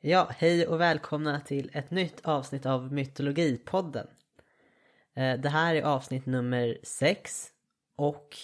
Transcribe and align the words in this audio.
Ja, 0.00 0.28
hej 0.36 0.66
och 0.66 0.80
välkomna 0.80 1.40
till 1.40 1.70
ett 1.72 1.90
nytt 1.90 2.20
avsnitt 2.24 2.66
av 2.66 2.92
Mytologipodden. 2.92 4.06
Eh, 5.16 5.40
det 5.40 5.48
här 5.48 5.74
är 5.74 5.82
avsnitt 5.82 6.26
nummer 6.26 6.78
sex 6.82 7.46
och 7.96 8.36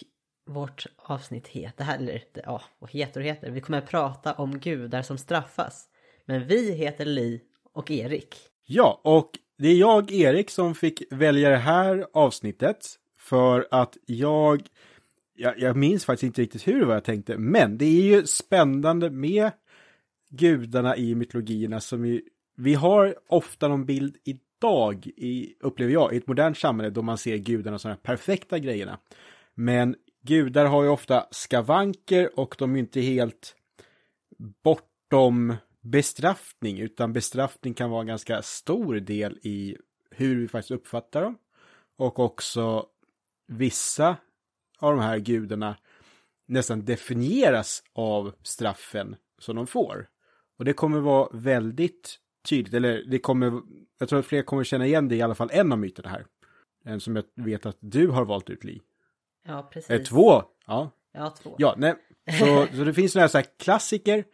vårt 0.46 0.86
avsnitt 0.96 1.48
heter, 1.48 1.94
eller 1.98 2.22
ja, 2.34 2.62
vad 2.78 2.90
heter 2.90 3.20
och 3.20 3.26
heter? 3.26 3.50
Vi 3.50 3.60
kommer 3.60 3.78
att 3.78 3.90
prata 3.90 4.32
om 4.32 4.58
gudar 4.58 5.02
som 5.02 5.18
straffas. 5.18 5.88
Men 6.24 6.46
vi 6.46 6.72
heter 6.72 7.04
Li 7.04 7.40
och 7.72 7.90
Erik. 7.90 8.36
Ja, 8.66 9.00
och 9.04 9.30
det 9.58 9.68
är 9.68 9.76
jag, 9.76 10.12
Erik, 10.12 10.50
som 10.50 10.74
fick 10.74 11.02
välja 11.10 11.50
det 11.50 11.56
här 11.56 12.06
avsnittet 12.12 12.86
för 13.18 13.68
att 13.70 13.96
jag, 14.06 14.62
jag, 15.34 15.58
jag 15.58 15.76
minns 15.76 16.04
faktiskt 16.04 16.24
inte 16.24 16.42
riktigt 16.42 16.68
hur 16.68 16.80
det 16.80 16.86
var 16.86 16.94
jag 16.94 17.04
tänkte, 17.04 17.38
men 17.38 17.78
det 17.78 17.84
är 17.84 18.02
ju 18.02 18.26
spännande 18.26 19.10
med 19.10 19.50
gudarna 20.36 20.96
i 20.96 21.14
mytologierna 21.14 21.80
som 21.80 22.02
vi, 22.02 22.22
vi 22.56 22.74
har 22.74 23.16
ofta 23.28 23.68
någon 23.68 23.86
bild 23.86 24.16
idag, 24.24 25.06
i, 25.06 25.54
upplever 25.60 25.92
jag, 25.92 26.14
i 26.14 26.16
ett 26.16 26.26
modernt 26.26 26.58
samhälle 26.58 26.90
då 26.90 27.02
man 27.02 27.18
ser 27.18 27.36
gudarna 27.36 27.78
som 27.78 27.90
de 27.90 27.96
perfekta 27.96 28.58
grejerna. 28.58 28.98
Men 29.54 29.96
gudar 30.22 30.66
har 30.66 30.82
ju 30.82 30.88
ofta 30.88 31.26
skavanker 31.30 32.38
och 32.40 32.56
de 32.58 32.74
är 32.74 32.78
inte 32.78 33.00
helt 33.00 33.56
bortom 34.62 35.54
bestraffning, 35.80 36.78
utan 36.78 37.12
bestraffning 37.12 37.74
kan 37.74 37.90
vara 37.90 38.00
en 38.00 38.06
ganska 38.06 38.42
stor 38.42 38.94
del 38.94 39.38
i 39.42 39.76
hur 40.10 40.36
vi 40.36 40.48
faktiskt 40.48 40.70
uppfattar 40.70 41.22
dem. 41.22 41.38
Och 41.96 42.18
också 42.18 42.86
vissa 43.46 44.16
av 44.78 44.96
de 44.96 45.00
här 45.00 45.18
gudarna 45.18 45.76
nästan 46.46 46.84
definieras 46.84 47.82
av 47.92 48.34
straffen 48.42 49.16
som 49.38 49.56
de 49.56 49.66
får. 49.66 50.08
Och 50.58 50.64
det 50.64 50.72
kommer 50.72 51.00
vara 51.00 51.28
väldigt 51.32 52.18
tydligt, 52.48 52.74
eller 52.74 53.04
det 53.04 53.18
kommer, 53.18 53.62
jag 53.98 54.08
tror 54.08 54.18
att 54.18 54.26
fler 54.26 54.42
kommer 54.42 54.64
känna 54.64 54.86
igen 54.86 55.08
det 55.08 55.16
i 55.16 55.22
alla 55.22 55.34
fall 55.34 55.50
en 55.52 55.72
av 55.72 55.78
myterna 55.78 56.08
här. 56.08 56.26
En 56.84 57.00
som 57.00 57.16
jag 57.16 57.24
vet 57.34 57.66
att 57.66 57.78
du 57.80 58.08
har 58.08 58.24
valt 58.24 58.50
ut, 58.50 58.64
Li. 58.64 58.80
Ja, 59.46 59.70
precis. 59.72 59.90
Eh, 59.90 60.02
två, 60.02 60.42
ja. 60.66 60.90
Ja, 61.12 61.34
två. 61.42 61.54
Ja, 61.58 61.74
nej. 61.78 61.94
Så, 62.38 62.66
så 62.76 62.84
det 62.84 62.94
finns 62.94 63.14
några 63.14 63.28
så 63.28 63.38
här 63.38 63.46
klassiker. 63.58 64.24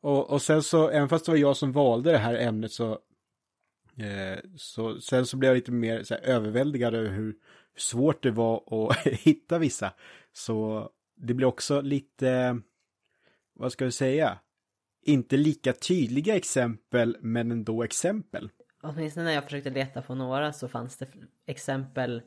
Och, 0.00 0.30
och 0.30 0.42
sen 0.42 0.62
så, 0.62 0.88
även 0.88 1.08
fast 1.08 1.24
det 1.24 1.32
var 1.32 1.38
jag 1.38 1.56
som 1.56 1.72
valde 1.72 2.12
det 2.12 2.18
här 2.18 2.34
ämnet 2.34 2.72
så, 2.72 2.92
eh, 3.96 4.38
så 4.56 5.00
sen 5.00 5.26
så 5.26 5.36
blev 5.36 5.48
jag 5.48 5.56
lite 5.56 5.72
mer 5.72 6.02
så 6.02 6.14
här, 6.14 6.22
överväldigad 6.22 6.94
över 6.94 7.10
hur 7.10 7.34
svårt 7.76 8.22
det 8.22 8.30
var 8.30 8.90
att 8.90 9.06
hitta 9.06 9.58
vissa. 9.58 9.92
Så 10.32 10.88
det 11.16 11.34
blir 11.34 11.46
också 11.46 11.80
lite, 11.80 12.60
vad 13.54 13.72
ska 13.72 13.84
vi 13.84 13.92
säga, 13.92 14.38
inte 15.02 15.36
lika 15.36 15.72
tydliga 15.72 16.36
exempel 16.36 17.16
men 17.20 17.50
ändå 17.50 17.82
exempel. 17.82 18.50
Åtminstone 18.82 19.24
när 19.24 19.32
jag 19.32 19.44
försökte 19.44 19.70
leta 19.70 20.02
på 20.02 20.14
några 20.14 20.52
så 20.52 20.68
fanns 20.68 20.96
det 20.96 21.06
exempel 21.46 22.22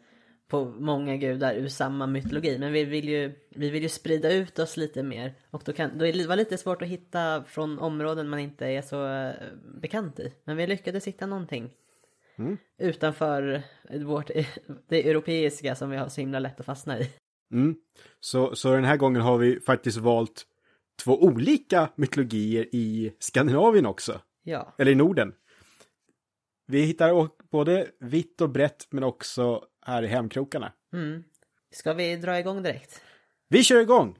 på 0.47 0.65
många 0.65 1.17
gudar 1.17 1.55
ur 1.55 1.67
samma 1.67 2.07
mytologi. 2.07 2.59
Men 2.59 2.73
vi 2.73 2.83
vill 2.83 3.09
ju, 3.09 3.31
vi 3.49 3.69
vill 3.69 3.83
ju 3.83 3.89
sprida 3.89 4.33
ut 4.33 4.59
oss 4.59 4.77
lite 4.77 5.03
mer. 5.03 5.33
Och 5.51 5.61
då, 5.65 5.73
kan, 5.73 5.97
då 5.97 6.05
är 6.05 6.13
det 6.13 6.27
var 6.27 6.35
lite 6.35 6.57
svårt 6.57 6.81
att 6.81 6.87
hitta 6.87 7.43
från 7.43 7.79
områden 7.79 8.29
man 8.29 8.39
inte 8.39 8.65
är 8.65 8.81
så 8.81 9.07
eh, 9.07 9.33
bekant 9.81 10.19
i. 10.19 10.33
Men 10.43 10.57
vi 10.57 10.67
lyckades 10.67 11.07
hitta 11.07 11.25
någonting. 11.25 11.69
Mm. 12.37 12.57
Utanför 12.77 13.61
vårt, 14.03 14.31
det 14.87 15.09
europeiska 15.09 15.75
som 15.75 15.89
vi 15.89 15.97
har 15.97 16.07
så 16.07 16.21
himla 16.21 16.39
lätt 16.39 16.59
att 16.59 16.65
fastna 16.65 16.99
i. 16.99 17.09
Mm. 17.51 17.75
Så, 18.19 18.55
så 18.55 18.71
den 18.71 18.85
här 18.85 18.97
gången 18.97 19.21
har 19.21 19.37
vi 19.37 19.59
faktiskt 19.59 19.97
valt 19.97 20.45
två 21.03 21.23
olika 21.23 21.89
mytologier 21.95 22.67
i 22.75 23.13
Skandinavien 23.19 23.85
också. 23.85 24.21
Ja, 24.43 24.75
Eller 24.77 24.91
i 24.91 24.95
Norden. 24.95 25.33
Vi 26.67 26.81
hittar 26.81 27.29
både 27.51 27.87
vitt 27.99 28.41
och 28.41 28.49
brett 28.49 28.87
men 28.91 29.03
också 29.03 29.63
här 29.85 30.03
i 30.03 30.07
hemkrokarna. 30.07 30.73
mm. 30.93 31.23
Ska 31.71 31.93
vi 31.93 32.15
dra 32.15 32.39
igång 32.39 32.63
direkt? 32.63 33.01
Vi 33.49 33.63
kör 33.63 33.81
igång! 33.81 34.17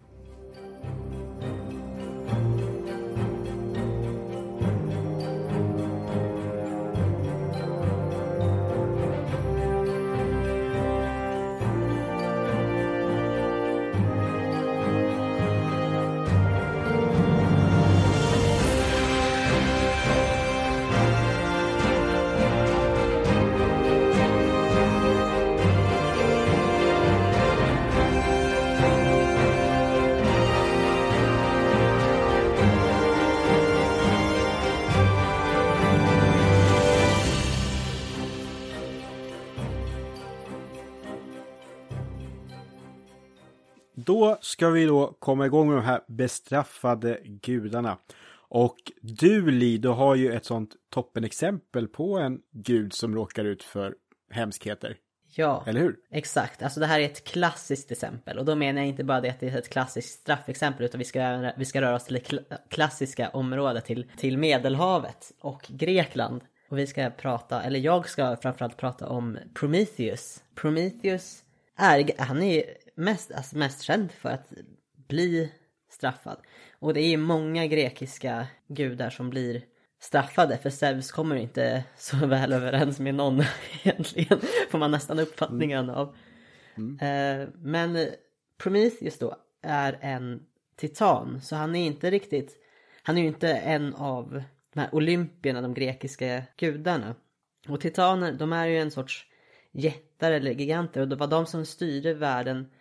Då 44.16 44.38
ska 44.42 44.70
vi 44.70 44.86
då 44.86 45.16
komma 45.20 45.46
igång 45.46 45.68
med 45.68 45.78
de 45.78 45.84
här 45.84 46.02
bestraffade 46.08 47.20
gudarna. 47.24 47.98
Och 48.50 48.76
du 49.02 49.52
Li, 49.52 49.78
du 49.78 49.90
har 49.90 50.16
ju 50.16 50.34
ett 50.34 50.46
sånt 50.46 50.70
toppenexempel 50.94 51.88
på 51.88 52.18
en 52.20 52.40
gud 52.52 52.94
som 52.94 53.16
råkar 53.16 53.46
ut 53.46 53.64
för 53.64 53.96
hemskheter. 54.32 54.98
Ja, 55.36 55.64
Eller 55.68 55.80
hur? 55.80 55.96
exakt. 56.12 56.64
Alltså 56.64 56.80
det 56.80 56.86
här 56.86 57.00
är 57.00 57.06
ett 57.06 57.24
klassiskt 57.24 57.92
exempel. 57.92 58.40
Och 58.40 58.46
då 58.46 58.56
menar 58.56 58.82
jag 58.82 58.88
inte 58.88 59.04
bara 59.04 59.22
det 59.22 59.30
att 59.30 59.40
det 59.40 59.50
är 59.50 59.58
ett 59.58 59.70
klassiskt 59.70 60.20
straffexempel 60.20 60.86
utan 60.86 61.00
vi 61.00 61.06
ska, 61.06 61.52
vi 61.58 61.66
ska 61.66 61.82
röra 61.82 61.96
oss 61.96 62.06
till 62.06 62.14
det 62.14 62.30
kla- 62.30 62.58
klassiska 62.70 63.30
området, 63.30 63.86
till, 63.86 64.06
till 64.18 64.38
Medelhavet 64.38 65.32
och 65.42 65.62
Grekland. 65.70 66.42
Och 66.70 66.78
vi 66.78 66.88
ska 66.88 67.10
prata, 67.10 67.64
eller 67.64 67.80
jag 67.80 68.10
ska 68.10 68.36
framförallt 68.36 68.78
prata 68.78 69.08
om 69.08 69.38
Prometheus. 69.54 70.44
Prometheus 70.56 71.44
är, 71.78 72.22
han 72.22 72.44
är 72.44 72.64
mest, 72.96 73.32
alltså 73.32 73.58
mest 73.58 73.82
känd 73.82 74.12
för 74.12 74.30
att 74.30 74.54
bli 75.08 75.52
straffad. 75.90 76.38
Och 76.80 76.94
det 76.94 77.02
är 77.02 77.18
många 77.18 77.68
grekiska 77.68 78.48
gudar 78.68 79.10
som 79.10 79.30
blir 79.30 79.62
straffade 80.00 80.58
för 80.58 80.70
Zeus 80.70 81.12
kommer 81.12 81.36
inte 81.36 81.84
så 81.98 82.26
väl 82.26 82.54
överens 82.54 83.00
med 83.00 83.16
någon 83.16 83.44
egentligen. 83.84 84.40
Får 84.70 84.78
man 84.78 84.92
nästan 84.92 85.20
uppfattningen 85.20 85.90
av. 85.90 86.16
Eh, 86.78 87.48
men 87.56 88.08
Prometheus 88.58 89.20
då 89.20 89.36
är 89.62 89.98
en 90.02 90.46
titan 90.76 91.42
så 91.42 91.56
han 91.56 91.76
är 91.76 91.86
inte 91.86 92.12
riktigt, 92.12 92.58
han 93.04 93.18
är 93.18 93.22
ju 93.22 93.28
inte 93.28 93.50
en 93.50 93.94
av 93.94 94.44
de 94.74 94.80
här 94.80 94.96
olympierna, 94.96 95.62
de 95.62 95.74
grekiska 95.74 96.44
gudarna. 96.58 97.16
Och 97.68 97.82
titaner, 97.82 98.32
de 98.32 98.54
är 98.54 98.66
ju 98.66 98.80
en 98.80 98.92
sorts 98.92 99.26
jättar 99.72 100.32
eller 100.32 100.52
giganter 100.52 101.02
och 101.02 101.08
det 101.08 101.16
var 101.16 101.28
de 101.28 101.46
som 101.46 101.66
styrde 101.66 102.14
världen 102.14 102.72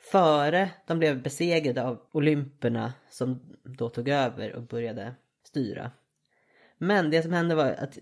före 0.00 0.70
de 0.86 0.98
blev 0.98 1.22
besegrade 1.22 1.82
av 1.82 2.00
olymperna 2.12 2.92
som 3.10 3.40
då 3.64 3.88
tog 3.88 4.08
över 4.08 4.52
och 4.52 4.62
började 4.62 5.14
styra. 5.44 5.90
Men 6.78 7.10
det 7.10 7.22
som 7.22 7.32
hände 7.32 7.54
var 7.54 7.72
att 7.72 7.98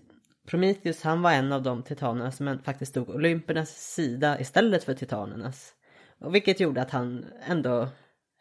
Prometheus 0.47 1.01
han 1.01 1.21
var 1.21 1.31
en 1.31 1.51
av 1.51 1.63
de 1.63 1.83
titanerna 1.83 2.31
som 2.31 2.59
faktiskt 2.63 2.91
stod 2.91 3.09
olympernas 3.09 3.93
sida 3.93 4.39
istället 4.39 4.83
för 4.83 4.93
titanernas. 4.93 5.73
Och 6.19 6.35
vilket 6.35 6.59
gjorde 6.59 6.81
att 6.81 6.91
han 6.91 7.25
ändå, 7.41 7.87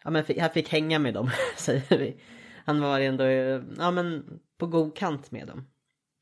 ja 0.05 0.11
men 0.11 0.25
fick, 0.25 0.39
han 0.39 0.51
fick 0.51 0.69
hänga 0.69 0.99
med 0.99 1.15
dem 1.15 1.31
säger 1.57 1.99
vi. 1.99 2.21
Han 2.65 2.81
var 2.81 3.01
ändå, 3.01 3.25
ja 3.79 3.91
men 3.91 4.41
på 4.59 4.67
god 4.67 4.97
kant 4.97 5.31
med 5.31 5.47
dem. 5.47 5.67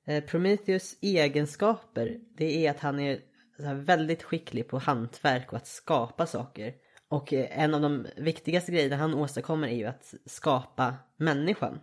Eh, 0.07 0.25
Prometheus 0.25 0.97
egenskaper, 1.01 2.19
det 2.37 2.67
är 2.67 2.71
att 2.71 2.81
han 2.81 3.01
är 3.01 3.21
väldigt 3.75 4.23
skicklig 4.23 4.69
på 4.69 4.79
hantverk 4.79 5.53
och 5.53 5.57
att 5.57 5.67
skapa 5.67 6.27
saker. 6.27 6.75
Och 7.09 7.33
eh, 7.33 7.63
en 7.63 7.75
av 7.75 7.81
de 7.81 8.07
viktigaste 8.17 8.73
grejerna 8.73 8.97
han 8.97 9.15
åstadkommer 9.15 9.69
är 9.69 9.77
ju 9.77 9.85
att 9.85 10.15
skapa 10.25 10.95
människan. 11.17 11.79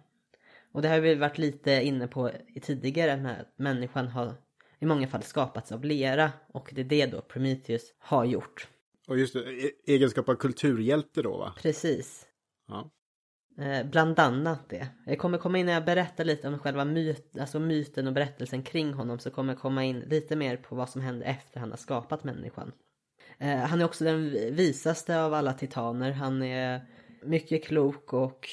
Och 0.72 0.82
det 0.82 0.90
har 0.90 1.00
vi 1.00 1.16
varit 1.16 1.38
lite 1.38 1.72
inne 1.72 2.08
på 2.08 2.32
tidigare 2.62 3.18
med 3.18 3.42
att 3.42 3.60
människan 3.60 4.08
har 4.08 4.36
i 4.80 4.86
många 4.86 5.08
fall 5.08 5.24
skapats 5.24 5.72
av 5.72 5.86
lera 5.86 6.32
och 6.48 6.70
det 6.74 6.82
är 6.82 6.86
det 6.86 7.06
då 7.06 7.22
Prometheus 7.22 7.94
har 8.00 8.26
gjort. 8.26 8.68
Och 9.08 9.18
just 9.20 9.34
det, 9.34 9.40
e- 9.40 9.72
egenskap 9.86 10.30
av 10.30 10.36
kulturhjälte 10.36 11.22
då 11.22 11.38
va? 11.38 11.54
Precis. 11.58 12.26
Ja. 12.68 12.92
Eh, 13.64 13.86
bland 13.86 14.20
annat 14.20 14.70
det. 14.70 14.88
Jag 15.06 15.18
kommer 15.20 15.38
komma 15.38 15.58
in 15.58 15.66
när 15.66 15.74
jag 15.74 15.86
berättar 15.86 16.26
lite 16.26 16.48
om 16.48 16.60
själva 16.60 16.86
myt, 16.86 17.38
alltså 17.40 17.60
myten 17.60 18.08
och 18.08 18.14
berättelsen 18.14 18.64
kring 18.64 18.94
honom 18.94 19.20
så 19.20 19.32
kommer 19.32 19.54
jag 19.54 19.62
komma 19.62 19.84
in 19.84 20.00
lite 20.00 20.36
mer 20.36 20.58
på 20.58 20.76
vad 20.76 20.90
som 20.90 21.02
hände 21.02 21.26
efter 21.26 21.60
han 21.60 21.70
har 21.70 21.78
skapat 21.78 22.24
människan. 22.24 22.72
Eh, 23.44 23.58
han 23.58 23.82
är 23.82 23.86
också 23.86 24.04
den 24.04 24.30
visaste 24.56 25.22
av 25.22 25.34
alla 25.34 25.54
titaner. 25.54 26.12
Han 26.12 26.44
är 26.44 26.82
mycket 27.24 27.66
klok 27.66 28.14
och 28.14 28.50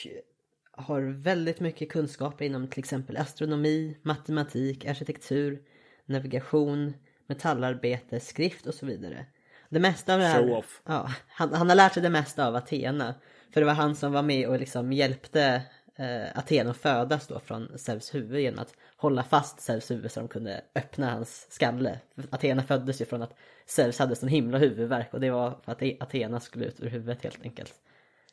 har 0.72 1.00
väldigt 1.00 1.60
mycket 1.60 1.88
kunskaper 1.88 2.44
inom 2.44 2.68
till 2.68 2.78
exempel 2.78 3.16
astronomi, 3.16 3.96
matematik, 4.02 4.86
arkitektur, 4.86 5.62
navigation, 6.06 6.94
metallarbete, 7.26 8.20
skrift 8.20 8.66
och 8.66 8.74
så 8.74 8.86
vidare. 8.86 9.26
Det 9.68 9.80
mesta 9.80 10.14
av 10.14 10.20
det 10.20 10.26
här... 10.26 10.64
Ja, 10.86 11.10
han, 11.28 11.54
han 11.54 11.68
har 11.68 11.76
lärt 11.76 11.94
sig 11.94 12.02
det 12.02 12.10
mesta 12.10 12.46
av 12.46 12.56
Athena. 12.56 13.14
För 13.52 13.60
det 13.60 13.66
var 13.66 13.74
han 13.74 13.96
som 13.96 14.12
var 14.12 14.22
med 14.22 14.48
och 14.48 14.58
liksom 14.58 14.92
hjälpte 14.92 15.62
eh, 16.00 16.38
Athena 16.38 16.70
att 16.70 16.76
födas 16.76 17.26
då 17.26 17.40
från 17.40 17.78
Zeus 17.78 18.14
huvud 18.14 18.40
genom 18.40 18.58
att 18.58 18.74
hålla 18.96 19.22
fast 19.22 19.60
Zeus 19.60 19.90
huvud 19.90 20.10
så 20.10 20.20
de 20.20 20.28
kunde 20.28 20.64
öppna 20.74 21.10
hans 21.10 21.46
skalle. 21.50 21.98
Athena 22.30 22.62
föddes 22.62 23.00
ju 23.00 23.04
från 23.04 23.22
att 23.22 23.34
Zeus 23.66 23.98
hade 23.98 24.16
sån 24.16 24.28
himla 24.28 24.58
huvudvärk 24.58 25.14
och 25.14 25.20
det 25.20 25.30
var 25.30 25.58
för 25.64 25.72
att 25.72 26.02
Athena 26.02 26.40
skulle 26.40 26.64
ut 26.64 26.80
ur 26.80 26.88
huvudet 26.88 27.22
helt 27.22 27.42
enkelt. 27.42 27.74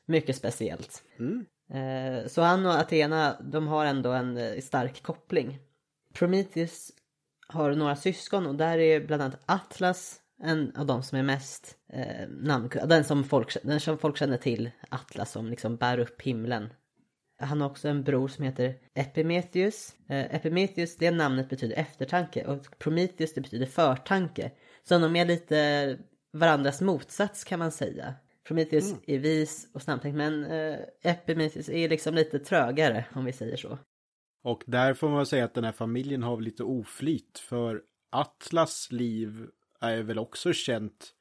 Mycket 0.05 0.35
speciellt. 0.35 1.03
Eh, 1.73 2.27
så 2.27 2.41
han 2.41 2.65
och 2.65 2.79
Athena, 2.79 3.35
de 3.41 3.67
har 3.67 3.85
ändå 3.85 4.11
en 4.11 4.37
eh, 4.37 4.61
stark 4.61 5.03
koppling. 5.03 5.59
Prometheus 6.13 6.91
har 7.47 7.71
några 7.75 7.95
syskon 7.95 8.47
och 8.47 8.55
där 8.55 8.77
är 8.77 8.99
bland 8.99 9.21
annat 9.21 9.41
Atlas 9.45 10.21
en 10.43 10.75
av 10.75 10.85
de 10.85 11.03
som 11.03 11.17
är 11.17 11.23
mest 11.23 11.77
eh, 11.93 12.27
namnkunnig. 12.29 12.89
Den 12.89 13.03
som, 13.03 13.23
folk, 13.23 13.57
den 13.63 13.79
som 13.79 13.97
folk 13.97 14.17
känner 14.17 14.37
till, 14.37 14.71
Atlas 14.89 15.31
som 15.31 15.49
liksom 15.49 15.75
bär 15.75 15.99
upp 15.99 16.21
himlen. 16.21 16.69
Han 17.39 17.61
har 17.61 17.69
också 17.69 17.87
en 17.87 18.03
bror 18.03 18.27
som 18.27 18.43
heter 18.43 18.75
Epimetheus. 18.93 19.95
Eh, 20.09 20.35
Epimetheus, 20.35 20.97
det 20.97 21.11
namnet 21.11 21.49
betyder 21.49 21.75
eftertanke 21.75 22.45
och 22.45 22.79
Prometheus 22.79 23.33
det 23.33 23.41
betyder 23.41 23.65
förtanke. 23.65 24.51
Så 24.83 24.99
de 24.99 25.15
är 25.15 25.25
lite 25.25 25.97
varandras 26.33 26.81
motsats 26.81 27.43
kan 27.43 27.59
man 27.59 27.71
säga. 27.71 28.13
Prometheus 28.47 28.95
är 29.07 29.19
vis 29.19 29.69
och 29.73 29.81
snabbtänkt 29.81 30.17
men 30.17 30.45
eh, 30.45 30.79
Epimetheus 31.01 31.69
är 31.69 31.89
liksom 31.89 32.15
lite 32.15 32.39
trögare 32.39 33.05
om 33.13 33.25
vi 33.25 33.33
säger 33.33 33.57
så. 33.57 33.77
Och 34.43 34.63
där 34.65 34.93
får 34.93 35.09
man 35.09 35.25
säga 35.25 35.45
att 35.45 35.53
den 35.53 35.63
här 35.63 35.71
familjen 35.71 36.23
har 36.23 36.41
lite 36.41 36.63
oflyt 36.63 37.39
för 37.39 37.81
Atlas 38.11 38.87
liv 38.91 39.47
är 39.81 40.03
väl 40.03 40.19
också 40.19 40.53
känt. 40.53 41.13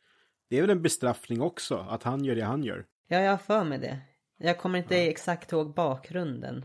Det 0.51 0.57
är 0.59 0.61
väl 0.61 0.71
en 0.71 0.83
bestraffning 0.83 1.41
också 1.41 1.77
att 1.77 2.03
han 2.03 2.25
gör 2.25 2.35
det 2.35 2.45
han 2.45 2.65
gör. 2.65 2.87
Ja, 3.09 3.21
jag 3.21 3.31
har 3.31 3.39
för 3.39 3.65
mig 3.65 3.79
det. 3.79 3.99
Jag 4.37 4.59
kommer 4.59 4.79
inte 4.79 4.97
exakt 4.97 5.53
ihåg 5.53 5.75
bakgrunden. 5.75 6.57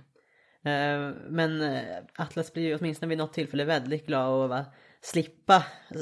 Eh, 0.64 1.12
Men 1.30 1.62
eh, 1.62 2.04
Atlas 2.16 2.54
blir 2.54 2.64
ju 2.64 2.76
åtminstone 2.76 3.10
vid 3.10 3.18
något 3.18 3.34
tillfälle 3.34 3.66
väldigt 3.66 4.08
glad 4.08 4.28
av 4.28 4.52
att 4.52 4.74
slippa 5.02 5.56
eh, 5.92 6.00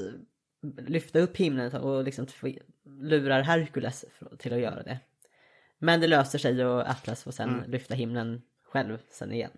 lyfta 0.87 1.19
upp 1.19 1.37
himlen 1.37 1.73
och 1.73 2.03
liksom 2.03 2.27
lurar 2.83 3.41
Herkules 3.41 4.05
till 4.37 4.53
att 4.53 4.59
göra 4.59 4.83
det. 4.83 4.99
Men 5.77 6.01
det 6.01 6.07
löser 6.07 6.39
sig 6.39 6.65
och 6.65 6.89
Atlas 6.89 7.23
får 7.23 7.31
sen 7.31 7.63
lyfta 7.67 7.95
himlen 7.95 8.41
själv 8.63 8.97
sen 9.09 9.31
igen. 9.31 9.51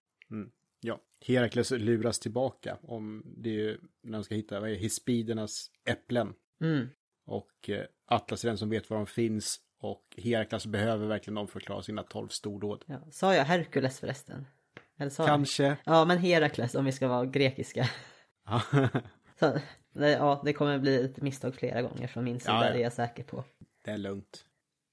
Ja, 0.80 1.00
Herakles 1.25 1.72
luras 1.72 2.19
tillbaka 2.19 2.78
om 2.81 3.24
det 3.38 3.62
är 3.62 3.78
när 4.02 4.18
de 4.18 4.24
ska 4.24 4.36
hitta 4.36 4.60
vad 4.60 4.69
är, 4.69 4.75
Hispidernas 4.75 5.72
äpplen. 5.86 6.34
Mm. 6.62 6.88
Och 7.25 7.69
Atlas 8.06 8.44
är 8.44 8.48
den 8.48 8.58
som 8.58 8.69
vet 8.69 8.90
var 8.90 8.98
de 8.98 9.08
finns 9.08 9.60
och 9.81 10.04
Herakles 10.18 10.66
behöver 10.66 11.07
verkligen 11.07 11.36
dem 11.36 11.48
för 11.48 11.60
att 11.60 11.66
klara 11.66 11.81
sina 11.81 12.04
tolv 12.04 12.28
stordåd. 12.28 12.83
Ja. 12.86 13.00
Sa 13.12 13.36
jag 13.36 13.45
Herkules 13.45 14.00
förresten? 14.00 14.48
Eller 15.00 15.10
sa 15.12 15.24
jag? 15.24 15.30
Kanske. 15.30 15.78
Ja, 15.86 16.06
men 16.06 16.18
Herakles 16.18 16.75
om 16.75 16.86
vi 16.86 16.92
ska 16.92 17.07
vara 17.07 17.25
grekiska. 17.25 17.89
Så, 19.39 19.60
det, 19.94 20.10
ja, 20.12 20.42
det 20.45 20.54
kommer 20.54 20.80
bli 20.80 21.06
ett 21.06 21.22
misstag 21.22 21.56
flera 21.56 21.81
gånger 21.81 22.07
från 22.07 22.24
min 22.24 22.39
sida, 22.39 22.51
Ja, 22.54 22.66
ja. 22.66 22.72
det 22.72 22.80
är 22.80 22.83
jag 22.83 22.94
säker 22.94 23.24
på. 23.24 23.44
det 23.86 23.92
är 23.92 23.98
lugnt. 23.98 24.45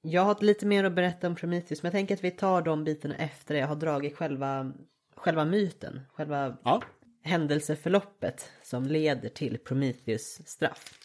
Jag 0.02 0.22
har 0.22 0.36
lite 0.40 0.66
mer 0.66 0.84
att 0.84 0.92
berätta 0.92 1.26
om 1.26 1.34
Prometheus, 1.34 1.82
men 1.82 1.88
jag 1.88 1.92
tänker 1.98 2.14
att 2.14 2.24
vi 2.24 2.30
tar 2.30 2.62
de 2.62 2.84
bitarna 2.84 3.14
efter 3.16 3.54
jag 3.54 3.66
har 3.66 3.76
dragit 3.76 4.16
själva, 4.16 4.72
själva 5.16 5.44
myten, 5.44 6.00
själva 6.12 6.56
Ja, 6.64 6.82
händelseförloppet 7.22 8.50
som 8.62 8.86
leder 8.86 9.28
till 9.28 9.58
Prometheus 9.58 10.48
straff. 10.48 10.97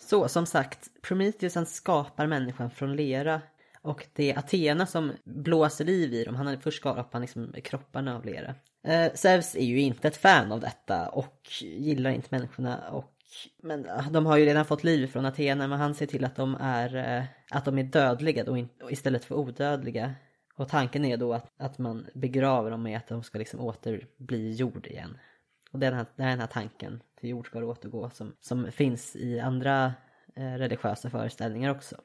Så 0.00 0.28
som 0.28 0.46
sagt, 0.46 0.88
Prometheus 1.02 1.54
han 1.54 1.66
skapar 1.66 2.26
människan 2.26 2.70
från 2.70 2.96
lera 2.96 3.40
och 3.82 4.06
det 4.12 4.30
är 4.30 4.38
Athena 4.38 4.86
som 4.86 5.12
blåser 5.24 5.84
liv 5.84 6.14
i 6.14 6.24
dem. 6.24 6.34
Han 6.34 6.46
har 6.46 6.56
först 6.56 6.78
skapat 6.78 7.20
liksom 7.20 7.54
kropparna 7.64 8.16
av 8.16 8.24
lera. 8.24 8.54
Eh, 8.84 9.12
Zeus 9.14 9.54
är 9.54 9.64
ju 9.64 9.80
inte 9.80 10.08
ett 10.08 10.16
fan 10.16 10.52
av 10.52 10.60
detta 10.60 11.08
och 11.08 11.48
gillar 11.60 12.10
inte 12.10 12.28
människorna 12.30 12.90
och 12.90 13.14
men 13.62 13.86
eh, 13.86 14.10
de 14.10 14.26
har 14.26 14.36
ju 14.36 14.44
redan 14.44 14.64
fått 14.64 14.84
liv 14.84 15.06
från 15.06 15.26
Athena 15.26 15.68
men 15.68 15.78
han 15.78 15.94
ser 15.94 16.06
till 16.06 16.24
att 16.24 16.36
de 16.36 16.56
är, 16.60 16.96
eh, 16.96 17.24
att 17.50 17.64
de 17.64 17.78
är 17.78 17.82
dödliga 17.82 18.44
då 18.44 18.66
istället 18.90 19.24
för 19.24 19.34
odödliga. 19.34 20.14
Och 20.56 20.68
tanken 20.68 21.04
är 21.04 21.16
då 21.16 21.32
att, 21.32 21.50
att 21.58 21.78
man 21.78 22.06
begraver 22.14 22.70
dem 22.70 22.82
med 22.82 22.96
att 22.96 23.08
de 23.08 23.22
ska 23.22 23.38
liksom 23.38 23.60
åter 23.60 24.06
bli 24.16 24.52
jord 24.52 24.86
igen. 24.86 25.18
Och 25.72 25.78
det 25.78 25.86
är 25.86 25.90
den 25.90 25.98
här, 25.98 26.06
det 26.16 26.22
är 26.22 26.28
den 26.28 26.40
här 26.40 26.46
tanken 26.46 27.02
till 27.20 27.30
jord 27.30 27.46
ska 27.46 27.64
återgå 27.64 28.10
som, 28.10 28.36
som 28.40 28.72
finns 28.72 29.16
i 29.16 29.40
andra 29.40 29.94
eh, 30.36 30.52
religiösa 30.52 31.10
föreställningar 31.10 31.70
också. 31.70 31.96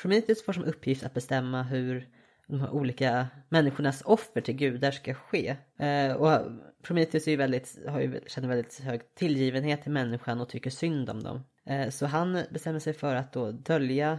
Prometheus 0.00 0.44
får 0.44 0.52
som 0.52 0.64
uppgift 0.64 1.04
att 1.04 1.14
bestämma 1.14 1.62
hur 1.62 2.08
de 2.46 2.60
här 2.60 2.70
olika 2.70 3.26
människornas 3.48 4.02
offer 4.04 4.40
till 4.40 4.56
gudar 4.56 4.90
ska 4.90 5.14
ske. 5.14 5.56
Eh, 5.78 6.12
och 6.12 6.50
Prometheus 6.82 7.26
är 7.26 7.30
ju 7.30 7.36
väldigt, 7.36 7.78
har 7.88 8.00
ju, 8.00 8.20
känner 8.26 8.48
väldigt 8.48 8.80
hög 8.80 9.14
tillgivenhet 9.14 9.82
till 9.82 9.92
människan 9.92 10.40
och 10.40 10.48
tycker 10.48 10.70
synd 10.70 11.10
om 11.10 11.22
dem. 11.22 11.44
Eh, 11.66 11.90
så 11.90 12.06
han 12.06 12.42
bestämmer 12.50 12.78
sig 12.78 12.92
för 12.92 13.14
att 13.14 13.32
då 13.32 13.52
dölja, 13.52 14.18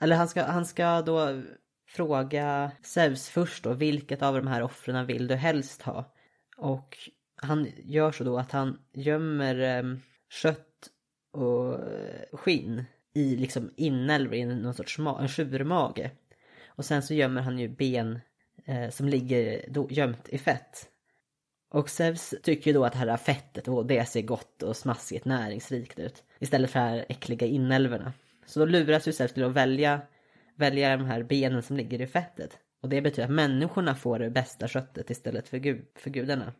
eller 0.00 0.16
han 0.16 0.28
ska, 0.28 0.42
han 0.42 0.66
ska 0.66 1.02
då 1.02 1.42
fråga 1.88 2.70
Zeus 2.82 3.28
först 3.28 3.64
då, 3.64 3.72
vilket 3.72 4.22
av 4.22 4.34
de 4.34 4.46
här 4.46 4.62
offren 4.62 5.06
vill 5.06 5.26
du 5.26 5.34
helst 5.34 5.82
ha? 5.82 6.14
Och 6.56 6.98
han 7.36 7.68
gör 7.84 8.12
så 8.12 8.24
då 8.24 8.38
att 8.38 8.52
han 8.52 8.78
gömmer 8.92 9.60
eh, 9.60 9.96
kött 10.28 10.88
och 11.32 11.74
eh, 11.74 12.22
skinn 12.32 12.84
i 13.14 13.36
liksom 13.36 13.70
inälvor 13.76 14.34
i 14.34 14.44
någon 14.44 14.74
sorts 14.74 14.98
ma- 14.98 15.20
en 15.20 15.28
tjurmage. 15.28 16.10
Och 16.66 16.84
sen 16.84 17.02
så 17.02 17.14
gömmer 17.14 17.42
han 17.42 17.58
ju 17.58 17.68
ben 17.68 18.20
eh, 18.64 18.90
som 18.90 19.08
ligger 19.08 19.64
då 19.68 19.86
gömt 19.90 20.28
i 20.28 20.38
fett. 20.38 20.88
Och 21.70 21.90
Zeus 21.90 22.34
tycker 22.42 22.70
ju 22.70 22.74
då 22.74 22.84
att 22.84 22.92
det 22.92 22.98
här 22.98 23.16
fettet, 23.16 23.68
och 23.68 23.86
det 23.86 24.06
ser 24.06 24.22
gott 24.22 24.62
och 24.62 24.76
smaskigt 24.76 25.24
näringsrikt 25.24 25.98
ut. 25.98 26.24
Istället 26.38 26.70
för 26.70 26.80
de 26.80 26.86
här 26.86 27.06
äckliga 27.08 27.46
inälvorna. 27.46 28.12
Så 28.46 28.60
då 28.60 28.66
luras 28.66 29.08
ju 29.08 29.12
Zeus 29.12 29.32
till 29.32 29.44
att 29.44 29.52
välja, 29.52 30.00
välja 30.54 30.96
de 30.96 31.04
här 31.04 31.22
benen 31.22 31.62
som 31.62 31.76
ligger 31.76 32.00
i 32.00 32.06
fettet. 32.06 32.58
Och 32.82 32.88
det 32.88 33.02
betyder 33.02 33.24
att 33.24 33.34
människorna 33.34 33.94
får 33.94 34.18
det 34.18 34.30
bästa 34.30 34.68
köttet 34.68 35.10
istället 35.10 35.48
för, 35.48 35.58
gud, 35.58 35.86
för 35.94 36.10
gudarna. 36.10 36.52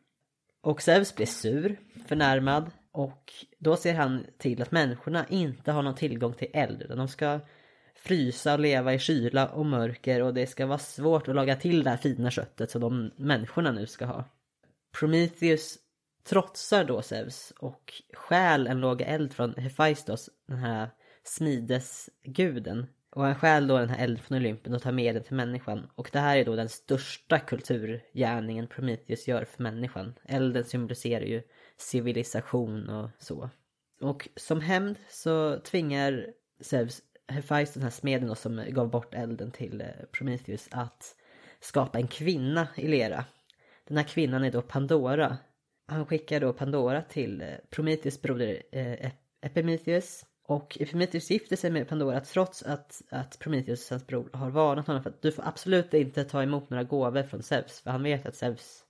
Och 0.66 0.82
Zeus 0.82 1.14
blir 1.14 1.26
sur, 1.26 1.76
förnärmad 2.06 2.70
och 2.92 3.32
då 3.58 3.76
ser 3.76 3.94
han 3.94 4.26
till 4.38 4.62
att 4.62 4.70
människorna 4.70 5.26
inte 5.28 5.72
har 5.72 5.82
någon 5.82 5.94
tillgång 5.94 6.32
till 6.32 6.50
eld 6.52 6.82
utan 6.82 6.98
de 6.98 7.08
ska 7.08 7.40
frysa 7.94 8.52
och 8.52 8.60
leva 8.60 8.94
i 8.94 8.98
kyla 8.98 9.48
och 9.48 9.66
mörker 9.66 10.22
och 10.22 10.34
det 10.34 10.46
ska 10.46 10.66
vara 10.66 10.78
svårt 10.78 11.28
att 11.28 11.34
laga 11.34 11.56
till 11.56 11.84
det 11.84 11.90
här 11.90 11.96
fina 11.96 12.30
köttet 12.30 12.70
som 12.70 12.80
de 12.80 13.10
människorna 13.16 13.72
nu 13.72 13.86
ska 13.86 14.04
ha. 14.04 14.24
Prometheus 14.98 15.78
trotsar 16.24 16.84
då 16.84 17.02
Zeus 17.02 17.52
och 17.58 18.02
stjäl 18.12 18.66
en 18.66 18.80
låga 18.80 19.06
eld 19.06 19.32
från 19.32 19.54
Hephaistos, 19.54 20.30
den 20.48 20.58
här 20.58 20.90
smidesguden. 21.24 22.86
Och 23.16 23.24
han 23.24 23.34
stjäl 23.34 23.66
då 23.66 23.78
den 23.78 23.88
här 23.88 24.04
elden 24.04 24.22
från 24.22 24.38
Olympen 24.38 24.74
och 24.74 24.82
tar 24.82 24.92
med 24.92 25.14
den 25.14 25.22
till 25.24 25.36
människan. 25.36 25.90
Och 25.94 26.10
det 26.12 26.18
här 26.18 26.36
är 26.36 26.44
då 26.44 26.56
den 26.56 26.68
största 26.68 27.38
kulturgärningen 27.38 28.66
Prometheus 28.66 29.28
gör 29.28 29.44
för 29.44 29.62
människan. 29.62 30.14
Elden 30.24 30.64
symboliserar 30.64 31.24
ju 31.24 31.42
civilisation 31.76 32.88
och 32.88 33.10
så. 33.18 33.50
Och 34.00 34.28
som 34.36 34.60
hämnd 34.60 34.96
så 35.08 35.58
tvingar 35.60 36.26
Zeus 36.60 37.02
Hephaistos, 37.28 37.74
den 37.74 37.82
här 37.82 37.90
smeden 37.90 38.28
då, 38.28 38.34
som 38.34 38.64
gav 38.68 38.90
bort 38.90 39.14
elden 39.14 39.50
till 39.50 39.80
eh, 39.80 39.86
Prometheus, 40.12 40.68
att 40.70 41.16
skapa 41.60 41.98
en 41.98 42.08
kvinna 42.08 42.68
i 42.76 42.88
lera. 42.88 43.24
Den 43.88 43.96
här 43.96 44.04
kvinnan 44.04 44.44
är 44.44 44.50
då 44.52 44.62
Pandora. 44.62 45.36
Han 45.86 46.06
skickar 46.06 46.40
då 46.40 46.52
Pandora 46.52 47.02
till 47.02 47.42
eh, 47.42 47.48
Prometheus 47.70 48.22
broder 48.22 48.62
eh, 48.72 48.86
Ep- 48.86 49.22
Epimetheus. 49.40 50.24
Och 50.48 50.78
Prometheus 50.90 51.30
gifter 51.30 51.56
sig 51.56 51.70
med 51.70 51.88
Pandora 51.88 52.20
trots 52.20 52.62
att, 52.62 53.02
att 53.10 53.38
Prometheus, 53.38 53.90
hans 53.90 54.06
bror, 54.06 54.30
har 54.32 54.50
varnat 54.50 54.86
honom 54.86 55.02
för 55.02 55.10
att 55.10 55.22
du 55.22 55.32
får 55.32 55.42
absolut 55.46 55.94
inte 55.94 56.24
ta 56.24 56.42
emot 56.42 56.70
några 56.70 56.84
gåvor 56.84 57.22
från 57.22 57.42
Zeus. 57.42 57.80
För 57.80 57.90
han 57.90 58.02
vet 58.02 58.26
att 58.26 58.34
Zeus 58.34 58.84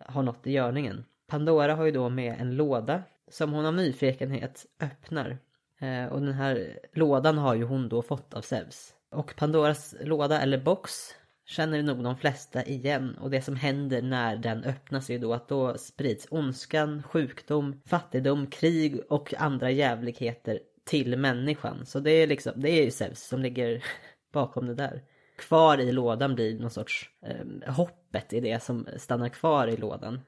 har 0.00 0.22
något 0.22 0.46
i 0.46 0.52
görningen. 0.52 1.04
Pandora 1.26 1.74
har 1.74 1.84
ju 1.84 1.90
då 1.90 2.08
med 2.08 2.40
en 2.40 2.56
låda 2.56 3.02
som 3.30 3.52
hon 3.52 3.66
av 3.66 3.74
nyfikenhet 3.74 4.66
öppnar. 4.80 5.38
Eh, 5.78 6.06
och 6.06 6.20
den 6.20 6.34
här 6.34 6.78
lådan 6.92 7.38
har 7.38 7.54
ju 7.54 7.64
hon 7.64 7.88
då 7.88 8.02
fått 8.02 8.34
av 8.34 8.40
Zeus. 8.40 8.94
Och 9.10 9.36
Pandoras 9.36 9.94
låda 10.00 10.40
eller 10.40 10.58
box 10.58 11.14
känner 11.46 11.82
nog 11.82 12.04
de 12.04 12.16
flesta 12.16 12.64
igen 12.64 13.18
och 13.20 13.30
det 13.30 13.42
som 13.42 13.56
händer 13.56 14.02
när 14.02 14.36
den 14.36 14.64
öppnas 14.64 15.10
är 15.10 15.14
ju 15.14 15.18
då 15.20 15.34
att 15.34 15.48
då 15.48 15.78
sprids 15.78 16.26
ondskan, 16.30 17.02
sjukdom, 17.02 17.82
fattigdom, 17.86 18.46
krig 18.46 19.00
och 19.08 19.34
andra 19.38 19.70
jävligheter 19.70 20.60
till 20.88 21.18
människan. 21.18 21.86
Så 21.86 22.00
det 22.00 22.10
är 22.10 22.26
liksom, 22.26 22.52
det 22.56 22.70
är 22.70 22.84
ju 22.84 22.90
Zeus 22.90 23.22
som 23.22 23.40
ligger 23.40 23.84
bakom 24.32 24.66
det 24.66 24.74
där. 24.74 25.02
kvar 25.36 25.78
i 25.78 25.92
lådan 25.92 26.34
blir 26.34 26.58
någon 26.58 26.70
sorts 26.70 27.10
eh, 27.22 27.72
hoppet 27.72 28.32
i 28.32 28.40
det 28.40 28.62
som 28.62 28.88
stannar 28.96 29.28
kvar 29.28 29.66
i 29.66 29.76
lådan. 29.76 30.20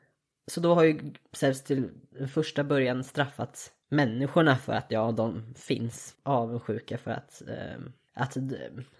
Så 0.47 0.61
då 0.61 0.75
har 0.75 0.85
ju 0.85 1.13
Zeus 1.33 1.63
till 1.63 1.89
första 2.29 2.65
början 2.65 3.05
straffat 3.05 3.73
människorna 3.89 4.57
för 4.57 4.73
att 4.73 4.87
ja, 4.89 5.13
de 5.13 5.55
finns 5.55 6.17
avundsjuka 6.23 6.99
för 6.99 7.11
att 7.11 7.43
eh, 7.49 7.81
att 8.15 8.37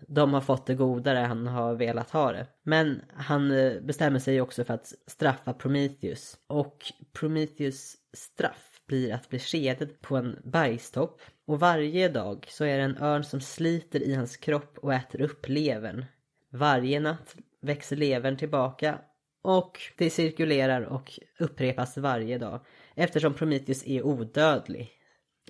de 0.07 0.35
har 0.35 0.41
fått 0.41 0.67
det 0.67 0.75
godare 0.75 1.19
han 1.19 1.47
har 1.47 1.75
velat 1.75 2.11
ha 2.11 2.33
det. 2.33 2.47
Men 2.63 3.03
han 3.15 3.51
eh, 3.51 3.81
bestämmer 3.81 4.19
sig 4.19 4.41
också 4.41 4.65
för 4.65 4.75
att 4.75 4.93
straffa 5.07 5.53
Prometheus. 5.53 6.39
Och 6.47 6.93
Prometheus 7.13 7.97
straff 8.13 8.70
blir 8.91 9.15
att 9.15 9.29
bli 9.29 9.39
kedjad 9.39 10.01
på 10.01 10.17
en 10.17 10.39
bergstopp. 10.45 11.21
Och 11.47 11.61
varje 11.61 12.09
dag 12.09 12.47
så 12.49 12.65
är 12.65 12.77
det 12.77 12.85
en 12.85 12.99
örn 13.03 13.25
som 13.25 13.41
sliter 13.41 14.03
i 14.03 14.15
hans 14.15 14.37
kropp 14.37 14.79
och 14.79 14.95
äter 14.95 15.21
upp 15.21 15.49
levern. 15.49 16.05
Varje 16.53 17.01
natt 17.01 17.37
växer 17.63 17.97
levern 17.97 18.37
tillbaka 18.37 18.99
och 19.43 19.79
det 19.97 20.11
cirkulerar 20.11 20.83
och 20.83 21.19
upprepas 21.39 21.97
varje 21.97 22.39
dag. 22.39 22.61
Eftersom 22.95 23.35
Prometheus 23.35 23.87
är 23.87 24.03
odödlig. 24.03 24.91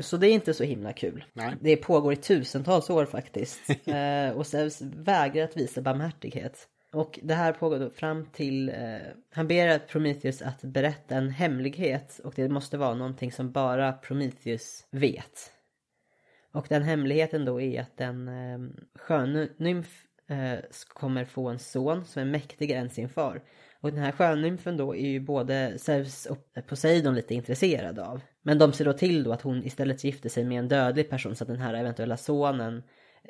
Så 0.00 0.16
det 0.16 0.28
är 0.28 0.32
inte 0.32 0.54
så 0.54 0.64
himla 0.64 0.92
kul. 0.92 1.24
Nej. 1.32 1.56
Det 1.60 1.76
pågår 1.76 2.12
i 2.12 2.16
tusentals 2.16 2.90
år 2.90 3.06
faktiskt. 3.06 3.60
eh, 3.84 4.30
och 4.36 4.46
Zeus 4.46 4.82
vägrar 4.82 5.44
att 5.44 5.56
visa 5.56 5.82
barmhärtighet. 5.82 6.68
Och 6.92 7.18
det 7.22 7.34
här 7.34 7.52
pågår 7.52 7.78
då 7.78 7.90
fram 7.90 8.26
till... 8.26 8.68
Eh, 8.68 8.98
han 9.30 9.48
ber 9.48 9.78
Prometheus 9.78 10.42
att 10.42 10.62
berätta 10.62 11.14
en 11.14 11.30
hemlighet. 11.30 12.20
Och 12.24 12.32
det 12.36 12.48
måste 12.48 12.78
vara 12.78 12.94
någonting 12.94 13.32
som 13.32 13.52
bara 13.52 13.92
Prometheus 13.92 14.86
vet. 14.90 15.52
Och 16.52 16.66
den 16.68 16.82
hemligheten 16.82 17.44
då 17.44 17.60
är 17.60 17.80
att 17.80 18.00
en 18.00 18.28
eh, 18.28 18.58
sjönymf 18.94 20.04
eh, 20.28 20.58
kommer 20.88 21.24
få 21.24 21.48
en 21.48 21.58
son 21.58 22.04
som 22.04 22.22
är 22.22 22.26
mäktigare 22.26 22.80
än 22.80 22.90
sin 22.90 23.08
far. 23.08 23.42
Och 23.80 23.92
den 23.92 24.02
här 24.02 24.12
sjönymfen 24.12 24.76
då 24.76 24.96
är 24.96 25.08
ju 25.08 25.20
både 25.20 25.78
Zeus 25.78 26.26
och 26.26 26.66
Poseidon 26.66 27.14
lite 27.14 27.34
intresserade 27.34 28.06
av. 28.06 28.20
Men 28.42 28.58
de 28.58 28.72
ser 28.72 28.84
då 28.84 28.92
till 28.92 29.24
då 29.24 29.32
att 29.32 29.42
hon 29.42 29.64
istället 29.64 30.04
gifter 30.04 30.28
sig 30.28 30.44
med 30.44 30.58
en 30.58 30.68
dödlig 30.68 31.10
person 31.10 31.36
så 31.36 31.44
att 31.44 31.48
den 31.48 31.60
här 31.60 31.74
eventuella 31.74 32.16
sonen 32.16 32.82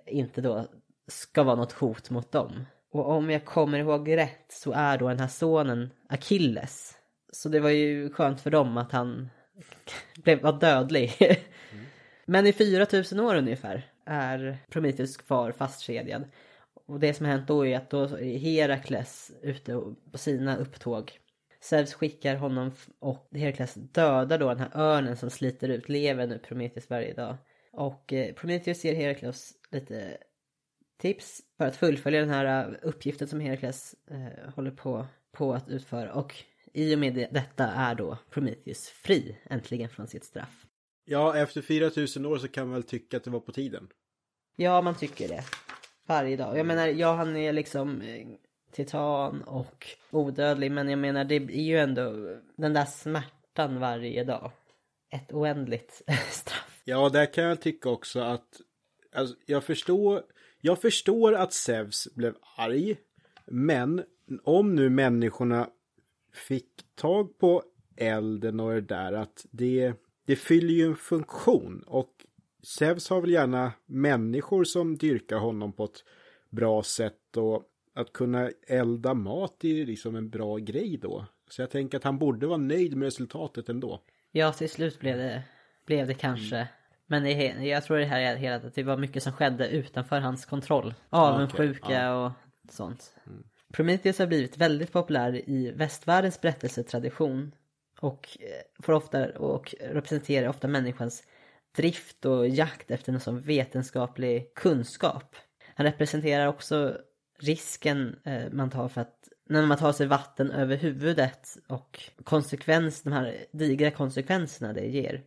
inte 0.07 0.41
då 0.41 0.67
ska 1.09 1.43
vara 1.43 1.57
något 1.57 1.73
hot 1.73 2.11
mot 2.11 2.33
dem. 2.33 2.67
Och 2.93 3.11
om 3.11 3.31
jag 3.31 3.45
kommer 3.45 3.79
ihåg 3.79 4.17
rätt 4.17 4.47
så 4.49 4.73
är 4.73 4.99
då 4.99 5.09
den 5.09 5.21
här 5.21 5.29
sonen 5.29 5.91
Achilles. 6.09 6.97
Så 7.33 7.49
det 7.49 7.61
var 7.61 7.71
ju 7.71 8.11
skönt 8.11 8.41
för 8.41 8.51
dem 8.51 8.77
att 8.77 8.93
han 8.93 9.31
blev, 10.17 10.41
var 10.41 10.61
dödlig. 10.61 11.13
Mm. 11.21 11.37
Men 12.27 12.47
i 12.47 12.53
4000 12.53 13.21
år 13.21 13.35
ungefär 13.35 13.87
är 14.07 14.59
Prometheus 14.71 15.17
kvar 15.17 15.53
fastkedjad. 15.53 16.25
Och 16.87 17.01
det 17.01 17.15
som 17.15 17.27
har 17.27 17.33
hänt 17.33 17.49
då 17.49 17.67
är 17.67 17.77
att 17.77 17.91
då 17.91 18.03
är 18.03 18.39
Herakles 18.39 19.33
ute 19.43 19.81
på 20.13 20.19
sina 20.19 20.57
upptåg. 20.57 21.19
Zeus 21.61 21.95
skickar 21.95 22.37
honom 22.37 22.73
och 22.99 23.29
Herakles 23.35 23.75
dödar 23.75 24.39
då 24.39 24.49
den 24.49 24.59
här 24.59 24.71
örnen 24.75 25.17
som 25.17 25.31
sliter 25.31 25.69
ut 25.69 25.89
levern 25.89 26.33
ur 26.33 26.39
Prometheus 26.39 26.91
varje 26.91 27.15
dag. 27.15 27.37
Och 27.73 28.13
eh, 28.13 28.35
Prometheus 28.35 28.85
ger 28.85 28.95
Herakles 28.95 29.53
lite 29.71 30.19
tips 31.01 31.41
för 31.57 31.67
att 31.67 31.77
fullfölja 31.77 32.21
den 32.21 32.31
här 32.31 32.69
eh, 32.69 32.75
uppgiften 32.83 33.29
som 33.29 33.41
Herakles 33.41 33.95
eh, 34.11 34.53
håller 34.55 34.71
på, 34.71 35.07
på 35.33 35.53
att 35.55 35.69
utföra. 35.69 36.13
Och 36.13 36.35
i 36.73 36.95
och 36.95 36.99
med 36.99 37.29
detta 37.33 37.67
är 37.67 37.95
då 37.95 38.19
Prometheus 38.31 38.89
fri 38.89 39.37
äntligen 39.45 39.89
från 39.89 40.07
sitt 40.07 40.25
straff. 40.25 40.67
Ja, 41.05 41.37
efter 41.37 41.63
4000 41.63 42.27
år 42.27 42.39
så 42.39 42.49
kan 42.49 42.67
man 42.67 42.75
väl 42.75 42.83
tycka 42.83 43.17
att 43.17 43.25
det 43.25 43.31
var 43.31 43.41
på 43.41 43.53
tiden. 43.53 43.89
Ja, 44.57 44.83
man 44.83 44.95
tycker 44.95 45.29
det. 45.29 45.45
Varje 46.07 46.37
dag. 46.37 46.59
Jag 46.59 46.67
menar, 46.67 46.87
ja 46.87 47.15
han 47.15 47.37
är 47.37 47.53
liksom 47.53 48.01
eh, 48.01 48.27
titan 48.73 49.43
och 49.43 49.87
odödlig. 50.11 50.73
Men 50.73 50.89
jag 50.89 50.99
menar, 50.99 51.25
det 51.25 51.35
är 51.35 51.51
ju 51.51 51.79
ändå 51.79 52.37
den 52.57 52.73
där 52.73 52.85
smärtan 52.85 53.81
varje 53.81 54.25
dag. 54.25 54.53
Ett 55.11 55.33
oändligt 55.33 56.03
straff. 56.31 56.83
Ja, 56.85 57.09
där 57.09 57.33
kan 57.33 57.45
jag 57.45 57.61
tycka 57.61 57.89
också 57.89 58.21
att 58.21 58.61
alltså, 59.15 59.37
jag 59.47 59.65
förstår. 59.65 60.23
Jag 60.61 60.81
förstår 60.81 61.35
att 61.35 61.53
Zeus 61.53 62.09
blev 62.15 62.35
arg. 62.57 62.97
Men 63.47 64.05
om 64.45 64.75
nu 64.75 64.91
människorna 64.91 65.69
fick 66.33 66.69
tag 66.95 67.39
på 67.39 67.63
elden 67.97 68.61
och 68.61 68.71
det 68.71 68.81
där 68.81 69.13
att 69.13 69.47
det, 69.51 69.93
det 70.27 70.37
fyller 70.37 70.75
ju 70.75 70.87
en 70.87 70.97
funktion 70.97 71.85
och 71.87 72.27
Zeus 72.63 73.11
har 73.11 73.21
väl 73.21 73.31
gärna 73.31 73.73
människor 73.87 74.65
som 74.65 74.97
dyrkar 74.97 75.37
honom 75.37 75.73
på 75.73 75.85
ett 75.85 76.05
bra 76.51 76.83
sätt 76.83 77.37
och 77.37 77.65
att 77.95 78.13
kunna 78.13 78.51
elda 78.67 79.15
mat 79.15 79.65
är 79.65 79.69
ju 79.69 79.87
liksom 79.87 80.17
en 80.17 80.31
bra 80.31 80.57
grej 80.57 80.99
då. 81.03 81.27
Så 81.49 81.63
jag 81.63 81.71
tänker 81.71 81.99
att 81.99 82.05
han 82.05 82.19
borde 82.19 82.47
vara 82.47 82.59
nöjd 82.59 82.97
med 82.97 83.07
resultatet 83.07 83.69
ändå. 83.69 84.03
Ja, 84.31 84.53
till 84.53 84.71
slut 84.71 85.01
blev 85.01 85.17
det, 85.17 85.43
blev 85.87 86.07
det 86.07 86.15
kanske. 86.15 86.57
Mm. 86.57 86.69
Men 87.11 87.23
det, 87.23 87.33
jag 87.63 87.85
tror 87.85 87.99
det 87.99 88.05
här 88.05 88.21
är 88.21 88.37
hela 88.37 88.57
att 88.57 88.75
det 88.75 88.83
var 88.83 88.97
mycket 88.97 89.23
som 89.23 89.33
skedde 89.33 89.69
utanför 89.69 90.21
hans 90.21 90.45
kontroll. 90.45 90.95
Avundsjuka 91.11 91.87
okay. 91.87 91.97
ja. 91.97 92.27
och 92.27 92.33
sånt. 92.73 93.15
Mm. 93.27 93.45
Prometheus 93.73 94.19
har 94.19 94.27
blivit 94.27 94.57
väldigt 94.57 94.93
populär 94.93 95.49
i 95.51 95.71
västvärldens 95.71 96.41
berättelsetradition. 96.41 97.53
Och 98.01 98.39
eh, 98.41 98.83
får 98.83 98.93
ofta 98.93 99.39
och 99.39 99.75
representerar 99.81 100.49
ofta 100.49 100.69
människans 100.69 101.23
drift 101.77 102.25
och 102.25 102.49
jakt 102.49 102.91
efter 102.91 103.13
någon 103.13 103.21
sån 103.21 103.41
vetenskaplig 103.41 104.55
kunskap. 104.55 105.37
Han 105.75 105.87
representerar 105.87 106.47
också 106.47 106.97
risken 107.39 108.17
eh, 108.25 108.53
man 108.53 108.71
tar 108.71 108.89
för 108.89 109.01
att 109.01 109.29
när 109.49 109.67
man 109.67 109.79
tar 109.79 109.93
sig 109.93 110.07
vatten 110.07 110.51
över 110.51 110.77
huvudet 110.77 111.57
och 111.69 112.01
konsekvens, 112.25 113.03
de 113.03 113.13
här 113.13 113.37
digra 113.53 113.91
konsekvenserna 113.91 114.73
det 114.73 114.87
ger. 114.87 115.23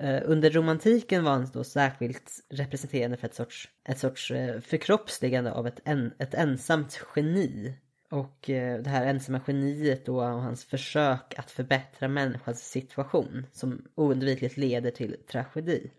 Eh, 0.00 0.22
under 0.24 0.50
romantiken 0.50 1.24
var 1.24 1.32
han 1.32 1.48
då 1.52 1.64
särskilt 1.64 2.30
representerande 2.50 3.16
för 3.16 3.26
ett 3.26 3.34
sorts, 3.34 3.68
ett 3.84 3.98
sorts 3.98 4.30
eh, 4.30 4.60
förkroppsligande 4.60 5.52
av 5.52 5.66
ett, 5.66 5.80
en, 5.84 6.12
ett 6.18 6.34
ensamt 6.34 7.00
geni. 7.16 7.74
Och 8.10 8.50
eh, 8.50 8.82
det 8.82 8.90
här 8.90 9.06
ensamma 9.06 9.40
geniet 9.46 10.06
då 10.06 10.16
och 10.16 10.24
hans 10.24 10.64
försök 10.64 11.34
att 11.38 11.50
förbättra 11.50 12.08
människans 12.08 12.70
situation 12.70 13.46
som 13.52 13.84
oundvikligt 13.94 14.56
leder 14.56 14.90
till 14.90 15.16
tragedi. 15.30 15.90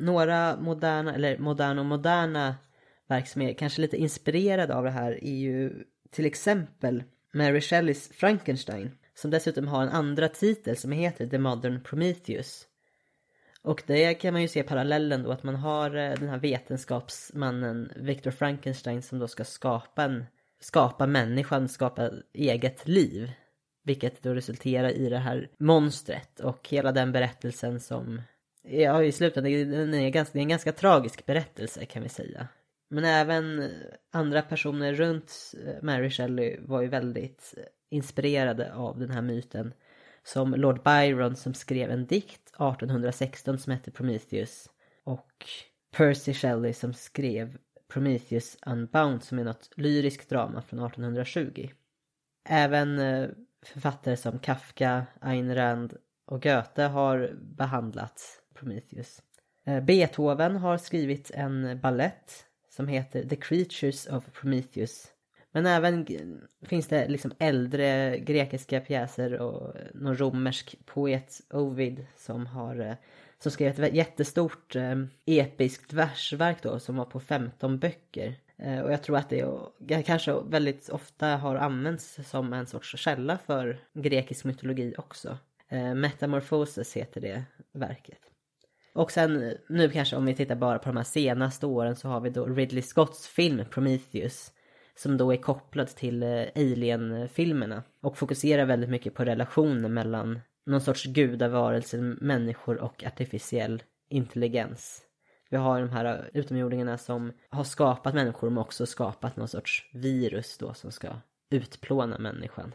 några 0.00 0.56
moderna, 0.60 1.14
eller 1.14 1.38
moderna 1.38 1.80
och 1.80 1.86
moderna 1.86 2.54
verk 3.08 3.28
som 3.28 3.42
är 3.42 3.52
kanske 3.52 3.80
lite 3.80 3.96
inspirerade 3.96 4.74
av 4.74 4.84
det 4.84 4.90
här 4.90 5.24
är 5.24 5.36
ju 5.36 5.84
till 6.10 6.26
exempel 6.26 7.02
Mary 7.34 7.60
Shelleys 7.60 8.08
Frankenstein 8.08 8.90
som 9.14 9.30
dessutom 9.30 9.68
har 9.68 9.82
en 9.82 9.88
andra 9.88 10.28
titel 10.28 10.76
som 10.76 10.92
heter 10.92 11.26
The 11.26 11.38
Modern 11.38 11.82
Prometheus. 11.82 12.68
Och 13.62 13.82
det 13.86 14.14
kan 14.14 14.32
man 14.32 14.42
ju 14.42 14.48
se 14.48 14.62
parallellen 14.62 15.22
då 15.22 15.30
att 15.30 15.42
man 15.42 15.54
har 15.54 15.96
eh, 15.96 16.14
den 16.18 16.28
här 16.28 16.38
vetenskapsmannen 16.38 17.92
Victor 17.96 18.30
Frankenstein 18.30 19.02
som 19.02 19.18
då 19.18 19.28
ska 19.28 19.44
skapa 19.44 20.04
en 20.04 20.24
skapa 20.60 21.06
människan, 21.06 21.68
skapa 21.68 22.10
eget 22.32 22.88
liv. 22.88 23.32
Vilket 23.84 24.22
då 24.22 24.34
resulterar 24.34 24.88
i 24.88 25.08
det 25.08 25.18
här 25.18 25.50
monstret 25.58 26.40
och 26.40 26.68
hela 26.68 26.92
den 26.92 27.12
berättelsen 27.12 27.80
som 27.80 28.22
Ja, 28.62 29.02
i 29.02 29.12
slutändan, 29.12 29.70
den 29.70 29.94
är 29.94 30.10
ganska, 30.10 30.32
det 30.32 30.38
är 30.38 30.42
en 30.42 30.48
ganska 30.48 30.72
tragisk 30.72 31.26
berättelse 31.26 31.84
kan 31.84 32.02
vi 32.02 32.08
säga. 32.08 32.48
Men 32.90 33.04
även 33.04 33.70
andra 34.12 34.42
personer 34.42 34.94
runt 34.94 35.54
eh, 35.66 35.82
Mary 35.82 36.10
Shelley 36.10 36.56
var 36.60 36.82
ju 36.82 36.88
väldigt 36.88 37.54
inspirerade 37.90 38.74
av 38.74 38.98
den 38.98 39.10
här 39.10 39.22
myten. 39.22 39.72
Som 40.22 40.54
Lord 40.54 40.82
Byron 40.82 41.36
som 41.36 41.54
skrev 41.54 41.90
en 41.90 42.06
dikt 42.06 42.47
1816 42.58 43.58
som 43.58 43.72
hette 43.72 43.90
Prometheus. 43.90 44.70
Och 45.04 45.46
Percy 45.96 46.34
Shelley 46.34 46.72
som 46.72 46.94
skrev 46.94 47.58
Prometheus 47.88 48.56
Unbound 48.66 49.22
som 49.22 49.38
är 49.38 49.44
något 49.44 49.70
lyriskt 49.76 50.28
drama 50.28 50.62
från 50.62 50.86
1820. 50.86 51.70
Även 52.48 52.98
eh, 52.98 53.28
författare 53.62 54.16
som 54.16 54.38
Kafka, 54.38 55.06
Ayn 55.20 55.54
Rand 55.54 55.96
och 56.26 56.42
Goethe 56.42 56.82
har 56.82 57.30
behandlat 57.34 58.42
Prometheus. 58.54 59.22
Eh, 59.64 59.80
Beethoven 59.80 60.56
har 60.56 60.78
skrivit 60.78 61.30
en 61.30 61.80
ballett 61.80 62.44
som 62.70 62.88
heter 62.88 63.24
The 63.24 63.36
Creatures 63.36 64.06
of 64.06 64.32
Prometheus. 64.32 65.06
Men 65.58 65.66
även 65.66 66.06
finns 66.62 66.86
det 66.86 67.08
liksom 67.08 67.32
äldre 67.38 68.18
grekiska 68.18 68.80
pjäser 68.80 69.40
och 69.40 69.76
eh, 69.76 69.82
någon 69.94 70.16
romersk 70.16 70.76
poet 70.86 71.40
Ovid 71.50 72.06
som 72.16 72.46
har 72.46 72.80
eh, 72.80 72.94
som 73.38 73.52
skrev 73.52 73.84
ett 73.84 73.94
jättestort 73.94 74.76
eh, 74.76 74.94
episkt 75.26 75.92
versverk 75.92 76.62
då 76.62 76.78
som 76.78 76.96
var 76.96 77.04
på 77.04 77.20
15 77.20 77.78
böcker. 77.78 78.34
Eh, 78.56 78.80
och 78.80 78.92
jag 78.92 79.02
tror 79.02 79.16
att 79.16 79.32
det 79.78 80.02
kanske 80.02 80.40
väldigt 80.48 80.88
ofta 80.88 81.26
har 81.26 81.56
använts 81.56 82.18
som 82.24 82.52
en 82.52 82.66
sorts 82.66 82.96
källa 82.96 83.38
för 83.38 83.80
grekisk 83.94 84.44
mytologi 84.44 84.94
också. 84.98 85.38
Eh, 85.68 85.94
Metamorphoses 85.94 86.96
heter 86.96 87.20
det 87.20 87.44
verket. 87.72 88.20
Och 88.92 89.12
sen 89.12 89.54
nu 89.68 89.90
kanske 89.90 90.16
om 90.16 90.26
vi 90.26 90.34
tittar 90.34 90.56
bara 90.56 90.78
på 90.78 90.88
de 90.88 90.96
här 90.96 91.04
senaste 91.04 91.66
åren 91.66 91.96
så 91.96 92.08
har 92.08 92.20
vi 92.20 92.30
då 92.30 92.46
Ridley 92.46 92.82
Scotts 92.82 93.28
film 93.28 93.64
Prometheus. 93.70 94.52
Som 94.98 95.16
då 95.16 95.32
är 95.32 95.36
kopplad 95.36 95.88
till 95.88 96.22
eh, 96.22 96.44
Alien-filmerna. 96.56 97.82
Och 98.00 98.18
fokuserar 98.18 98.64
väldigt 98.64 98.90
mycket 98.90 99.14
på 99.14 99.24
relationen 99.24 99.94
mellan 99.94 100.40
någon 100.66 100.80
sorts 100.80 101.04
gudavarelse, 101.04 101.96
människor 102.20 102.78
och 102.78 103.04
artificiell 103.04 103.82
intelligens. 104.08 105.02
Vi 105.50 105.56
har 105.56 105.80
de 105.80 105.90
här 105.90 106.04
eh, 106.04 106.24
utomjordingarna 106.34 106.98
som 106.98 107.32
har 107.48 107.64
skapat 107.64 108.14
människor 108.14 108.50
men 108.50 108.58
också 108.58 108.86
skapat 108.86 109.36
någon 109.36 109.48
sorts 109.48 109.90
virus 109.92 110.58
då 110.58 110.74
som 110.74 110.92
ska 110.92 111.08
utplåna 111.50 112.18
människan. 112.18 112.74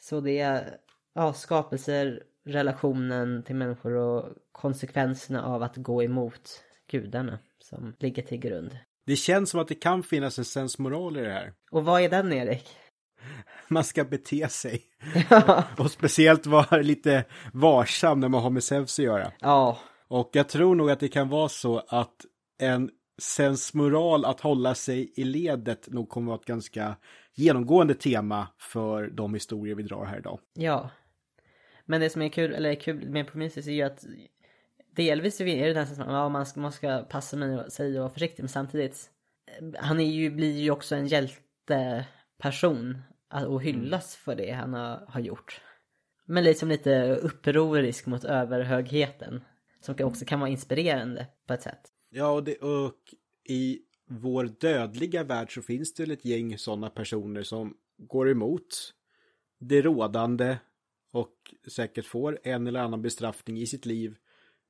Så 0.00 0.20
det 0.20 0.38
är 0.38 0.76
ja, 1.14 1.32
skapelser, 1.32 2.22
relationen 2.44 3.42
till 3.42 3.56
människor 3.56 3.92
och 3.92 4.28
konsekvenserna 4.52 5.44
av 5.44 5.62
att 5.62 5.76
gå 5.76 6.02
emot 6.02 6.64
gudarna 6.90 7.38
som 7.58 7.94
ligger 7.98 8.22
till 8.22 8.38
grund. 8.38 8.78
Det 9.06 9.16
känns 9.16 9.50
som 9.50 9.60
att 9.60 9.68
det 9.68 9.74
kan 9.74 10.02
finnas 10.02 10.38
en 10.38 10.44
sensmoral 10.44 11.16
i 11.16 11.20
det 11.20 11.32
här. 11.32 11.52
Och 11.70 11.84
vad 11.84 12.02
är 12.02 12.08
den 12.08 12.32
Erik? 12.32 12.68
Man 13.68 13.84
ska 13.84 14.04
bete 14.04 14.48
sig. 14.48 14.82
Ja. 15.30 15.64
och 15.78 15.90
speciellt 15.90 16.46
vara 16.46 16.76
lite 16.76 17.24
varsam 17.52 18.20
när 18.20 18.28
man 18.28 18.42
har 18.42 18.50
med 18.50 18.64
Zeus 18.64 18.98
att 18.98 19.04
göra. 19.04 19.32
Ja. 19.40 19.78
Och 20.08 20.30
jag 20.32 20.48
tror 20.48 20.74
nog 20.74 20.90
att 20.90 21.00
det 21.00 21.08
kan 21.08 21.28
vara 21.28 21.48
så 21.48 21.82
att 21.88 22.16
en 22.58 22.90
sensmoral 23.22 24.24
att 24.24 24.40
hålla 24.40 24.74
sig 24.74 25.12
i 25.16 25.24
ledet 25.24 25.88
nog 25.90 26.08
kommer 26.08 26.26
att 26.26 26.28
vara 26.28 26.40
ett 26.40 26.46
ganska 26.46 26.96
genomgående 27.34 27.94
tema 27.94 28.48
för 28.58 29.06
de 29.06 29.34
historier 29.34 29.74
vi 29.74 29.82
drar 29.82 30.04
här 30.04 30.18
idag. 30.18 30.40
Ja. 30.54 30.90
Men 31.84 32.00
det 32.00 32.10
som 32.10 32.22
är 32.22 32.28
kul, 32.28 32.54
eller 32.54 32.74
kul 32.74 33.10
med 33.10 33.26
Prometheus 33.26 33.66
är 33.66 33.72
ju 33.72 33.82
att 33.82 34.04
delvis 34.96 35.40
är 35.40 35.44
det 35.68 35.74
nästan 35.74 35.96
som 35.96 36.04
att 36.04 36.10
ja, 36.10 36.28
man, 36.28 36.46
ska, 36.46 36.60
man 36.60 36.72
ska 36.72 36.98
passa 36.98 37.36
mig 37.36 37.70
sig 37.70 37.94
och 37.94 38.02
vara 38.02 38.12
försiktig 38.12 38.42
men 38.42 38.48
samtidigt 38.48 39.10
han 39.78 40.00
är 40.00 40.10
ju, 40.10 40.30
blir 40.30 40.60
ju 40.60 40.70
också 40.70 40.94
en 40.94 41.06
hjälteperson 41.06 42.98
och 43.46 43.62
hyllas 43.62 44.16
för 44.16 44.34
det 44.34 44.50
han 44.50 44.74
har, 44.74 45.04
har 45.08 45.20
gjort. 45.20 45.60
Men 46.24 46.44
liksom 46.44 46.68
lite 46.68 47.14
upprorisk 47.14 48.06
mot 48.06 48.24
överhögheten. 48.24 49.44
Som 49.80 49.94
också 50.00 50.24
kan 50.24 50.40
vara 50.40 50.50
inspirerande 50.50 51.26
på 51.46 51.54
ett 51.54 51.62
sätt. 51.62 51.80
Ja, 52.10 52.32
och, 52.32 52.44
det, 52.44 52.56
och 52.56 53.14
i 53.44 53.80
vår 54.08 54.44
dödliga 54.44 55.24
värld 55.24 55.54
så 55.54 55.62
finns 55.62 55.94
det 55.94 56.12
ett 56.12 56.24
gäng 56.24 56.58
sådana 56.58 56.90
personer 56.90 57.42
som 57.42 57.76
går 57.98 58.30
emot 58.30 58.94
det 59.58 59.82
rådande 59.82 60.56
och 61.12 61.34
säkert 61.70 62.06
får 62.06 62.38
en 62.42 62.66
eller 62.66 62.80
annan 62.80 63.02
bestraffning 63.02 63.58
i 63.58 63.66
sitt 63.66 63.86
liv. 63.86 64.16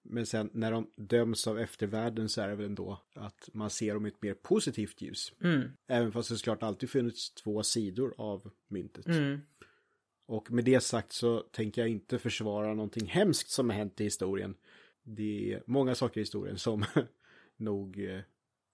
Men 0.03 0.27
sen 0.27 0.51
när 0.53 0.73
de 0.73 0.91
döms 0.97 1.47
av 1.47 1.59
eftervärlden 1.59 2.29
så 2.29 2.41
är 2.41 2.49
det 2.49 2.55
väl 2.55 2.67
ändå 2.67 3.03
att 3.15 3.49
man 3.53 3.71
ser 3.71 3.95
dem 3.95 4.07
i 4.07 4.09
ett 4.09 4.23
mer 4.23 4.35
positivt 4.35 5.03
ljus. 5.03 5.33
Mm. 5.41 5.71
Även 5.89 6.13
fast 6.13 6.29
det 6.29 6.37
såklart 6.37 6.63
alltid 6.63 6.91
funnits 6.91 7.35
två 7.35 7.63
sidor 7.63 8.15
av 8.19 8.51
myntet. 8.69 9.07
Mm. 9.07 9.41
Och 10.27 10.51
med 10.51 10.65
det 10.65 10.81
sagt 10.81 11.13
så 11.13 11.41
tänker 11.41 11.83
jag 11.83 11.89
inte 11.89 12.19
försvara 12.19 12.75
någonting 12.75 13.07
hemskt 13.07 13.51
som 13.51 13.71
har 13.71 13.77
hänt 13.77 14.01
i 14.01 14.05
historien. 14.05 14.55
Det 15.03 15.53
är 15.53 15.63
många 15.67 15.95
saker 15.95 16.21
i 16.21 16.23
historien 16.23 16.59
som 16.59 16.85
nog 17.57 18.05
eh, 18.05 18.21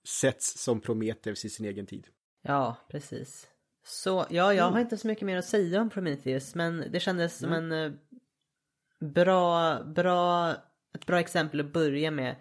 sätts 0.08 0.62
som 0.62 0.80
Prometheus 0.80 1.44
i 1.44 1.50
sin 1.50 1.66
egen 1.66 1.86
tid. 1.86 2.06
Ja, 2.42 2.76
precis. 2.88 3.48
Så, 3.84 4.26
ja, 4.30 4.54
jag 4.54 4.70
har 4.70 4.80
inte 4.80 4.96
så 4.96 5.06
mycket 5.06 5.26
mer 5.26 5.36
att 5.36 5.44
säga 5.44 5.80
om 5.80 5.90
Prometheus, 5.90 6.54
men 6.54 6.84
det 6.90 7.00
kändes 7.00 7.38
som 7.38 7.52
en 7.52 7.72
eh, 7.72 7.92
bra, 9.00 9.82
bra, 9.84 10.54
ett 10.94 11.06
bra 11.06 11.20
exempel 11.20 11.60
att 11.60 11.72
börja 11.72 12.10
med. 12.10 12.36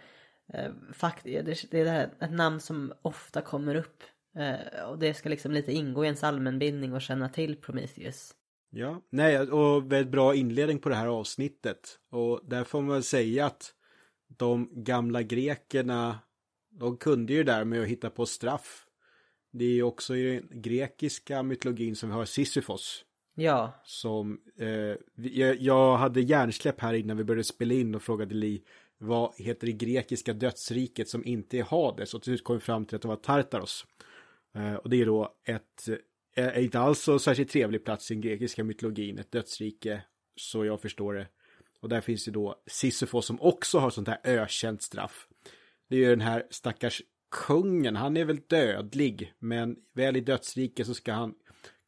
Eh, 0.54 0.72
fakt, 0.94 1.24
det, 1.24 1.42
det 1.42 1.80
är 1.80 1.86
det 1.86 1.90
här, 1.90 2.10
ett 2.20 2.32
namn 2.32 2.60
som 2.60 2.94
ofta 3.02 3.42
kommer 3.42 3.76
upp. 3.76 4.04
Eh, 4.38 4.84
och 4.90 5.00
det 5.00 5.14
ska 5.14 5.30
liksom 5.30 5.52
lite 5.52 5.72
ingå 5.72 6.04
i 6.04 6.08
ens 6.08 6.24
allmänbildning 6.24 6.94
och 6.94 7.02
känna 7.02 7.30
till 7.30 7.56
Prometheus. 7.56 8.34
Ja, 8.70 9.02
nej, 9.10 9.40
och 9.40 9.92
väldigt 9.92 10.12
bra 10.12 10.36
inledning 10.36 10.80
på 10.80 10.90
det 10.90 10.96
här 10.96 11.08
avsnittet. 11.08 12.00
Och 12.12 12.42
där 12.44 12.64
får 12.64 12.82
man 12.82 12.94
väl 12.94 13.04
säga 13.04 13.46
att 13.46 13.74
de 14.28 14.84
gamla 14.84 15.22
grekerna, 15.22 16.20
de 16.70 16.98
kunde 16.98 17.34
ju 17.34 17.44
där 17.44 17.64
med 17.64 17.82
att 17.82 17.88
hitta 17.88 18.10
på 18.10 18.26
straff. 18.26 18.86
Det 19.52 19.66
är 19.66 19.74
ju 19.74 19.84
också 19.84 20.16
i 20.16 20.40
den 20.50 20.62
grekiska 20.62 21.44
mytologin 21.44 21.96
som 21.96 22.10
vi 22.10 22.16
har 22.16 22.26
Sisyfos. 22.26 23.06
Ja. 23.40 23.74
Som, 23.84 24.42
eh, 24.60 24.96
jag, 25.16 25.62
jag 25.62 25.98
hade 25.98 26.22
hjärnsläpp 26.22 26.82
här 26.82 26.94
innan 26.94 27.18
vi 27.18 27.24
började 27.24 27.44
spela 27.44 27.74
in 27.74 27.96
och 27.96 28.02
frågade 28.02 28.36
Li 28.36 28.64
vad 28.98 29.34
heter 29.38 29.68
det 29.68 29.74
grekiska 29.74 30.34
dödsriket 30.34 31.10
som 31.10 31.26
inte 31.26 31.58
är 31.58 31.64
Hades 31.64 32.14
och 32.14 32.22
till 32.22 32.32
slut 32.32 32.44
kom 32.44 32.56
vi 32.56 32.60
fram 32.60 32.86
till 32.86 32.96
att 32.96 33.02
det 33.02 33.08
var 33.08 33.16
Tartaros. 33.16 33.86
Eh, 34.56 34.74
och 34.74 34.90
det 34.90 35.02
är 35.02 35.06
då 35.06 35.36
ett, 35.44 35.88
eh, 36.36 36.64
inte 36.64 36.80
alls 36.80 37.02
så 37.02 37.20
särskilt 37.20 37.52
trevlig 37.52 37.86
plats 37.86 38.12
i 38.12 38.14
den 38.14 38.22
grekiska 38.22 38.64
mytologin, 38.64 39.20
ett 39.20 39.32
dödsrike 39.32 40.04
så 40.36 40.66
jag 40.66 40.82
förstår 40.82 41.14
det. 41.14 41.28
Och 41.80 41.90
där 41.90 42.02
finns 42.02 42.28
ju 42.28 42.32
då 42.32 42.56
Sisyfos 42.68 43.26
som 43.26 43.42
också 43.42 43.80
har 43.80 43.90
sånt 43.90 44.08
här 44.08 44.20
ökänt 44.24 44.82
straff. 44.82 45.28
Det 45.90 45.96
är 45.96 46.00
ju 46.00 46.10
den 46.10 46.22
här 46.22 46.48
stackars 46.50 47.02
kungen, 47.32 47.96
han 47.96 48.18
är 48.18 48.26
väl 48.26 48.40
dödlig, 48.48 49.34
men 49.40 49.76
väl 49.94 50.18
i 50.18 50.22
dödsriket 50.22 50.88
så 50.88 50.94
ska 50.94 51.14
han 51.14 51.34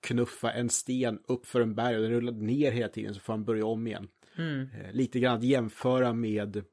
knuffa 0.01 0.51
en 0.51 0.69
sten 0.69 1.19
upp 1.27 1.45
för 1.45 1.61
en 1.61 1.75
berg 1.75 1.95
och 1.95 2.01
den 2.01 2.11
rullar 2.11 2.31
ner 2.31 2.71
hela 2.71 2.89
tiden 2.89 3.13
så 3.13 3.19
får 3.19 3.33
han 3.33 3.45
börja 3.45 3.65
om 3.65 3.87
igen. 3.87 4.07
Mm. 4.37 4.69
Eh, 4.69 4.91
lite 4.93 5.19
grann 5.19 5.37
att 5.37 5.43
jämföra 5.43 6.13
med 6.13 6.63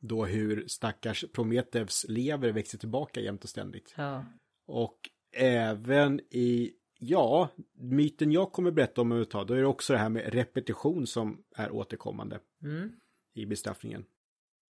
då 0.00 0.24
hur 0.24 0.64
stackars 0.66 1.24
Prometheus 1.32 2.06
lever 2.08 2.52
växer 2.52 2.78
tillbaka 2.78 3.20
jämt 3.20 3.44
och 3.44 3.50
ständigt. 3.50 3.94
Ja. 3.96 4.24
Och 4.66 4.98
även 5.36 6.20
i, 6.30 6.72
ja, 6.98 7.48
myten 7.78 8.32
jag 8.32 8.52
kommer 8.52 8.70
berätta 8.70 9.00
om 9.00 9.12
överhuvudtaget, 9.12 9.48
då 9.48 9.54
är 9.54 9.58
det 9.58 9.66
också 9.66 9.92
det 9.92 9.98
här 9.98 10.08
med 10.08 10.32
repetition 10.32 11.06
som 11.06 11.44
är 11.56 11.70
återkommande 11.70 12.40
Mm. 12.62 12.92
i 13.34 13.46
bestraffningen. 13.46 14.04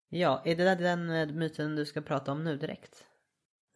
Ja, 0.09 0.41
är 0.45 0.55
det 0.55 0.63
där 0.63 0.75
den 0.75 1.09
eh, 1.09 1.35
myten 1.35 1.75
du 1.75 1.85
ska 1.85 2.01
prata 2.01 2.31
om 2.31 2.43
nu 2.43 2.57
direkt? 2.57 3.05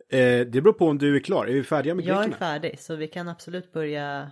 Eh, 0.10 0.48
det 0.48 0.62
beror 0.62 0.74
på 0.74 0.88
om 0.88 0.98
du 0.98 1.16
är 1.16 1.20
klar. 1.20 1.46
Är 1.46 1.54
vi 1.54 1.64
färdiga 1.64 1.96
med 1.96 2.06
Jag 2.06 2.18
är 2.18 2.22
grekerna? 2.22 2.38
färdig, 2.38 2.80
så 2.80 2.96
vi 2.96 3.08
kan 3.08 3.28
absolut 3.30 3.74
börja. 3.74 4.32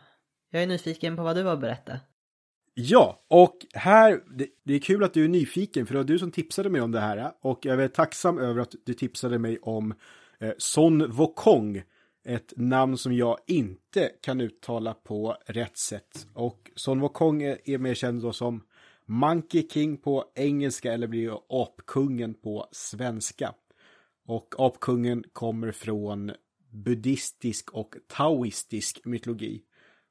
Jag 0.51 0.63
är 0.63 0.67
nyfiken 0.67 1.15
på 1.15 1.23
vad 1.23 1.35
du 1.35 1.43
har 1.43 1.53
att 1.53 1.61
berätta. 1.61 1.99
Ja, 2.73 3.25
och 3.27 3.57
här, 3.73 4.19
det, 4.37 4.47
det 4.63 4.73
är 4.73 4.79
kul 4.79 5.03
att 5.03 5.13
du 5.13 5.23
är 5.23 5.27
nyfiken 5.27 5.85
för 5.85 5.93
det 5.93 5.99
var 5.99 6.03
du 6.07 6.19
som 6.19 6.31
tipsade 6.31 6.69
mig 6.69 6.81
om 6.81 6.91
det 6.91 6.99
här 6.99 7.31
och 7.41 7.59
jag 7.65 7.83
är 7.83 7.87
tacksam 7.87 8.37
över 8.39 8.61
att 8.61 8.75
du 8.85 8.93
tipsade 8.93 9.39
mig 9.39 9.57
om 9.61 9.93
eh, 10.39 10.51
Son 10.57 11.11
Wokong, 11.11 11.83
ett 12.25 12.53
namn 12.55 12.97
som 12.97 13.13
jag 13.13 13.37
inte 13.47 14.11
kan 14.21 14.41
uttala 14.41 14.93
på 14.93 15.37
rätt 15.45 15.77
sätt. 15.77 16.27
Och 16.33 16.71
Son 16.75 16.99
Wokong 16.99 17.43
är, 17.43 17.57
är 17.65 17.77
mer 17.77 17.93
känd 17.93 18.21
då 18.21 18.33
som 18.33 18.63
Monkey 19.05 19.67
King 19.69 19.97
på 19.97 20.25
engelska 20.35 20.93
eller 20.93 21.07
blir 21.07 21.21
ju 21.21 21.33
Apkungen 21.49 22.33
på 22.33 22.67
svenska. 22.71 23.53
Och 24.25 24.55
Apkungen 24.57 25.23
kommer 25.33 25.71
från 25.71 26.31
buddhistisk 26.71 27.73
och 27.73 27.95
taoistisk 28.07 29.05
mytologi. 29.05 29.61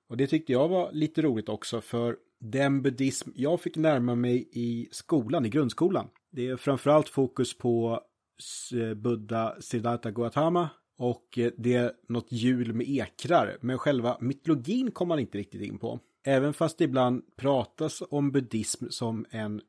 Och 0.09 0.16
det 0.16 0.27
tyckte 0.27 0.53
jag 0.53 0.68
var 0.68 0.92
lite 0.92 1.22
roligt 1.22 1.48
också 1.48 1.81
för 1.81 2.16
den 2.40 2.83
buddhism 2.83 3.31
jag 3.35 3.61
fick 3.61 3.77
närma 3.77 4.14
mig 4.14 4.48
i 4.53 4.88
skolan, 4.90 5.44
i 5.44 5.48
grundskolan. 5.48 6.09
Det 6.33 6.48
är 6.48 6.57
framförallt 6.57 7.09
fokus 7.09 7.59
på 7.59 8.00
eh, 8.74 8.94
Buddha 8.94 9.57
Siddhartha 9.61 10.11
Gautama 10.11 10.68
och 10.98 11.38
eh, 11.38 11.53
det 11.59 11.74
är 11.74 11.92
något 12.09 12.33
hjul 12.33 12.72
med 12.74 12.88
ekrar. 12.88 13.57
Men 13.61 13.79
själva 13.79 14.16
mytologin 14.20 14.90
kom 14.90 15.09
man 15.09 15.18
inte 15.18 15.38
riktigt 15.38 15.62
in 15.62 15.79
på. 15.79 16.00
Även 16.27 16.55
fast 16.55 16.79
det 16.79 16.85
ibland 16.85 17.37
pratas 17.37 18.03
om 18.11 18.33
buddhism 18.33 18.87
som 18.90 19.27
en 19.31 19.61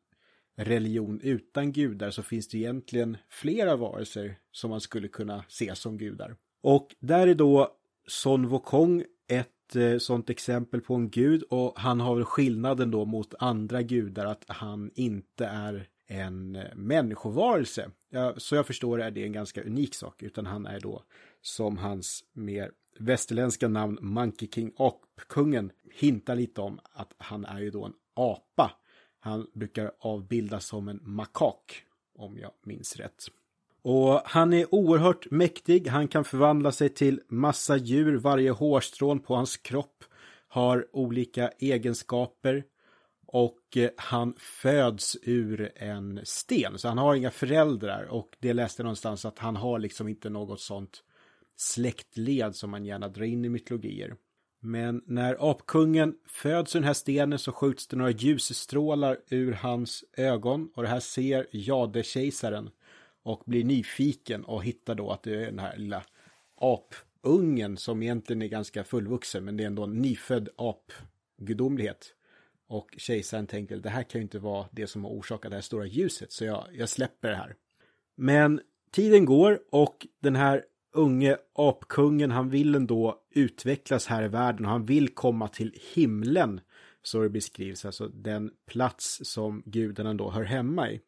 religion 0.56 1.20
utan 1.24 1.72
gudar 1.72 2.12
så 2.12 2.24
finns 2.24 2.48
det 2.48 2.58
egentligen 2.58 3.18
flera 3.30 3.76
varelser 3.76 4.38
som 4.52 4.70
man 4.70 4.82
skulle 4.82 5.08
kunna 5.08 5.44
se 5.48 5.76
som 5.76 5.98
gudar. 5.98 6.36
Och 6.62 6.96
där 7.00 7.28
är 7.28 7.36
då 7.36 7.78
Son 8.08 8.48
Wokong 8.48 9.04
ett 9.28 9.76
eh, 9.76 9.98
sånt 9.98 10.30
exempel 10.30 10.82
på 10.82 10.96
en 10.96 11.10
gud 11.10 11.44
och 11.44 11.80
han 11.80 12.00
har 12.00 12.16
väl 12.16 12.26
skillnaden 12.26 12.92
då 12.92 13.06
mot 13.06 13.34
andra 13.40 13.82
gudar 13.82 14.26
att 14.26 14.44
han 14.48 14.92
inte 14.96 15.46
är 15.46 15.88
en 16.08 16.56
eh, 16.56 16.76
människovarelse. 16.76 17.92
Ja, 18.10 18.34
så 18.38 18.56
jag 18.56 18.68
förstår 18.68 19.02
är 19.02 19.12
det 19.12 19.24
en 19.24 19.34
ganska 19.34 19.64
unik 19.64 19.96
sak 19.96 20.24
utan 20.24 20.46
han 20.46 20.66
är 20.66 20.80
då 20.80 21.04
som 21.42 21.78
hans 21.78 22.24
mer 22.34 22.72
västerländska 23.00 23.68
namn 23.68 23.98
Monkey 24.02 24.50
King 24.52 24.72
Apkungen 24.78 25.72
hintar 25.94 26.36
lite 26.36 26.62
om 26.62 26.80
att 26.94 27.14
han 27.18 27.46
är 27.46 27.60
ju 27.60 27.72
då 27.72 27.86
en 27.86 27.94
apa. 28.14 28.72
Han 29.26 29.48
brukar 29.54 29.92
avbildas 30.00 30.66
som 30.66 30.88
en 30.88 31.00
makak 31.04 31.84
om 32.16 32.38
jag 32.38 32.52
minns 32.64 32.96
rätt. 32.96 33.26
Och 33.82 34.22
han 34.26 34.54
är 34.54 34.76
oerhört 34.76 35.32
mäktig. 35.32 35.88
Han 35.88 36.08
kan 36.08 36.24
förvandla 36.24 36.72
sig 36.72 36.90
till 36.90 37.22
massa 37.28 37.78
djur. 37.78 38.18
Varje 38.18 38.52
hårstrån 38.52 39.20
på 39.20 39.36
hans 39.36 39.58
kropp 39.58 40.04
har 40.48 40.88
olika 40.92 41.48
egenskaper. 41.48 42.64
Och 43.26 43.78
eh, 43.78 43.90
han 43.98 44.34
föds 44.38 45.18
ur 45.22 45.72
en 45.76 46.20
sten, 46.24 46.78
så 46.78 46.88
han 46.88 46.98
har 46.98 47.16
inga 47.16 47.32
föräldrar. 47.32 48.04
Och 48.04 48.30
det 48.40 48.54
läste 48.54 48.82
jag 48.82 48.86
någonstans 48.86 49.26
att 49.26 49.40
han 49.40 49.56
har 49.56 49.80
liksom 49.80 50.08
inte 50.08 50.30
något 50.30 50.62
sånt 50.62 51.04
släktled 51.56 52.56
som 52.56 52.70
man 52.70 52.86
gärna 52.86 53.08
drar 53.10 53.24
in 53.24 53.46
i 53.46 53.50
mytologier. 53.50 54.16
Men 54.66 55.02
när 55.06 55.52
apkungen 55.52 56.16
föds 56.28 56.76
ur 56.76 56.80
den 56.80 56.88
här 56.88 56.94
stenen 56.94 57.40
så 57.40 57.52
skjuts 57.52 57.88
det 57.88 57.98
några 57.98 58.12
ljusstrålar 58.12 59.18
ur 59.30 59.54
hans 59.54 60.04
ögon 60.18 60.70
och 60.76 60.84
det 60.84 60.90
här 60.90 61.00
ser 61.00 61.48
Jade-kejsaren 61.52 62.70
och 63.24 63.44
blir 63.46 63.64
nyfiken 63.64 64.44
och 64.46 64.64
hittar 64.64 64.96
då 64.96 65.12
att 65.12 65.24
det 65.24 65.36
är 65.36 65.46
den 65.46 65.60
här 65.60 65.78
lilla 65.78 66.04
apungen 66.62 67.78
som 67.78 68.04
egentligen 68.04 68.42
är 68.42 68.48
ganska 68.48 68.84
fullvuxen 68.84 69.46
men 69.46 69.58
det 69.58 69.64
är 69.64 69.68
ändå 69.68 69.84
en 69.84 70.02
nyfödd 70.02 70.50
apgudomlighet. 70.56 72.14
Och 72.68 72.96
kejsaren 72.98 73.48
tänker 73.48 73.78
det 73.78 73.90
här 73.90 74.04
kan 74.04 74.20
ju 74.20 74.24
inte 74.24 74.40
vara 74.40 74.68
det 74.72 74.88
som 74.88 75.04
har 75.04 75.12
orsakat 75.12 75.52
det 75.52 75.58
här 75.58 75.62
stora 75.62 75.86
ljuset 75.86 76.32
så 76.32 76.46
jag, 76.46 76.68
jag 76.74 76.90
släpper 76.90 77.30
det 77.30 77.36
här. 77.36 77.56
Men 78.16 78.62
tiden 78.92 79.26
går 79.26 79.60
och 79.72 80.08
den 80.22 80.36
här 80.36 80.66
unge 80.96 81.38
apkungen, 81.56 82.32
han 82.32 82.50
vill 82.50 82.76
ändå 82.76 83.20
utvecklas 83.32 84.08
här 84.08 84.24
i 84.24 84.28
världen 84.28 84.66
och 84.66 84.72
han 84.72 84.86
vill 84.86 85.10
komma 85.10 85.48
till 85.48 85.74
himlen. 85.94 86.62
Så 87.04 87.22
det 87.22 87.30
beskrivs, 87.30 87.86
alltså 87.86 88.08
den 88.08 88.52
plats 88.68 89.20
som 89.24 89.64
gudarna 89.66 90.14
då 90.14 90.32
hör 90.32 90.44
hemma 90.44 90.92
i. 90.92 91.02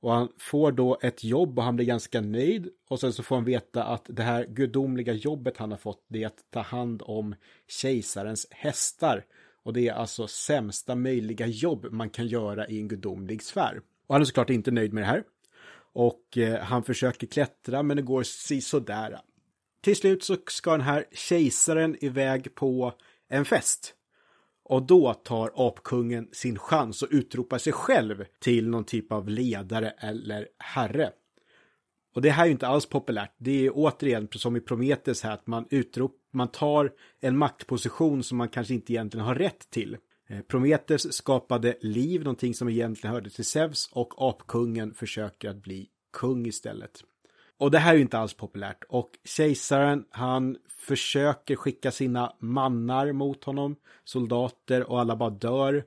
Och 0.00 0.12
han 0.12 0.28
får 0.38 0.72
då 0.72 0.98
ett 1.02 1.24
jobb 1.24 1.58
och 1.58 1.64
han 1.64 1.76
blir 1.76 1.86
ganska 1.86 2.20
nöjd. 2.20 2.68
Och 2.88 3.00
sen 3.00 3.12
så 3.12 3.22
får 3.22 3.36
han 3.36 3.44
veta 3.44 3.84
att 3.84 4.06
det 4.08 4.22
här 4.22 4.46
gudomliga 4.46 5.12
jobbet 5.12 5.56
han 5.56 5.70
har 5.70 5.78
fått 5.78 6.04
det 6.08 6.22
är 6.22 6.26
att 6.26 6.44
ta 6.50 6.60
hand 6.60 7.02
om 7.04 7.34
kejsarens 7.68 8.46
hästar. 8.50 9.24
Och 9.62 9.72
det 9.72 9.88
är 9.88 9.92
alltså 9.92 10.26
sämsta 10.26 10.94
möjliga 10.94 11.46
jobb 11.46 11.86
man 11.90 12.10
kan 12.10 12.26
göra 12.26 12.68
i 12.68 12.78
en 12.78 12.88
gudomlig 12.88 13.42
sfär. 13.42 13.80
Och 14.06 14.14
han 14.14 14.22
är 14.22 14.26
såklart 14.26 14.50
inte 14.50 14.70
nöjd 14.70 14.92
med 14.92 15.02
det 15.02 15.06
här. 15.06 15.24
Och 15.92 16.38
eh, 16.38 16.60
han 16.60 16.82
försöker 16.82 17.26
klättra 17.26 17.82
men 17.82 17.96
det 17.96 18.02
går 18.02 18.22
sådär. 18.60 19.20
Till 19.80 19.96
slut 19.96 20.24
så 20.24 20.36
ska 20.46 20.70
den 20.70 20.80
här 20.80 21.04
kejsaren 21.12 22.04
iväg 22.04 22.54
på 22.54 22.92
en 23.28 23.44
fest. 23.44 23.94
Och 24.64 24.82
då 24.82 25.14
tar 25.14 25.52
apkungen 25.54 26.28
sin 26.32 26.58
chans 26.58 27.02
och 27.02 27.08
utropar 27.10 27.58
sig 27.58 27.72
själv 27.72 28.24
till 28.40 28.68
någon 28.68 28.84
typ 28.84 29.12
av 29.12 29.28
ledare 29.28 29.90
eller 29.90 30.48
herre. 30.58 31.12
Och 32.14 32.22
det 32.22 32.30
här 32.30 32.42
är 32.42 32.46
ju 32.46 32.52
inte 32.52 32.66
alls 32.66 32.86
populärt. 32.86 33.34
Det 33.38 33.66
är 33.66 33.70
återigen 33.74 34.28
som 34.32 34.56
i 34.56 34.60
Prometheus 34.60 35.22
här 35.22 35.32
att 35.32 35.46
man 35.46 35.66
utrop, 35.70 36.16
man 36.30 36.48
tar 36.48 36.92
en 37.20 37.38
maktposition 37.38 38.22
som 38.22 38.38
man 38.38 38.48
kanske 38.48 38.74
inte 38.74 38.92
egentligen 38.92 39.26
har 39.26 39.34
rätt 39.34 39.70
till. 39.70 39.96
Eh, 40.32 40.40
Prometheus 40.40 41.12
skapade 41.12 41.74
liv, 41.80 42.20
någonting 42.20 42.54
som 42.54 42.68
egentligen 42.68 43.14
hörde 43.14 43.30
till 43.30 43.44
Zeus 43.44 43.88
och 43.92 44.14
apkungen 44.16 44.94
försöker 44.94 45.50
att 45.50 45.62
bli 45.62 45.88
kung 46.12 46.46
istället. 46.46 47.04
Och 47.58 47.70
det 47.70 47.78
här 47.78 47.92
är 47.92 47.96
ju 47.96 48.02
inte 48.02 48.18
alls 48.18 48.34
populärt 48.34 48.84
och 48.88 49.10
kejsaren 49.24 50.04
han 50.10 50.56
försöker 50.68 51.56
skicka 51.56 51.90
sina 51.90 52.36
mannar 52.38 53.12
mot 53.12 53.44
honom, 53.44 53.76
soldater 54.04 54.90
och 54.90 55.00
alla 55.00 55.16
bara 55.16 55.30
dör. 55.30 55.84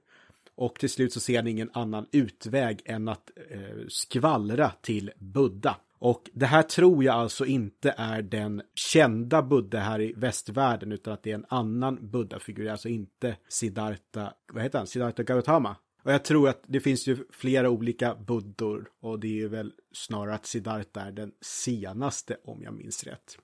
Och 0.56 0.80
till 0.80 0.90
slut 0.90 1.14
så 1.14 1.20
ser 1.20 1.38
han 1.38 1.48
ingen 1.48 1.70
annan 1.74 2.08
utväg 2.12 2.82
än 2.86 3.08
att 3.08 3.32
eh, 3.50 3.88
skvallra 3.88 4.72
till 4.82 5.12
Buddha. 5.18 5.76
Och 6.00 6.30
det 6.34 6.46
här 6.46 6.64
tror 6.64 7.04
jag 7.04 7.16
alltså 7.16 7.46
inte 7.46 7.94
är 7.98 8.22
den 8.22 8.62
kända 8.76 9.42
Buddha 9.42 9.80
här 9.80 10.02
i 10.02 10.14
västvärlden 10.18 10.92
utan 10.92 11.14
att 11.14 11.24
det 11.24 11.32
är 11.32 11.36
en 11.36 11.46
annan 11.50 12.10
Buddha-figur, 12.12 12.70
alltså 12.70 12.90
inte 12.90 13.38
Siddhartha, 13.48 14.34
vad 14.54 14.64
heter 14.64 14.78
han, 14.78 14.88
Siddhartha 14.88 15.24
Gautama. 15.24 15.76
Och 16.04 16.12
jag 16.12 16.24
tror 16.24 16.50
att 16.50 16.64
det 16.68 16.80
finns 16.80 17.08
ju 17.08 17.18
flera 17.30 17.70
olika 17.70 18.16
buddor 18.16 18.90
och 19.02 19.20
det 19.20 19.42
är 19.42 19.48
väl 19.48 19.74
snarare 19.92 20.36
att 20.36 20.46
Siddhartha 20.46 21.02
är 21.02 21.12
den 21.12 21.32
senaste 21.42 22.38
om 22.44 22.64
jag 22.64 22.74
minns 22.74 23.04
rätt. 23.04 23.38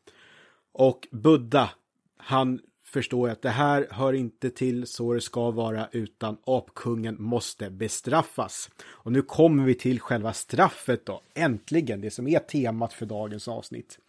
Och 0.73 1.07
Buddha, 1.11 1.69
han 2.17 2.59
förstår 2.93 3.29
jag 3.29 3.33
att 3.33 3.41
det 3.41 3.49
här 3.49 3.87
hör 3.91 4.13
inte 4.13 4.49
till 4.49 4.87
så 4.87 5.13
det 5.13 5.21
ska 5.21 5.51
vara 5.51 5.87
utan 5.91 6.37
apkungen 6.45 7.15
måste 7.19 7.69
bestraffas. 7.69 8.69
Och 8.85 9.11
nu 9.11 9.21
kommer 9.21 9.65
vi 9.65 9.75
till 9.75 9.99
själva 9.99 10.33
straffet 10.33 11.05
då, 11.05 11.21
äntligen, 11.35 12.01
det 12.01 12.11
som 12.11 12.27
är 12.27 12.39
temat 12.39 12.93
för 12.93 13.05
dagens 13.05 13.47
avsnitt. 13.47 13.99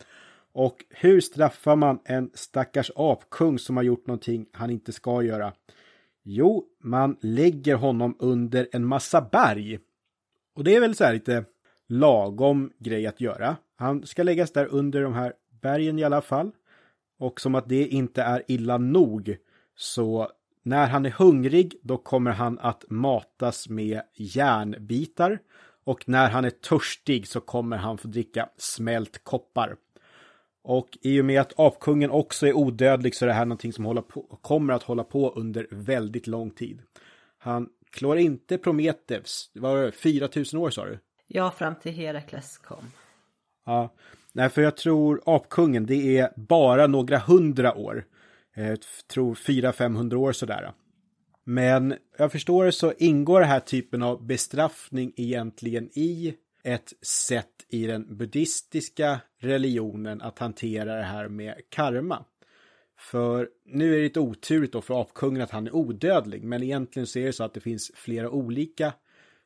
Och 0.53 0.85
hur 0.91 1.21
straffar 1.21 1.77
man 1.77 1.99
en 2.05 2.31
stackars 2.35 2.91
apkung 2.97 3.59
som 3.59 3.77
har 3.77 3.85
gjort 3.85 4.07
någonting 4.07 4.47
han 4.53 4.71
inte 4.71 4.93
ska 4.93 5.23
göra? 5.23 5.53
Jo, 6.23 6.65
man 6.83 7.17
lägger 7.21 7.75
honom 7.75 8.17
under 8.19 8.69
en 8.73 8.85
massa 8.87 9.21
berg. 9.33 9.79
Och 10.55 10.65
det 10.65 10.77
är 10.77 10.81
väl 10.81 10.95
så 10.95 11.05
här 11.05 11.15
lite 11.15 11.45
lagom 11.89 12.73
grej 12.79 13.07
att 13.07 13.21
göra. 13.21 13.57
Han 13.77 14.07
ska 14.07 14.23
läggas 14.23 14.53
där 14.53 14.67
under 14.67 15.03
de 15.03 15.15
här 15.15 15.33
bergen 15.63 15.99
i 15.99 16.05
alla 16.05 16.21
fall. 16.21 16.51
Och 17.23 17.41
som 17.41 17.55
att 17.55 17.69
det 17.69 17.87
inte 17.87 18.23
är 18.23 18.43
illa 18.49 18.79
nog 18.79 19.37
så 19.77 20.29
när 20.63 20.87
han 20.87 21.07
är 21.07 21.11
hungrig 21.11 21.75
då 21.83 21.97
kommer 21.97 22.31
han 22.31 22.59
att 22.59 22.85
matas 22.89 23.69
med 23.69 24.03
järnbitar 24.15 25.39
och 25.85 26.09
när 26.09 26.31
han 26.31 26.45
är 26.45 26.51
törstig 26.51 27.29
så 27.29 27.41
kommer 27.41 27.77
han 27.77 27.99
få 27.99 28.09
dricka 28.09 28.49
smält 28.57 29.25
koppar. 29.25 29.77
Och 30.63 30.99
i 31.03 31.21
och 31.21 31.25
med 31.25 31.41
att 31.41 31.59
apkungen 31.61 32.11
också 32.11 32.47
är 32.47 32.57
odödlig 32.57 33.15
så 33.15 33.25
är 33.25 33.27
det 33.27 33.33
här 33.33 33.45
någonting 33.45 33.73
som 33.73 34.05
på, 34.09 34.39
kommer 34.43 34.75
att 34.75 34.83
hålla 34.83 35.05
på 35.05 35.31
under 35.31 35.67
väldigt 35.71 36.27
lång 36.27 36.51
tid. 36.51 36.83
Han 37.39 37.69
klår 37.91 38.19
inte 38.19 38.59
Prometheus, 38.59 39.51
det 39.55 39.61
var 39.61 39.91
4000 39.91 40.59
år 40.61 40.71
sa 40.71 40.85
du? 40.85 40.99
Ja, 41.27 41.51
fram 41.51 41.75
till 41.75 41.93
Herakles 41.93 42.59
kom. 42.59 42.85
Ja, 43.65 43.91
nej 44.33 44.49
för 44.49 44.63
jag 44.63 44.77
tror 44.77 45.23
apkungen 45.27 45.87
det 45.87 46.19
är 46.19 46.33
bara 46.37 46.87
några 46.87 47.19
hundra 47.19 47.75
år. 47.75 48.05
Eh, 48.57 48.69
jag 48.69 48.79
tror 49.09 49.35
400-500 49.35 50.15
år 50.15 50.33
sådär. 50.33 50.73
Men 51.45 51.95
jag 52.19 52.33
förstår 52.33 52.65
det 52.65 52.73
så 52.73 52.93
ingår 52.99 53.41
den 53.41 53.49
här 53.49 53.61
typen 53.61 54.03
av 54.03 54.27
bestraffning 54.27 55.13
egentligen 55.17 55.91
i 55.99 56.35
ett 56.65 56.93
sätt 57.03 57.67
i 57.69 57.87
den 57.87 58.17
buddhistiska 58.17 59.21
religionen 59.41 60.23
att 60.23 60.39
hantera 60.39 60.97
det 60.97 61.03
här 61.03 61.29
med 61.29 61.55
karma. 61.69 62.25
För 62.99 63.49
nu 63.65 63.93
är 63.93 63.97
det 63.97 64.03
lite 64.03 64.21
oturligt 64.21 64.73
då 64.73 64.81
för 64.81 65.01
apkungen 65.01 65.43
att 65.43 65.51
han 65.51 65.67
är 65.67 65.75
odödlig, 65.75 66.45
men 66.45 66.63
egentligen 66.63 67.07
så 67.07 67.19
är 67.19 67.27
det 67.27 67.33
så 67.33 67.45
att 67.45 67.55
det 67.55 67.61
finns 67.61 67.91
flera 67.95 68.31
olika 68.31 68.93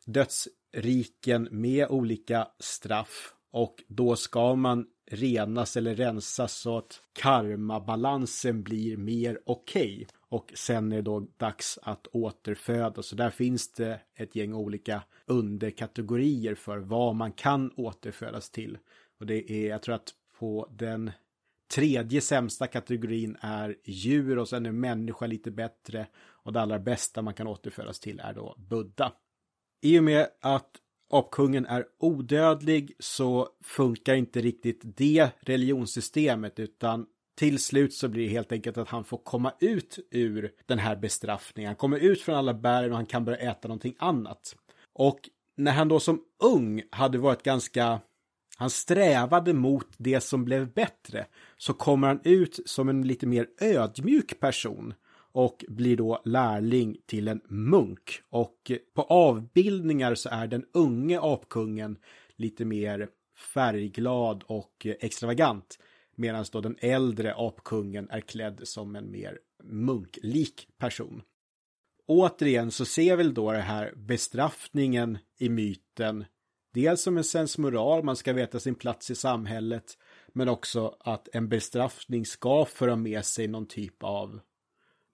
dödsriken 0.05 1.49
med 1.51 1.88
olika 1.88 2.49
straff 2.59 3.36
och 3.50 3.85
då 3.88 4.16
ska 4.16 4.54
man 4.54 4.87
renas 5.11 5.76
eller 5.76 5.94
rensas 5.94 6.52
så 6.52 6.78
att 6.78 7.02
karmabalansen 7.12 8.62
blir 8.62 8.96
mer 8.96 9.40
okej. 9.46 9.94
Okay. 9.94 10.06
Och 10.28 10.52
sen 10.54 10.92
är 10.92 10.96
det 10.96 11.02
då 11.02 11.26
dags 11.37 11.78
att 11.82 12.06
återföda. 12.06 13.02
Så 13.02 13.16
där 13.16 13.30
finns 13.30 13.72
det 13.72 14.00
ett 14.14 14.37
gäng 14.37 14.54
olika 14.54 15.02
underkategorier 15.26 16.54
för 16.54 16.78
vad 16.78 17.14
man 17.14 17.32
kan 17.32 17.72
återfödas 17.76 18.50
till. 18.50 18.78
Och 19.20 19.26
det 19.26 19.52
är, 19.52 19.68
jag 19.68 19.82
tror 19.82 19.94
att 19.94 20.14
på 20.38 20.68
den 20.70 21.11
tredje 21.74 22.20
sämsta 22.20 22.66
kategorin 22.66 23.37
är 23.40 23.76
djur 23.85 24.38
och 24.38 24.48
sen 24.48 24.66
är 24.66 24.72
människa 24.72 25.26
lite 25.26 25.50
bättre. 25.50 26.06
Och 26.16 26.52
det 26.52 26.61
allra 26.61 26.78
bästa 26.78 27.22
man 27.22 27.35
kan 27.35 27.46
återfödas 27.46 28.00
till 28.00 28.20
är 28.20 28.32
då 28.32 28.54
Buddha. 28.59 29.12
I 29.80 29.98
och 29.98 30.04
med 30.04 30.28
att 30.40 30.70
apkungen 31.11 31.66
är 31.66 31.85
odödlig 31.99 32.92
så 32.99 33.49
funkar 33.64 34.14
inte 34.14 34.40
riktigt 34.40 34.81
det 34.85 35.31
religionssystemet 35.40 36.59
utan 36.59 37.07
till 37.37 37.59
slut 37.59 37.95
så 37.95 38.09
blir 38.09 38.25
det 38.25 38.33
helt 38.33 38.53
enkelt 38.53 38.79
att 38.79 38.88
han 38.88 39.05
får 39.05 39.19
komma 39.19 39.53
ut 39.61 39.99
ur 40.11 40.53
den 40.66 40.79
här 40.79 40.97
bestraffningen. 40.97 41.69
Han 41.69 41.77
kommer 41.77 41.99
ut 41.99 42.23
från 42.23 42.35
alla 42.35 42.55
bergen 42.55 42.90
och 42.90 42.97
han 42.97 43.07
kan 43.07 43.25
börja 43.25 43.51
äta 43.51 43.69
någonting 43.69 43.95
annat. 43.99 44.57
Och 44.92 45.21
när 45.57 45.73
han 45.73 45.88
då 45.88 46.01
som 46.01 46.23
ung 46.42 46.83
hade 46.90 47.19
varit 47.19 47.42
ganska 47.42 48.01
han 48.59 48.71
strävade 48.71 49.53
mot 49.53 49.87
det 49.97 50.21
som 50.21 50.45
blev 50.45 50.73
bättre 50.73 51.27
så 51.57 51.73
kommer 51.73 52.09
han 52.09 52.21
ut 52.25 52.61
som 52.66 52.88
en 52.88 53.03
lite 53.03 53.27
mer 53.27 53.47
ödmjuk 53.61 54.40
person 54.40 54.95
och 55.37 55.64
blir 55.68 55.96
då 55.96 56.22
lärling 56.25 56.96
till 57.07 57.29
en 57.29 57.40
munk. 57.49 58.20
Och 58.31 58.72
på 58.94 59.03
avbildningar 59.03 60.14
så 60.14 60.29
är 60.29 60.46
den 60.46 60.64
unge 60.72 61.20
apkungen 61.22 61.99
lite 62.37 62.64
mer 62.64 63.09
färgglad 63.55 64.44
och 64.46 64.87
extravagant. 64.87 65.79
Medan 66.14 66.44
då 66.53 66.61
den 66.61 66.77
äldre 66.81 67.35
apkungen 67.35 68.11
är 68.11 68.20
klädd 68.20 68.61
som 68.64 68.96
en 68.96 69.11
mer 69.11 69.38
munklik 69.64 70.68
person. 70.79 71.22
Återigen 72.07 72.70
så 72.70 72.85
ser 72.85 73.16
väl 73.16 73.35
då 73.35 73.53
det 73.53 73.59
här 73.59 73.92
bestraffningen 73.96 75.18
i 75.38 75.49
myten 75.49 76.25
dels 76.75 77.03
som 77.03 77.16
en 77.16 77.25
sensmoral, 77.25 78.05
man 78.05 78.16
ska 78.16 78.33
veta 78.33 78.61
sin 78.61 78.75
plats 78.75 79.11
i 79.11 79.14
samhället, 79.14 79.99
men 80.33 80.49
också 80.49 80.96
att 81.01 81.29
en 81.33 81.49
bestraffning 81.49 82.27
ska 82.27 82.64
föra 82.64 82.96
med 82.96 83.25
sig 83.25 83.49
någon 83.49 83.66
typ 83.66 84.03
av 84.03 84.40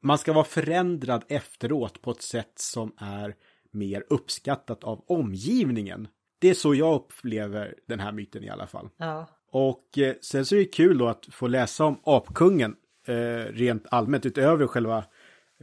man 0.02 0.18
ska 0.18 0.32
vara 0.32 0.44
förändrad 0.44 1.24
efteråt 1.28 2.02
på 2.02 2.10
ett 2.10 2.22
sätt 2.22 2.52
som 2.54 2.92
är 2.98 3.34
mer 3.70 4.04
uppskattat 4.10 4.84
av 4.84 5.04
omgivningen. 5.06 6.08
Det 6.38 6.50
är 6.50 6.54
så 6.54 6.74
jag 6.74 6.94
upplever 6.94 7.74
den 7.88 8.00
här 8.00 8.12
myten 8.12 8.44
i 8.44 8.48
alla 8.48 8.66
fall. 8.66 8.88
Ja. 8.96 9.26
Och 9.50 9.98
eh, 9.98 10.14
sen 10.20 10.46
så 10.46 10.54
är 10.54 10.58
det 10.58 10.64
kul 10.64 10.98
då 10.98 11.08
att 11.08 11.26
få 11.30 11.46
läsa 11.46 11.84
om 11.84 12.00
apkungen 12.04 12.76
eh, 13.06 13.52
rent 13.52 13.86
allmänt 13.90 14.26
utöver 14.26 14.66
själva 14.66 15.04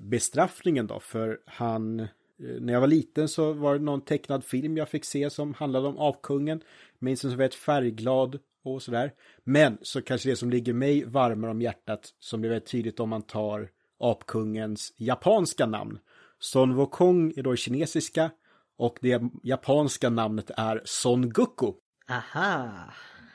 bestraffningen 0.02 0.88
då. 0.88 1.00
För 1.00 1.40
han, 1.46 2.00
eh, 2.00 2.08
när 2.38 2.74
jag 2.74 2.80
var 2.80 2.88
liten 2.88 3.28
så 3.28 3.54
var 3.54 3.74
det 3.74 3.86
någon 3.86 4.02
tecknad 4.02 4.44
film 4.44 4.78
jag 4.78 4.90
fick 4.90 5.06
se 5.06 5.30
som 5.30 5.54
handlade 5.54 5.88
om 5.88 6.00
apkungen. 6.00 6.62
Minns 7.00 7.22
den 7.22 7.32
som 7.32 7.38
väldigt 7.38 7.60
färgglad 7.60 8.40
och 8.64 8.82
sådär. 8.82 9.12
Men 9.44 9.78
så 9.82 10.02
kanske 10.02 10.30
det 10.30 10.36
som 10.36 10.50
ligger 10.50 10.74
mig 10.74 11.06
varmare 11.06 11.52
om 11.52 11.62
hjärtat 11.62 12.14
som 12.20 12.42
blir 12.42 12.50
väldigt 12.50 12.70
tydligt 12.70 13.00
om 13.00 13.10
man 13.10 13.22
tar 13.22 13.70
apkungens 14.00 14.94
japanska 14.98 15.66
namn. 15.66 16.00
Son 16.40 16.76
Wukong 16.76 17.34
är 17.36 17.44
då 17.44 17.56
kinesiska 17.56 18.32
och 18.78 18.98
det 19.02 19.22
japanska 19.44 20.10
namnet 20.10 20.52
är 20.58 20.82
Son 20.86 21.30
Goku. 21.30 21.72
Aha. 22.10 22.70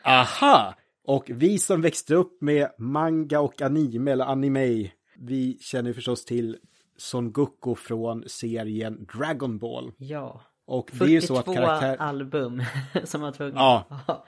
Aha! 0.05 0.75
Och 1.07 1.25
vi 1.35 1.59
som 1.59 1.83
växte 1.83 2.15
upp 2.15 2.41
med 2.41 2.69
manga 2.79 3.41
och 3.41 3.63
anime, 3.63 4.13
eller 4.13 4.25
anime, 4.25 4.91
vi 5.19 5.59
känner 5.61 5.93
förstås 5.93 6.25
till 6.25 6.57
Son 6.97 7.33
Goku 7.33 7.75
från 7.75 8.29
serien 8.29 9.07
Dragon 9.19 9.59
Ball. 9.59 9.93
Ja. 9.97 10.41
Och 10.67 10.89
det 10.93 10.99
42 10.99 11.05
är 11.05 11.09
ju 11.09 11.21
så 11.21 11.37
att 11.37 11.45
karaktär... 11.45 11.97
album 11.97 12.63
som 13.05 13.21
var 13.21 13.33
tvungna. 13.33 13.61
Ja. 13.61 14.25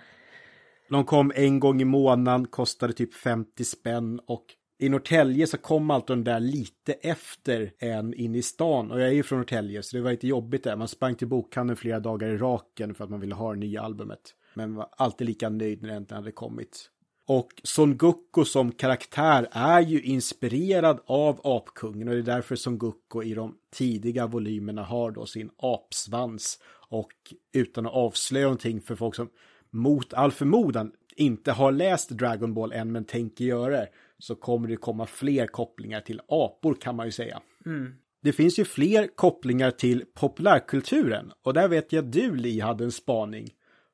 De 0.88 1.05
kom 1.05 1.33
en 1.35 1.61
gång 1.61 1.81
i 1.81 1.85
månaden, 1.85 2.46
kostade 2.46 2.92
typ 2.92 3.14
50 3.14 3.64
spänn 3.64 4.20
och 4.27 4.44
i 4.79 4.89
Norrtälje 4.89 5.47
så 5.47 5.59
kom 5.59 5.91
allt 5.91 6.07
de 6.07 6.25
där 6.25 6.41
lite 6.41 6.93
efter 6.93 7.73
en 7.79 8.15
in 8.15 8.35
i 8.35 8.43
stan. 8.43 8.91
Och 8.91 9.01
jag 9.01 9.09
är 9.09 9.12
ju 9.12 9.23
från 9.23 9.39
Norrtälje 9.39 9.83
så 9.83 9.97
det 9.97 10.03
var 10.03 10.11
lite 10.11 10.27
jobbigt 10.27 10.65
där. 10.65 10.77
Man 10.77 10.89
sprang 10.89 11.15
till 11.15 11.29
bokhandeln 11.29 11.77
flera 11.77 12.01
dagar 12.01 12.29
i 12.29 12.37
raken 12.37 12.95
för 12.95 13.05
att 13.05 13.11
man 13.11 13.21
ville 13.21 13.35
ha 13.35 13.53
det 13.53 13.59
nya 13.59 13.83
albumet. 13.83 14.35
Men 14.55 14.75
var 14.75 14.89
alltid 14.91 15.27
lika 15.27 15.49
nöjd 15.49 15.83
när 15.83 15.89
det 15.89 15.95
äntligen 15.95 16.23
hade 16.23 16.33
kommit. 16.33 16.91
Och 17.29 17.49
Son 17.62 17.97
Goku 17.97 18.45
som 18.45 18.73
karaktär 18.73 19.49
är 19.51 19.81
ju 19.81 20.03
inspirerad 20.03 21.01
av 21.07 21.41
Apkungen 21.45 22.09
och 22.09 22.15
det 22.15 22.21
är 22.21 22.23
därför 22.23 22.57
Son 22.57 22.79
Goku 22.79 23.23
i 23.23 23.35
de 23.35 23.57
tidiga 23.73 24.27
volymerna 24.27 24.83
har 24.83 25.11
då 25.11 25.27
sin 25.27 25.51
apsvans. 25.59 26.59
Och 26.89 27.12
utan 27.53 27.87
att 27.87 27.93
avslöja 27.93 28.45
någonting 28.45 28.81
för 28.81 28.97
folk 28.97 29.15
som 29.15 29.29
mot 29.71 30.15
all 30.15 30.33
förmodan 30.33 30.93
inte 31.17 31.53
har 31.53 31.73
läst 31.73 32.11
Dragon 32.11 32.55
Ball 32.55 32.73
än 32.73 32.93
men 32.93 33.05
tänker 33.05 33.45
göra 33.45 33.71
det 33.71 33.89
så 34.19 34.35
kommer 34.35 34.69
det 34.69 34.77
komma 34.77 35.07
fler 35.07 35.47
kopplingar 35.47 36.01
till 36.01 36.21
apor 36.29 36.75
kan 36.75 36.97
man 36.97 37.07
ju 37.07 37.13
säga. 37.13 37.43
Mm. 37.67 37.95
Det 38.23 38.33
finns 38.33 38.59
ju 38.59 38.65
fler 38.65 39.17
kopplingar 39.17 39.71
till 39.71 40.05
populärkulturen 40.15 41.33
och 41.43 41.55
där 41.55 41.69
vet 41.69 41.93
jag 41.93 42.05
att 42.05 42.13
du 42.13 42.37
Li 42.37 42.61
hade 42.61 42.85
en 42.85 42.93
spaning. 42.93 43.51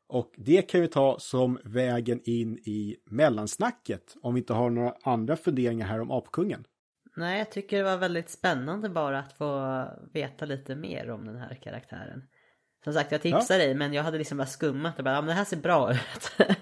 Och 0.09 0.33
det 0.37 0.63
kan 0.63 0.81
vi 0.81 0.89
ta 0.89 1.19
som 1.19 1.59
vägen 1.65 2.21
in 2.25 2.59
i 2.59 2.97
mellansnacket 3.11 4.17
om 4.23 4.35
vi 4.35 4.41
inte 4.41 4.53
har 4.53 4.71
några 4.71 4.95
andra 5.03 5.37
funderingar 5.37 5.87
här 5.87 6.01
om 6.01 6.11
apkungen. 6.11 6.65
Nej, 7.17 7.39
jag 7.39 7.51
tycker 7.51 7.77
det 7.77 7.83
var 7.83 7.97
väldigt 7.97 8.31
spännande 8.31 8.89
bara 8.89 9.19
att 9.19 9.33
få 9.33 9.85
veta 10.13 10.45
lite 10.45 10.77
mer 10.77 11.11
om 11.11 11.25
den 11.25 11.37
här 11.37 11.55
karaktären. 11.55 12.23
Som 12.85 12.93
sagt, 12.93 13.13
jag 13.13 13.23
tipsade 13.23 13.59
dig 13.59 13.75
men 13.75 13.93
jag 13.93 14.03
hade 14.03 14.19
liksom 14.19 14.39
bara 14.39 14.47
skummat 14.47 14.99
och 14.99 15.05
bara, 15.05 15.15
ja 15.15 15.21
men 15.21 15.29
det 15.29 15.35
här 15.35 15.45
ser 15.45 15.57
bra 15.57 15.93
ut. 15.93 16.33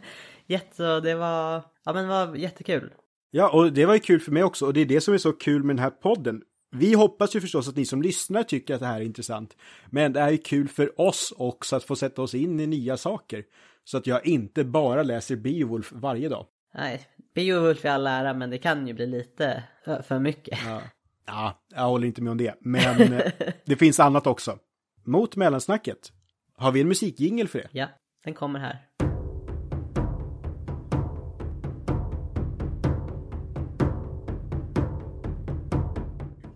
Jätte, 0.47 1.01
det 1.01 1.15
var, 1.15 1.63
ja 1.85 1.93
men 1.93 2.03
det 2.03 2.09
var 2.09 2.35
jättekul. 2.35 2.93
Ja, 3.31 3.51
och 3.51 3.73
det 3.73 3.87
var 3.87 3.95
ju 3.95 4.01
kul 4.01 4.21
för 4.21 4.33
mig 4.33 4.43
också 4.43 4.67
och 4.67 4.73
det 4.73 4.81
är 4.81 4.87
det 4.87 5.01
som 5.01 5.15
är 5.15 5.19
så 5.19 5.33
kul 5.33 5.63
med 5.63 5.77
den 5.77 5.83
här 5.83 5.91
podden. 5.91 6.43
Vi 6.73 6.95
hoppas 6.95 7.37
ju 7.37 7.41
förstås 7.41 7.69
att 7.69 7.77
ni 7.77 7.85
som 7.85 8.03
lyssnar 8.03 8.43
tycker 8.43 8.75
att 8.75 8.81
det 8.81 8.87
här 8.87 9.01
är 9.01 9.05
intressant. 9.05 9.57
Men 9.87 10.13
det 10.13 10.21
är 10.21 10.31
ju 10.31 10.39
kul 10.39 10.69
för 10.69 11.01
oss 11.01 11.33
också 11.37 11.77
att 11.77 11.85
få 11.85 11.97
sätta 11.97 12.23
oss 12.23 12.35
in 12.35 12.61
i 12.61 12.67
nya 12.67 12.97
saker. 12.97 13.45
Så 13.85 13.97
att 13.99 14.07
jag 14.07 14.27
inte 14.27 14.65
bara 14.65 15.03
läser 15.03 15.37
Beowulf 15.37 15.93
varje 15.93 16.29
dag. 16.29 16.47
Nej, 16.75 17.07
Beowulf 17.35 17.85
i 17.85 17.89
all 17.89 18.07
ära 18.07 18.35
men 18.35 18.51
det 18.51 18.59
kan 18.59 18.87
ju 18.87 18.95
bli 18.95 19.07
lite 19.07 19.63
för 19.85 20.19
mycket. 20.19 20.59
Ja, 20.67 20.83
ja 21.27 21.65
jag 21.69 21.83
håller 21.83 22.07
inte 22.07 22.23
med 22.23 22.31
om 22.31 22.39
det. 22.39 22.55
Men 22.61 23.23
det 23.65 23.77
finns 23.77 24.01
annat 24.01 24.27
också. 24.27 24.59
Mot 25.05 25.37
mellansnacket. 25.37 26.13
Har 26.57 26.73
vi 26.73 26.81
en 26.81 26.89
musikjingel 26.89 27.49
för 27.49 27.59
det? 27.59 27.69
Ja, 27.73 27.89
den 28.25 28.35
kommer 28.35 28.61
här. 28.61 28.90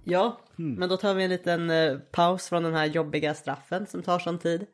Ja, 0.05 0.41
mm. 0.59 0.75
men 0.75 0.89
då 0.89 0.97
tar 0.97 1.15
vi 1.15 1.25
en 1.25 1.31
liten 1.31 1.71
eh, 1.71 1.99
paus 1.99 2.49
från 2.49 2.63
den 2.63 2.75
här 2.75 2.87
jobbiga 2.87 3.35
straffen 3.35 3.87
som 3.87 4.03
tar 4.03 4.19
sån 4.19 4.39
tid. 4.39 4.67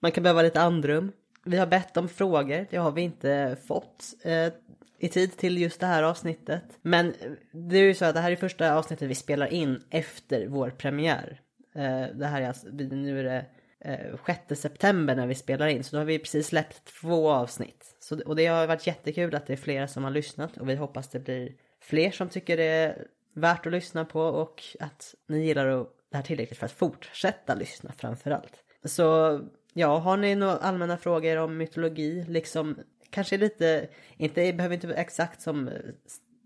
Man 0.00 0.12
kan 0.12 0.22
behöva 0.22 0.42
lite 0.42 0.60
andrum. 0.60 1.12
Vi 1.44 1.56
har 1.56 1.66
bett 1.66 1.96
om 1.96 2.08
frågor, 2.08 2.66
det 2.70 2.76
har 2.76 2.92
vi 2.92 3.02
inte 3.02 3.56
fått 3.66 4.14
eh, 4.24 4.52
i 4.98 5.08
tid 5.08 5.36
till 5.36 5.58
just 5.58 5.80
det 5.80 5.86
här 5.86 6.02
avsnittet. 6.02 6.64
Men 6.82 7.14
det 7.52 7.76
är 7.76 7.82
ju 7.82 7.94
så 7.94 8.04
att 8.04 8.14
det 8.14 8.20
här 8.20 8.32
är 8.32 8.36
första 8.36 8.74
avsnittet 8.74 9.10
vi 9.10 9.14
spelar 9.14 9.46
in 9.46 9.82
efter 9.90 10.46
vår 10.46 10.70
premiär. 10.70 11.40
Eh, 11.74 12.06
det 12.14 12.26
här 12.26 12.42
är 12.42 12.48
alltså, 12.48 12.66
nu 12.72 13.20
är 13.20 13.24
det 13.24 13.46
eh, 13.80 14.36
6 14.48 14.60
september 14.60 15.16
när 15.16 15.26
vi 15.26 15.34
spelar 15.34 15.66
in, 15.66 15.84
så 15.84 15.96
då 15.96 16.00
har 16.00 16.06
vi 16.06 16.18
precis 16.18 16.46
släppt 16.46 17.00
två 17.00 17.30
avsnitt. 17.30 17.96
Så, 18.00 18.20
och 18.26 18.36
det 18.36 18.46
har 18.46 18.66
varit 18.66 18.86
jättekul 18.86 19.34
att 19.34 19.46
det 19.46 19.52
är 19.52 19.56
flera 19.56 19.88
som 19.88 20.04
har 20.04 20.10
lyssnat 20.10 20.56
och 20.56 20.68
vi 20.68 20.74
hoppas 20.74 21.08
det 21.08 21.20
blir 21.20 21.52
fler 21.80 22.10
som 22.10 22.28
tycker 22.28 22.56
det 22.56 22.64
är 22.64 23.06
värt 23.38 23.66
att 23.66 23.72
lyssna 23.72 24.04
på 24.04 24.20
och 24.20 24.62
att 24.80 25.14
ni 25.28 25.46
gillar 25.46 25.66
det 26.10 26.16
här 26.16 26.22
tillräckligt 26.22 26.58
för 26.58 26.66
att 26.66 26.72
fortsätta 26.72 27.54
lyssna 27.54 27.92
framför 27.96 28.30
allt. 28.30 28.64
Så 28.84 29.40
ja, 29.74 29.98
har 29.98 30.16
ni 30.16 30.34
några 30.34 30.56
allmänna 30.56 30.96
frågor 30.96 31.36
om 31.36 31.56
mytologi, 31.56 32.24
liksom 32.28 32.76
kanske 33.10 33.36
lite, 33.36 33.88
inte, 34.16 34.52
behöver 34.52 34.74
inte 34.74 34.86
vara 34.86 34.96
exakt 34.96 35.42
som, 35.42 35.70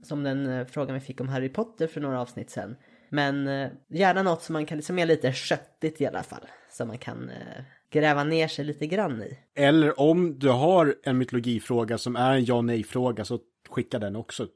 som 0.04 0.22
den 0.22 0.46
eh, 0.46 0.66
frågan 0.66 0.94
vi 0.94 1.00
fick 1.00 1.20
om 1.20 1.28
Harry 1.28 1.48
Potter 1.48 1.86
för 1.86 2.00
några 2.00 2.20
avsnitt 2.20 2.50
sen. 2.50 2.76
Men 3.08 3.48
eh, 3.48 3.70
gärna 3.88 4.22
något 4.22 4.42
som 4.42 4.52
man 4.52 4.66
kan, 4.66 4.82
som 4.82 4.98
är 4.98 5.06
lite 5.06 5.32
köttigt 5.32 6.00
i 6.00 6.06
alla 6.06 6.22
fall. 6.22 6.46
Som 6.70 6.88
man 6.88 6.98
kan 6.98 7.30
eh, 7.30 7.64
gräva 7.92 8.24
ner 8.24 8.48
sig 8.48 8.64
lite 8.64 8.86
grann 8.86 9.22
i. 9.22 9.38
Eller 9.54 10.00
om 10.00 10.38
du 10.38 10.48
har 10.48 10.94
en 11.02 11.18
mytologifråga 11.18 11.98
som 11.98 12.16
är 12.16 12.32
en 12.32 12.44
ja 12.44 12.62
nej-fråga 12.62 13.24
så 13.24 13.38
skicka 13.68 13.98
den 13.98 14.16
också 14.16 14.46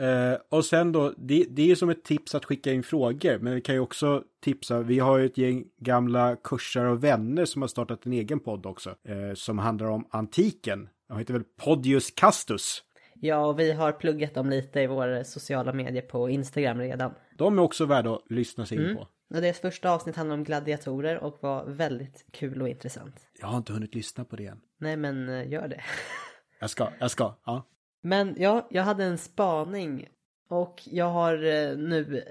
Uh, 0.00 0.38
och 0.48 0.64
sen 0.64 0.92
då, 0.92 1.14
det, 1.16 1.46
det 1.50 1.62
är 1.62 1.66
ju 1.66 1.76
som 1.76 1.90
ett 1.90 2.04
tips 2.04 2.34
att 2.34 2.44
skicka 2.44 2.72
in 2.72 2.82
frågor, 2.82 3.38
men 3.38 3.54
vi 3.54 3.60
kan 3.60 3.74
ju 3.74 3.80
också 3.80 4.22
tipsa, 4.40 4.80
vi 4.80 4.98
har 4.98 5.18
ju 5.18 5.26
ett 5.26 5.38
gäng 5.38 5.64
gamla 5.78 6.36
kursar 6.36 6.84
och 6.84 7.04
vänner 7.04 7.44
som 7.44 7.62
har 7.62 7.68
startat 7.68 8.06
en 8.06 8.12
egen 8.12 8.40
podd 8.40 8.66
också, 8.66 8.90
uh, 8.90 9.34
som 9.34 9.58
handlar 9.58 9.86
om 9.86 10.08
antiken. 10.10 10.88
De 11.08 11.18
heter 11.18 11.32
väl 11.32 11.44
Podius 11.64 12.10
Castus. 12.10 12.82
Ja, 13.20 13.46
och 13.46 13.58
vi 13.58 13.72
har 13.72 13.92
pluggat 13.92 14.34
dem 14.34 14.50
lite 14.50 14.80
i 14.80 14.86
våra 14.86 15.24
sociala 15.24 15.72
medier 15.72 16.02
på 16.02 16.30
Instagram 16.30 16.78
redan. 16.78 17.14
De 17.38 17.58
är 17.58 17.62
också 17.62 17.86
värda 17.86 18.14
att 18.14 18.30
lyssna 18.30 18.66
sig 18.66 18.78
mm. 18.78 18.90
in 18.90 18.96
på. 18.96 19.08
Och 19.34 19.42
deras 19.42 19.58
första 19.58 19.90
avsnitt 19.90 20.16
handlar 20.16 20.36
om 20.36 20.44
gladiatorer 20.44 21.18
och 21.18 21.38
var 21.40 21.64
väldigt 21.64 22.26
kul 22.32 22.62
och 22.62 22.68
intressant. 22.68 23.28
Jag 23.40 23.46
har 23.46 23.56
inte 23.56 23.72
hunnit 23.72 23.94
lyssna 23.94 24.24
på 24.24 24.36
det 24.36 24.46
än. 24.46 24.60
Nej, 24.78 24.96
men 24.96 25.28
uh, 25.28 25.48
gör 25.48 25.68
det. 25.68 25.80
jag 26.60 26.70
ska, 26.70 26.88
jag 26.98 27.10
ska, 27.10 27.34
ja. 27.44 27.66
Men 28.00 28.34
ja, 28.38 28.68
jag 28.70 28.82
hade 28.82 29.04
en 29.04 29.18
spaning 29.18 30.08
och 30.48 30.82
jag 30.84 31.10
har 31.10 31.34
eh, 31.34 31.76
nu 31.76 32.24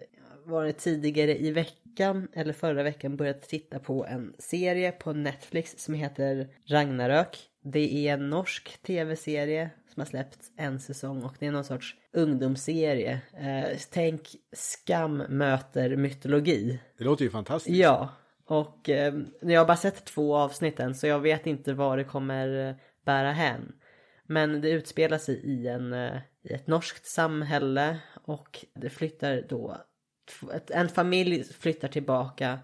varit 0.45 0.77
tidigare 0.77 1.37
i 1.37 1.51
veckan 1.51 2.27
eller 2.33 2.53
förra 2.53 2.83
veckan 2.83 3.17
börjat 3.17 3.41
titta 3.41 3.79
på 3.79 4.05
en 4.05 4.33
serie 4.39 4.91
på 4.91 5.13
Netflix 5.13 5.75
som 5.77 5.93
heter 5.93 6.47
Ragnarök. 6.65 7.37
Det 7.63 8.07
är 8.07 8.13
en 8.13 8.29
norsk 8.29 8.81
tv-serie 8.81 9.69
som 9.93 10.01
har 10.01 10.05
släppts 10.05 10.51
en 10.57 10.79
säsong 10.79 11.23
och 11.23 11.35
det 11.39 11.45
är 11.45 11.51
någon 11.51 11.63
sorts 11.63 11.95
ungdomsserie. 12.13 13.21
Eh, 13.33 13.77
tänk 13.91 14.21
Skam 14.55 15.17
möter 15.17 15.95
mytologi. 15.95 16.79
Det 16.97 17.03
låter 17.03 17.23
ju 17.23 17.29
fantastiskt. 17.29 17.77
Ja, 17.77 18.09
och 18.45 18.89
eh, 18.89 19.13
jag 19.41 19.61
har 19.61 19.65
bara 19.65 19.77
sett 19.77 20.05
två 20.05 20.35
avsnitt 20.35 20.79
än 20.79 20.95
så 20.95 21.07
jag 21.07 21.19
vet 21.19 21.47
inte 21.47 21.73
vad 21.73 21.97
det 21.97 22.03
kommer 22.03 22.75
bära 23.05 23.31
hän. 23.31 23.73
Men 24.27 24.61
det 24.61 24.69
utspelar 24.69 25.17
sig 25.17 25.35
i, 25.35 25.67
en, 25.67 25.93
eh, 25.93 26.17
i 26.43 26.53
ett 26.53 26.67
norskt 26.67 27.05
samhälle 27.05 27.99
och 28.23 28.65
det 28.73 28.89
flyttar 28.89 29.43
då, 29.49 29.77
en 30.67 30.89
familj 30.89 31.43
flyttar 31.43 31.87
tillbaka 31.87 32.59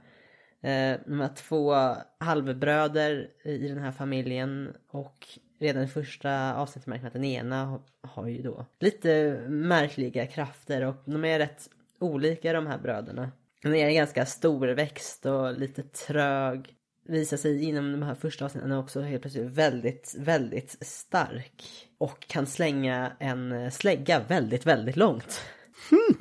De 0.61 0.97
med 1.05 1.35
två 1.35 1.73
halvbröder 2.17 3.29
i 3.43 3.67
den 3.67 3.77
här 3.77 3.91
familjen 3.91 4.75
och 4.91 5.27
redan 5.59 5.83
i 5.83 5.87
första 5.87 6.55
avsnittet 6.55 6.87
märker 6.87 7.03
man 7.03 7.07
att 7.07 7.13
den 7.13 7.23
ena 7.23 7.79
har 8.01 8.27
ju 8.27 8.41
då 8.41 8.65
lite 8.79 9.41
märkliga 9.47 10.27
krafter 10.27 10.85
och 10.85 10.95
de 11.05 11.25
är 11.25 11.39
rätt 11.39 11.69
olika 11.99 12.53
de 12.53 12.67
här 12.67 12.77
bröderna. 12.77 13.31
Den 13.61 13.75
är 13.75 13.91
ganska 13.91 14.25
storväxt 14.25 15.25
och 15.25 15.59
lite 15.59 15.83
trög 15.83 16.75
visar 17.05 17.37
sig 17.37 17.63
inom 17.63 17.91
de 17.91 18.03
här 18.03 18.15
första 18.15 18.45
avsnitten 18.45 18.71
också 18.71 19.01
helt 19.01 19.21
plötsligt 19.21 19.51
väldigt, 19.51 20.15
väldigt 20.17 20.77
stark. 20.81 21.63
Och 21.97 22.27
kan 22.27 22.45
slänga 22.45 23.11
en 23.19 23.71
slägga 23.71 24.19
väldigt, 24.19 24.65
väldigt 24.65 24.95
långt. 24.95 25.41
Hmm. 25.89 26.17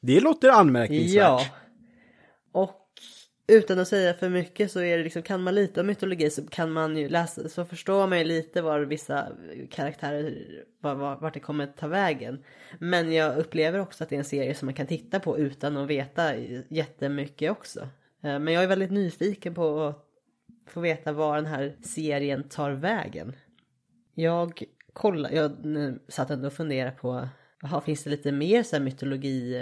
Det 0.00 0.20
låter 0.20 0.48
anmärkningsvärt. 0.48 1.22
Ja. 1.22 1.46
Och 2.52 2.76
utan 3.50 3.78
att 3.78 3.88
säga 3.88 4.14
för 4.14 4.28
mycket 4.28 4.70
så 4.70 4.80
är 4.80 4.98
det 4.98 5.04
liksom, 5.04 5.22
kan 5.22 5.42
man 5.42 5.54
lite 5.54 5.80
om 5.80 5.86
mytologi 5.86 6.30
så 6.30 6.46
kan 6.46 6.72
man 6.72 6.96
ju 6.96 7.08
läsa, 7.08 7.48
så 7.48 7.64
förstår 7.64 8.06
man 8.06 8.18
ju 8.18 8.24
lite 8.24 8.62
var 8.62 8.80
vissa 8.80 9.28
karaktärer, 9.70 10.46
var, 10.80 10.94
var, 10.94 11.16
vart 11.16 11.34
det 11.34 11.40
kommer 11.40 11.66
ta 11.66 11.86
vägen. 11.86 12.44
Men 12.78 13.12
jag 13.12 13.38
upplever 13.38 13.78
också 13.78 14.04
att 14.04 14.10
det 14.10 14.16
är 14.16 14.18
en 14.18 14.24
serie 14.24 14.54
som 14.54 14.66
man 14.66 14.74
kan 14.74 14.86
titta 14.86 15.20
på 15.20 15.38
utan 15.38 15.76
att 15.76 15.88
veta 15.88 16.36
jättemycket 16.68 17.50
också. 17.50 17.80
Eh, 18.22 18.38
men 18.38 18.48
jag 18.48 18.62
är 18.62 18.68
väldigt 18.68 18.90
nyfiken 18.90 19.54
på 19.54 19.82
att 19.82 20.09
få 20.70 20.80
veta 20.80 21.12
var 21.12 21.36
den 21.36 21.46
här 21.46 21.76
serien 21.82 22.48
tar 22.48 22.70
vägen. 22.70 23.36
Jag 24.14 24.62
kollade, 24.92 25.34
jag 25.34 25.52
satt 26.08 26.30
ändå 26.30 26.46
och 26.46 26.52
funderade 26.52 26.90
på, 26.90 27.28
jaha, 27.62 27.80
finns 27.80 28.04
det 28.04 28.10
lite 28.10 28.32
mer 28.32 28.62
så 28.62 28.76
här 28.76 28.82
mytologi 28.82 29.56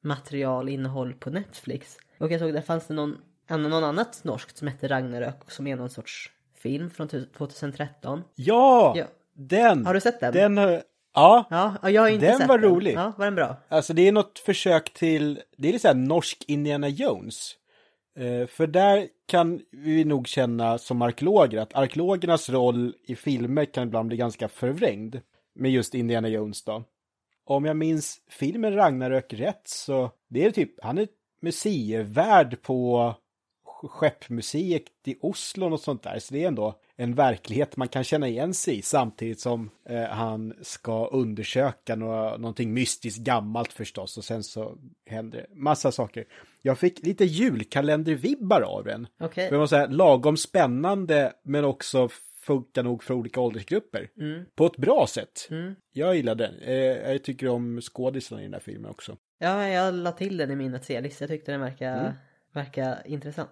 material, 0.00 0.68
innehåll 0.68 1.14
på 1.14 1.30
Netflix? 1.30 1.96
Och 2.18 2.32
jag 2.32 2.40
såg 2.40 2.52
där 2.52 2.60
fanns 2.60 2.86
det 2.86 2.94
någon, 2.94 3.18
någon 3.48 3.84
annat 3.84 4.20
norskt 4.24 4.56
som 4.56 4.68
hette 4.68 4.88
Ragnarök 4.88 5.50
som 5.50 5.66
är 5.66 5.76
någon 5.76 5.90
sorts 5.90 6.30
film 6.54 6.90
från 6.90 7.08
2013. 7.08 8.22
Ja, 8.34 8.94
ja. 8.96 9.06
den! 9.34 9.86
Har 9.86 9.94
du 9.94 10.00
sett 10.00 10.20
den? 10.20 10.32
Den 10.56 10.82
Ja, 11.14 11.46
ja 11.50 11.90
jag 11.90 12.02
har 12.02 12.08
inte 12.08 12.26
den 12.26 12.38
sett 12.38 12.48
var 12.48 12.58
den. 12.58 12.70
rolig. 12.70 12.94
Ja, 12.94 13.12
var 13.16 13.24
den 13.24 13.34
bra? 13.34 13.56
Alltså 13.68 13.92
det 13.92 14.08
är 14.08 14.12
något 14.12 14.38
försök 14.38 14.92
till, 14.94 15.40
det 15.56 15.68
är 15.68 15.72
lite 15.72 15.82
såhär 15.82 15.94
norsk 15.94 16.44
Indiana 16.46 16.88
Jones. 16.88 17.56
Eh, 18.16 18.46
för 18.46 18.66
där 18.66 19.08
kan 19.26 19.60
vi 19.70 20.04
nog 20.04 20.28
känna 20.28 20.78
som 20.78 21.02
arkeologer 21.02 21.58
att 21.58 21.74
arkeologernas 21.74 22.50
roll 22.50 22.94
i 23.04 23.16
filmer 23.16 23.64
kan 23.64 23.86
ibland 23.88 24.08
bli 24.08 24.16
ganska 24.16 24.48
förvrängd. 24.48 25.16
Med 25.54 25.70
just 25.70 25.94
Indiana 25.94 26.28
Jones 26.28 26.64
då. 26.64 26.84
Om 27.44 27.64
jag 27.64 27.76
minns 27.76 28.20
filmen 28.28 28.74
Ragnarök 28.74 29.32
rätt 29.32 29.68
så 29.68 30.10
det 30.28 30.44
är 30.44 30.50
typ, 30.50 30.82
han 30.82 30.98
är 30.98 31.08
museivärd 31.40 32.62
på 32.62 33.14
skeppmuseet 33.64 34.82
i 35.04 35.16
Oslo 35.20 35.72
och 35.72 35.80
sånt 35.80 36.02
där. 36.02 36.18
Så 36.18 36.34
det 36.34 36.44
är 36.44 36.48
ändå 36.48 36.80
en 36.96 37.14
verklighet 37.14 37.76
man 37.76 37.88
kan 37.88 38.04
känna 38.04 38.28
igen 38.28 38.54
sig 38.54 38.78
i 38.78 38.82
samtidigt 38.82 39.40
som 39.40 39.70
eh, 39.88 40.02
han 40.02 40.54
ska 40.62 41.06
undersöka 41.06 41.96
några, 41.96 42.36
någonting 42.36 42.74
mystiskt 42.74 43.20
gammalt 43.24 43.72
förstås 43.72 44.18
och 44.18 44.24
sen 44.24 44.42
så 44.42 44.78
händer 45.06 45.38
det 45.38 45.46
massa 45.54 45.92
saker. 45.92 46.24
Jag 46.62 46.78
fick 46.78 47.06
lite 47.06 47.24
julkalendervibbar 47.24 48.60
av 48.60 48.84
den. 48.84 49.06
Okay. 49.20 49.50
Var 49.50 49.66
så 49.66 49.76
här 49.76 49.88
lagom 49.88 50.36
spännande 50.36 51.32
men 51.44 51.64
också 51.64 52.08
funkar 52.40 52.82
nog 52.82 53.02
för 53.04 53.14
olika 53.14 53.40
åldersgrupper. 53.40 54.08
Mm. 54.20 54.44
På 54.54 54.66
ett 54.66 54.76
bra 54.76 55.06
sätt. 55.08 55.48
Mm. 55.50 55.74
Jag 55.92 56.16
gillar 56.16 56.34
den. 56.34 56.54
Eh, 56.60 56.74
jag 57.12 57.24
tycker 57.24 57.48
om 57.48 57.80
skådisarna 57.80 58.40
i 58.40 58.44
den 58.44 58.52
här 58.52 58.60
filmen 58.60 58.90
också. 58.90 59.16
Ja, 59.38 59.68
jag 59.68 59.94
la 59.94 60.12
till 60.12 60.36
den 60.36 60.50
i 60.50 60.56
min 60.56 60.80
setlista. 60.80 61.24
Jag 61.24 61.30
tyckte 61.30 61.52
den 61.52 61.60
verkar, 61.60 62.00
Mm. 62.00 62.12
verkar 62.52 63.02
intressant. 63.06 63.50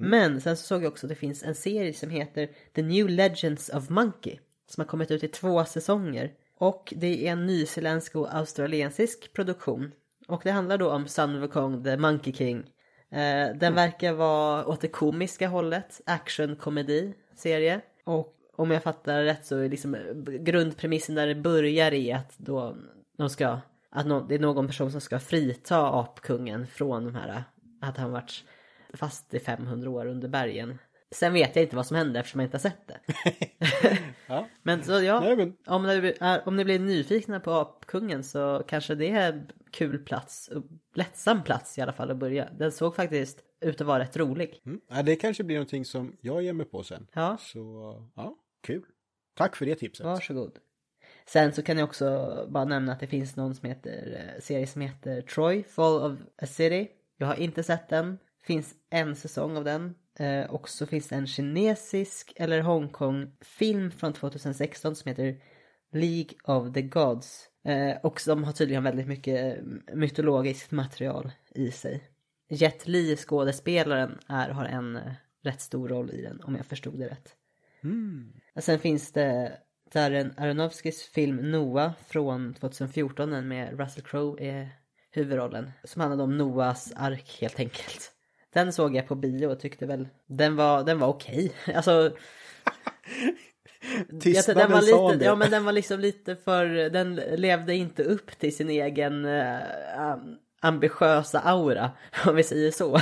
Men 0.00 0.40
sen 0.40 0.56
så 0.56 0.62
såg 0.62 0.82
jag 0.82 0.92
också 0.92 1.06
att 1.06 1.08
det 1.08 1.14
finns 1.14 1.42
en 1.42 1.54
serie 1.54 1.92
som 1.92 2.10
heter 2.10 2.50
The 2.74 2.82
New 2.82 3.08
Legends 3.08 3.68
of 3.68 3.88
Monkey. 3.88 4.38
Som 4.66 4.80
har 4.80 4.86
kommit 4.86 5.10
ut 5.10 5.24
i 5.24 5.28
två 5.28 5.64
säsonger. 5.64 6.32
Och 6.58 6.92
det 6.96 7.26
är 7.26 7.32
en 7.32 7.46
nyzeeländsk 7.46 8.16
och 8.16 8.34
australiensisk 8.34 9.32
produktion. 9.32 9.92
Och 10.28 10.40
det 10.44 10.50
handlar 10.50 10.78
då 10.78 10.90
om 10.90 11.08
Sun 11.08 11.40
Wukong, 11.40 11.84
The 11.84 11.96
Monkey 11.96 12.32
King. 12.32 12.58
Eh, 13.10 13.56
den 13.56 13.74
verkar 13.74 14.12
vara 14.12 14.66
åt 14.66 14.80
det 14.80 14.88
komiska 14.88 15.48
hållet, 15.48 16.00
action-komedi 16.06 17.14
serie. 17.36 17.80
Och 18.04 18.34
om 18.56 18.70
jag 18.70 18.82
fattar 18.82 19.22
rätt 19.22 19.46
så 19.46 19.56
är 19.56 19.68
liksom 19.68 19.96
grundpremissen 20.40 21.14
där 21.14 21.26
det 21.26 21.34
börjar 21.34 21.94
i 21.94 22.12
att 22.12 22.38
då 22.38 22.76
de 23.18 23.30
ska, 23.30 23.58
att 23.90 24.06
no, 24.06 24.26
det 24.28 24.34
är 24.34 24.38
någon 24.38 24.66
person 24.66 24.92
som 24.92 25.00
ska 25.00 25.18
frita 25.18 26.00
apkungen 26.00 26.66
från 26.66 27.04
de 27.04 27.14
här, 27.14 27.44
att 27.80 27.96
han 27.96 28.12
varit 28.12 28.44
fast 28.94 29.34
i 29.34 29.38
500 29.40 29.90
år 29.90 30.06
under 30.06 30.28
bergen. 30.28 30.78
Sen 31.14 31.32
vet 31.32 31.56
jag 31.56 31.62
inte 31.64 31.76
vad 31.76 31.86
som 31.86 31.96
händer 31.96 32.20
eftersom 32.20 32.40
jag 32.40 32.46
inte 32.46 32.56
har 32.56 32.60
sett 32.60 32.86
det. 32.88 33.00
Ja. 34.26 34.46
Men 34.62 34.84
så 34.84 34.92
ja, 35.02 35.20
Nej, 35.20 35.36
men... 35.36 35.56
om, 35.66 35.82
ni, 35.82 36.14
om 36.44 36.56
ni 36.56 36.64
blir 36.64 36.78
nyfikna 36.78 37.40
på 37.40 37.52
apkungen 37.52 38.24
så 38.24 38.64
kanske 38.68 38.94
det 38.94 39.10
är 39.10 39.32
en 39.32 39.48
kul 39.70 39.98
plats, 39.98 40.50
lättsam 40.94 41.42
plats 41.42 41.78
i 41.78 41.80
alla 41.80 41.92
fall 41.92 42.10
att 42.10 42.16
börja. 42.16 42.48
Den 42.58 42.72
såg 42.72 42.96
faktiskt 42.96 43.38
ut 43.60 43.80
att 43.80 43.86
vara 43.86 43.98
rätt 44.02 44.16
rolig. 44.16 44.60
Mm. 44.66 44.80
Ja, 44.88 45.02
det 45.02 45.16
kanske 45.16 45.44
blir 45.44 45.56
någonting 45.56 45.84
som 45.84 46.16
jag 46.20 46.42
ger 46.42 46.52
mig 46.52 46.66
på 46.66 46.82
sen. 46.82 47.06
Ja, 47.12 47.36
Så, 47.40 47.60
ja, 48.16 48.34
kul. 48.66 48.82
Tack 49.36 49.56
för 49.56 49.66
det 49.66 49.74
tipset. 49.74 50.06
varsågod. 50.06 50.58
Sen 51.26 51.52
så 51.52 51.62
kan 51.62 51.78
jag 51.78 51.88
också 51.88 52.06
bara 52.48 52.64
nämna 52.64 52.92
att 52.92 53.00
det 53.00 53.06
finns 53.06 53.36
någon 53.36 53.54
som 53.54 53.68
heter, 53.68 54.32
eh, 54.36 54.40
serie 54.40 54.66
som 54.66 54.80
heter 54.82 55.22
Troy, 55.22 55.62
Fall 55.62 56.12
of 56.12 56.18
a 56.42 56.46
City. 56.46 56.88
Jag 57.16 57.26
har 57.26 57.34
inte 57.40 57.62
sett 57.62 57.88
den. 57.88 58.18
Finns 58.42 58.74
en 58.90 59.16
säsong 59.16 59.56
av 59.56 59.64
den. 59.64 59.94
Eh, 60.18 60.50
och 60.50 60.68
så 60.68 60.86
finns 60.86 61.08
det 61.08 61.16
en 61.16 61.26
kinesisk 61.26 62.32
eller 62.36 62.60
Hongkong-film 62.60 63.90
från 63.90 64.12
2016 64.12 64.96
som 64.96 65.08
heter 65.08 65.42
League 65.92 66.30
of 66.44 66.74
the 66.74 66.82
Gods. 66.82 67.50
Eh, 67.64 67.96
och 68.02 68.20
som 68.20 68.44
har 68.44 68.52
tydligen 68.52 68.84
väldigt 68.84 69.06
mycket 69.06 69.58
eh, 69.58 69.64
mytologiskt 69.94 70.70
material 70.70 71.32
i 71.54 71.70
sig. 71.70 72.10
Jet 72.48 72.88
Li, 72.88 73.16
skådespelaren, 73.16 74.18
är, 74.26 74.48
har 74.48 74.64
en 74.64 74.96
eh, 74.96 75.12
rätt 75.42 75.60
stor 75.60 75.88
roll 75.88 76.10
i 76.10 76.22
den 76.22 76.40
om 76.40 76.56
jag 76.56 76.66
förstod 76.66 76.98
det 76.98 77.08
rätt. 77.08 77.36
Mm. 77.84 78.32
Och 78.54 78.64
Sen 78.64 78.78
finns 78.78 79.12
det 79.12 79.58
Darren 79.92 80.34
Aronofskys 80.36 81.02
film 81.02 81.50
Noah 81.50 81.92
från 82.06 82.54
2014 82.54 83.30
den 83.30 83.48
med 83.48 83.78
Russell 83.78 84.04
Crowe 84.04 84.44
i 84.44 84.68
huvudrollen. 85.10 85.70
Som 85.84 86.00
handlade 86.00 86.22
om 86.22 86.38
Noahs 86.38 86.92
ark 86.96 87.38
helt 87.40 87.60
enkelt. 87.60 88.12
Den 88.52 88.72
såg 88.72 88.96
jag 88.96 89.08
på 89.08 89.14
bio 89.14 89.46
och 89.46 89.60
tyckte 89.60 89.86
väl 89.86 90.08
den 90.26 90.56
var, 90.56 90.84
den 90.84 90.98
var 90.98 91.08
okej. 91.08 91.52
Alltså 91.74 92.10
Tystnaden 94.20 94.62
den 94.62 94.72
var 94.72 94.82
lite, 94.82 95.18
det. 95.18 95.24
ja 95.24 95.34
men 95.34 95.50
den 95.50 95.64
var 95.64 95.72
liksom 95.72 96.00
lite 96.00 96.36
för, 96.36 96.66
den 96.90 97.14
levde 97.14 97.74
inte 97.74 98.04
upp 98.04 98.38
till 98.38 98.56
sin 98.56 98.70
egen 98.70 99.26
am- 99.96 100.38
ambitiösa 100.60 101.40
aura, 101.40 101.90
om 102.26 102.36
vi 102.36 102.42
säger 102.42 102.70
så. 102.70 103.00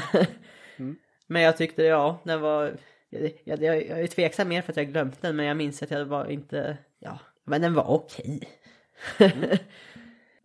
Men 1.26 1.42
jag 1.42 1.56
tyckte, 1.56 1.82
ja, 1.82 2.20
den 2.24 2.40
var, 2.40 2.76
jag, 3.10 3.32
jag, 3.44 3.62
jag 3.64 4.00
är 4.00 4.06
tveksam 4.06 4.48
mer 4.48 4.62
för 4.62 4.72
att 4.72 4.76
jag 4.76 4.88
glömt 4.88 5.22
den, 5.22 5.36
men 5.36 5.46
jag 5.46 5.56
minns 5.56 5.82
att 5.82 5.90
jag 5.90 6.04
var 6.04 6.26
inte, 6.26 6.78
ja, 6.98 7.18
men 7.44 7.62
den 7.62 7.74
var 7.74 7.84
okej. 7.84 8.40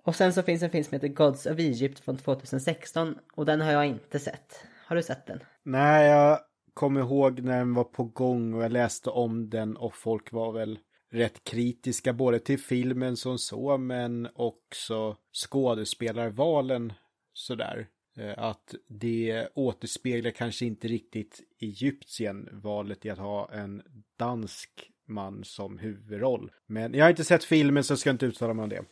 och 0.04 0.16
sen 0.16 0.34
så 0.34 0.44
finns 0.44 0.64
en 0.64 0.70
film 0.70 0.84
som 0.84 0.94
heter 0.94 1.08
Gods 1.08 1.46
of 1.46 1.60
Egypt 1.60 2.00
från 2.00 2.18
2016, 2.18 3.16
och 3.34 3.46
den 3.46 3.62
har 3.62 3.72
jag 3.72 3.86
inte 3.86 4.20
sett. 4.20 4.66
Har 4.86 4.96
du 4.96 5.04
sett 5.04 5.26
den? 5.28 5.40
Nej, 5.64 6.10
jag 6.10 6.40
kommer 6.74 7.00
ihåg 7.02 7.42
när 7.42 7.58
den 7.58 7.74
var 7.74 7.84
på 7.84 8.04
gång 8.04 8.54
och 8.54 8.64
jag 8.64 8.72
läste 8.72 9.10
om 9.10 9.50
den 9.50 9.78
och 9.78 9.96
folk 9.96 10.32
var 10.32 10.52
väl 10.52 10.80
rätt 11.12 11.44
kritiska 11.44 12.14
både 12.14 12.40
till 12.40 12.60
filmen 12.60 13.18
som 13.18 13.38
så 13.38 13.78
men 13.78 14.28
också 14.36 15.18
skådespelarvalen 15.34 16.94
sådär. 17.34 17.88
Eh, 18.18 18.34
Att 18.44 18.76
det 18.88 19.48
återspeglar 19.56 20.32
kanske 20.32 20.66
inte 20.66 20.88
riktigt 20.88 21.42
Egyptien 21.60 22.50
valet 22.52 23.06
i 23.06 23.10
att 23.10 23.20
ha 23.20 23.52
en 23.52 23.82
dansk 24.20 24.90
man 25.08 25.44
som 25.44 25.78
huvudroll. 25.78 26.52
Men 26.68 26.94
jag 26.94 27.06
har 27.06 27.10
inte 27.10 27.24
sett 27.24 27.44
filmen 27.44 27.84
så 27.84 27.92
jag 27.92 28.00
ska 28.00 28.10
inte 28.10 28.26
uttala 28.26 28.54
mig 28.54 28.64
om 28.64 28.70
det. 28.70 28.84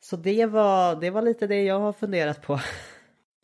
Så 0.00 0.16
det 0.16 0.46
var, 0.46 1.00
det 1.00 1.10
var 1.10 1.22
lite 1.22 1.46
det 1.46 1.62
jag 1.62 1.80
har 1.80 1.92
funderat 1.92 2.42
på. 2.42 2.60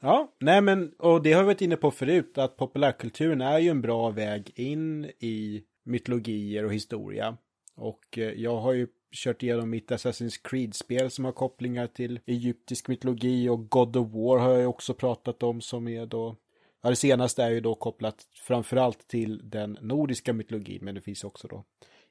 Ja, 0.01 0.33
nej 0.39 0.61
men, 0.61 0.93
och 0.99 1.23
det 1.23 1.33
har 1.33 1.43
vi 1.43 1.47
varit 1.47 1.63
inne 1.63 1.77
på 1.77 1.91
förut, 1.91 2.39
att 2.39 2.57
populärkulturen 2.57 3.41
är 3.41 3.59
ju 3.59 3.69
en 3.69 3.81
bra 3.81 4.11
väg 4.11 4.53
in 4.55 5.05
i 5.05 5.65
mytologier 5.85 6.65
och 6.65 6.75
historia. 6.75 7.37
Och 7.75 8.19
eh, 8.19 8.33
jag 8.33 8.57
har 8.57 8.73
ju 8.73 8.87
kört 9.13 9.43
igenom 9.43 9.71
mitt 9.71 9.91
Assassin's 9.91 10.41
Creed-spel 10.43 11.11
som 11.11 11.25
har 11.25 11.33
kopplingar 11.33 11.87
till 11.87 12.21
egyptisk 12.27 12.89
mytologi 12.89 13.49
och 13.49 13.69
God 13.69 13.97
of 13.97 14.09
War 14.13 14.39
har 14.39 14.51
jag 14.51 14.61
ju 14.61 14.67
också 14.67 14.95
pratat 14.95 15.43
om 15.43 15.61
som 15.61 15.89
är 15.89 16.07
då 16.07 16.37
Ja, 16.83 16.91
det 16.91 16.97
senaste 16.97 17.43
är 17.43 17.51
ju 17.51 17.61
då 17.61 17.75
kopplat 17.75 18.27
framförallt 18.35 19.09
till 19.09 19.51
den 19.51 19.79
nordiska 19.81 20.33
mytologin, 20.33 20.85
men 20.85 20.95
det 20.95 21.01
finns 21.01 21.25
också 21.25 21.49
då 21.49 21.65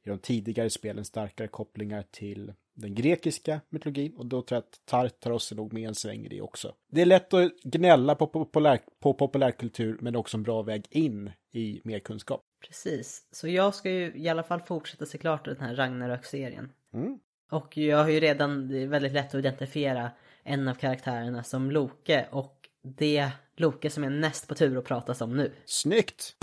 i 0.03 0.09
de 0.09 0.19
tidigare 0.19 0.69
spelen 0.69 1.05
starkare 1.05 1.47
kopplingar 1.47 2.03
till 2.11 2.53
den 2.77 2.95
grekiska 2.95 3.61
mytologin 3.69 4.15
och 4.17 4.25
då 4.25 4.41
tror 4.41 4.55
jag 4.55 4.63
att 4.63 4.85
Tartaros 4.85 5.51
är 5.51 5.55
nog 5.55 5.73
med 5.73 5.87
en 5.87 5.95
sväng 5.95 6.25
i 6.25 6.29
det 6.29 6.41
också. 6.41 6.73
Det 6.91 7.01
är 7.01 7.05
lätt 7.05 7.33
att 7.33 7.51
gnälla 7.63 8.15
på, 8.15 8.27
populär, 8.27 8.79
på 8.99 9.13
populärkultur 9.13 9.97
men 10.01 10.15
också 10.15 10.37
en 10.37 10.43
bra 10.43 10.61
väg 10.61 10.85
in 10.89 11.31
i 11.53 11.81
mer 11.83 11.99
kunskap. 11.99 12.41
Precis, 12.67 13.27
så 13.31 13.47
jag 13.47 13.75
ska 13.75 13.89
ju 13.89 14.13
i 14.15 14.29
alla 14.29 14.43
fall 14.43 14.61
fortsätta 14.61 15.05
se 15.05 15.17
klart 15.17 15.45
den 15.45 15.59
här 15.59 15.75
Ragnarök-serien. 15.75 16.71
Mm. 16.93 17.19
Och 17.51 17.77
jag 17.77 17.97
har 17.97 18.09
ju 18.09 18.19
redan, 18.19 18.67
det 18.67 18.83
är 18.83 18.87
väldigt 18.87 19.13
lätt 19.13 19.27
att 19.27 19.39
identifiera 19.39 20.11
en 20.43 20.67
av 20.67 20.73
karaktärerna 20.73 21.43
som 21.43 21.71
Loke 21.71 22.27
och 22.31 22.69
det 22.83 23.29
Loke 23.55 23.89
som 23.89 24.03
är 24.03 24.09
näst 24.09 24.47
på 24.47 24.55
tur 24.55 24.77
att 24.77 24.85
pratas 24.85 25.21
om 25.21 25.37
nu. 25.37 25.51
Snyggt! 25.65 26.35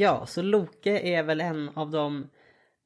Ja, 0.00 0.26
så 0.26 0.42
Loke 0.42 0.98
är 0.98 1.22
väl 1.22 1.40
en 1.40 1.68
av 1.68 1.90
de 1.90 2.28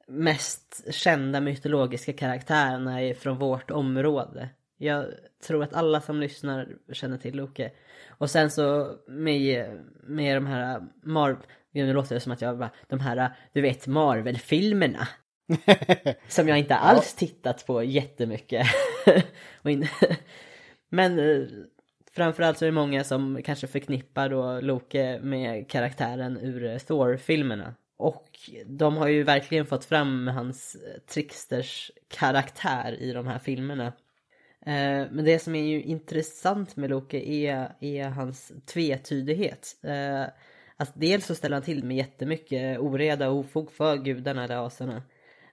mest 0.07 0.95
kända 0.95 1.41
mytologiska 1.41 2.13
karaktärerna 2.13 3.15
från 3.15 3.39
vårt 3.39 3.71
område. 3.71 4.49
Jag 4.77 5.07
tror 5.47 5.63
att 5.63 5.75
alla 5.75 6.01
som 6.01 6.21
lyssnar 6.21 6.69
känner 6.93 7.19
till 7.19 7.37
Loke. 7.37 7.71
Och 8.09 8.31
sen 8.31 8.51
så 8.51 8.97
med, 9.07 9.81
med 10.03 10.37
de 10.37 10.47
här 10.47 10.83
Marvel, 11.03 11.47
nu 11.73 11.93
låter 11.93 12.15
det 12.15 12.21
som 12.21 12.33
att 12.33 12.41
jag 12.41 12.59
bara, 12.59 12.71
de 12.89 13.01
här, 13.01 13.31
du 13.53 13.61
vet 13.61 13.87
Marvel-filmerna. 13.87 15.09
som 16.29 16.49
jag 16.49 16.59
inte 16.59 16.77
alls 16.77 17.15
tittat 17.15 17.67
på 17.67 17.83
jättemycket. 17.83 18.67
Men 20.89 21.19
eh, 21.19 21.47
framförallt 22.15 22.59
så 22.59 22.65
är 22.65 22.67
det 22.67 22.73
många 22.73 23.05
som 23.05 23.43
kanske 23.45 23.67
förknippar 23.67 24.29
då 24.29 24.61
Loke 24.61 25.21
med 25.23 25.69
karaktären 25.69 26.37
ur 26.37 26.65
eh, 26.65 26.79
Thor-filmerna. 26.79 27.75
Och 27.97 28.29
de 28.67 28.97
har 28.97 29.09
ju 29.09 29.23
verkligen 29.23 29.67
fått 29.67 29.85
fram 29.85 30.29
hans 30.29 30.75
eh, 30.75 31.01
tricksters 31.01 31.91
karaktär 32.09 32.97
i 33.01 33.13
de 33.13 33.27
här 33.27 33.39
filmerna. 33.39 33.87
Eh, 34.67 35.07
men 35.11 35.25
det 35.25 35.39
som 35.39 35.55
är 35.55 35.65
ju 35.65 35.83
intressant 35.83 36.77
med 36.77 36.91
Loke 36.91 37.19
är, 37.19 37.73
är 37.81 38.09
hans 38.09 38.53
tvetydighet. 38.67 39.77
Alltså 40.77 40.99
dels 40.99 41.27
så 41.27 41.35
ställer 41.35 41.57
han 41.57 41.63
till 41.63 41.85
med 41.85 41.97
jättemycket 41.97 42.79
oreda 42.79 43.29
och 43.29 43.37
ofog 43.37 43.73
för 43.73 43.97
gudarna 43.97 44.45
eller 44.45 44.67
asarna. 44.67 45.03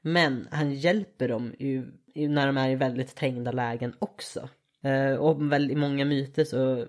Men 0.02 0.48
han 0.52 0.74
hjälper 0.74 1.28
dem 1.28 1.56
ju 1.60 1.92
när 2.16 2.48
de 2.48 2.58
är 2.58 2.70
i 2.70 2.76
väldigt 2.76 3.16
trängda 3.16 3.52
lägen 3.52 3.96
också. 4.00 4.50
Eh, 4.84 5.16
och 5.16 5.52
väl 5.52 5.72
i 5.72 5.76
många 5.76 6.06
myter 6.06 6.44
så 6.44 6.88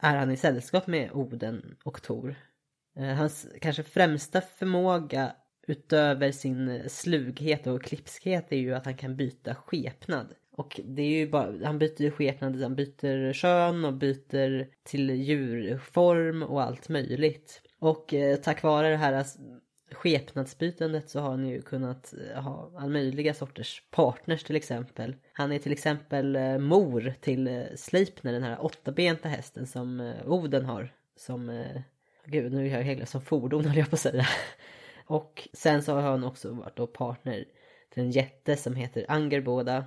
är 0.00 0.16
han 0.16 0.30
i 0.30 0.36
sällskap 0.36 0.86
med 0.86 1.12
Oden 1.12 1.76
och 1.84 2.02
Tor. 2.02 2.34
Eh, 2.96 3.14
hans 3.14 3.46
kanske 3.60 3.82
främsta 3.82 4.40
förmåga 4.40 5.32
utöver 5.66 6.32
sin 6.32 6.88
slughet 6.88 7.66
och 7.66 7.82
klipskhet 7.82 8.52
är 8.52 8.56
ju 8.56 8.74
att 8.74 8.84
han 8.84 8.96
kan 8.96 9.16
byta 9.16 9.54
skepnad. 9.54 10.34
Och 10.56 10.80
det 10.84 11.02
är 11.02 11.18
ju 11.18 11.30
bara, 11.30 11.66
han 11.66 11.78
byter 11.78 12.02
ju 12.02 12.10
skepnad, 12.10 12.62
han 12.62 12.76
byter 12.76 13.32
kön 13.32 13.84
och 13.84 13.94
byter 13.94 14.68
till 14.84 15.10
djurform 15.10 16.42
och 16.42 16.62
allt 16.62 16.88
möjligt. 16.88 17.62
Och 17.78 18.14
eh, 18.14 18.36
tack 18.36 18.62
vare 18.62 18.90
det 18.90 18.96
här 18.96 19.24
skepnadsbytandet 19.94 21.10
så 21.10 21.20
har 21.20 21.30
han 21.30 21.48
ju 21.48 21.62
kunnat 21.62 22.14
eh, 22.30 22.42
ha 22.42 22.70
all 22.76 22.90
möjliga 22.90 23.34
sorters 23.34 23.82
partners 23.90 24.44
till 24.44 24.56
exempel. 24.56 25.16
Han 25.32 25.52
är 25.52 25.58
till 25.58 25.72
exempel 25.72 26.36
eh, 26.36 26.58
mor 26.58 27.14
till 27.20 27.46
eh, 27.46 27.62
Sleipner, 27.76 28.32
den 28.32 28.42
här 28.42 28.64
åttabenta 28.64 29.28
hästen 29.28 29.66
som 29.66 30.14
Oden 30.26 30.64
har. 30.64 30.92
Som, 31.16 31.64
gud 32.24 32.52
nu 32.52 32.66
är 32.66 32.76
jag 32.76 32.82
helt 32.82 33.08
som 33.08 33.20
fordon 33.20 33.64
höll 33.66 33.76
jag 33.76 33.90
på 33.90 33.96
att 33.96 34.00
säga. 34.00 34.26
Och 35.06 35.48
sen 35.52 35.82
så 35.82 35.94
har 35.94 36.02
han 36.02 36.24
också 36.24 36.52
varit 36.52 36.76
då 36.76 36.86
partner 36.86 37.44
till 37.90 38.02
en 38.02 38.10
jätte 38.10 38.56
som 38.56 38.76
heter 38.76 39.04
Angerboda 39.08 39.84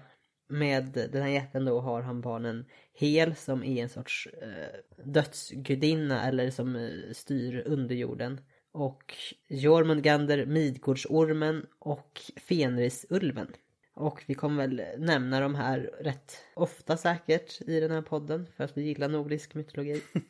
med 0.47 1.09
den 1.11 1.21
här 1.21 1.29
jätten 1.29 1.65
då 1.65 1.79
har 1.79 2.01
han 2.01 2.21
barnen 2.21 2.65
Hel 2.93 3.35
som 3.35 3.63
är 3.63 3.83
en 3.83 3.89
sorts 3.89 4.27
eh, 4.41 5.03
dödsgudinna 5.05 6.27
eller 6.27 6.51
som 6.51 6.75
eh, 6.75 6.89
styr 7.13 7.63
underjorden. 7.65 8.41
Och 8.78 9.15
Jormungandr, 9.47 10.45
Midgårdsormen 10.45 11.65
och 11.80 12.21
Fenrisulven. 12.49 13.47
Och 13.93 14.23
vi 14.25 14.34
kommer 14.34 14.67
väl 14.67 14.82
nämna 14.97 15.39
de 15.39 15.55
här 15.55 15.80
rätt 15.99 16.38
ofta 16.53 16.97
säkert 16.97 17.61
i 17.61 17.80
den 17.80 17.91
här 17.91 18.01
podden 18.01 18.47
för 18.55 18.63
att 18.63 18.78
vi 18.78 18.82
gillar 18.82 19.09
nordisk 19.09 19.53
mytologi. 19.53 20.01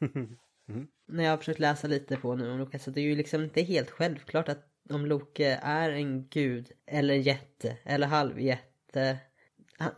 mm. 0.70 0.88
När 1.08 1.24
jag 1.24 1.32
har 1.32 1.38
försökt 1.38 1.60
läsa 1.60 1.88
lite 1.88 2.16
på 2.16 2.36
nu 2.36 2.52
om 2.52 2.60
Loke 2.60 2.80
så 2.80 2.92
det 2.92 3.02
är 3.02 3.06
ju 3.06 3.16
liksom 3.16 3.44
inte 3.44 3.62
helt 3.62 3.90
självklart 3.90 4.50
att 4.50 4.66
om 4.90 5.06
Loke 5.06 5.60
är 5.64 5.90
en 5.90 6.28
gud 6.28 6.72
eller 6.86 7.14
en 7.14 7.22
jätte 7.22 7.78
eller 7.84 8.08
halvjätte 8.08 9.18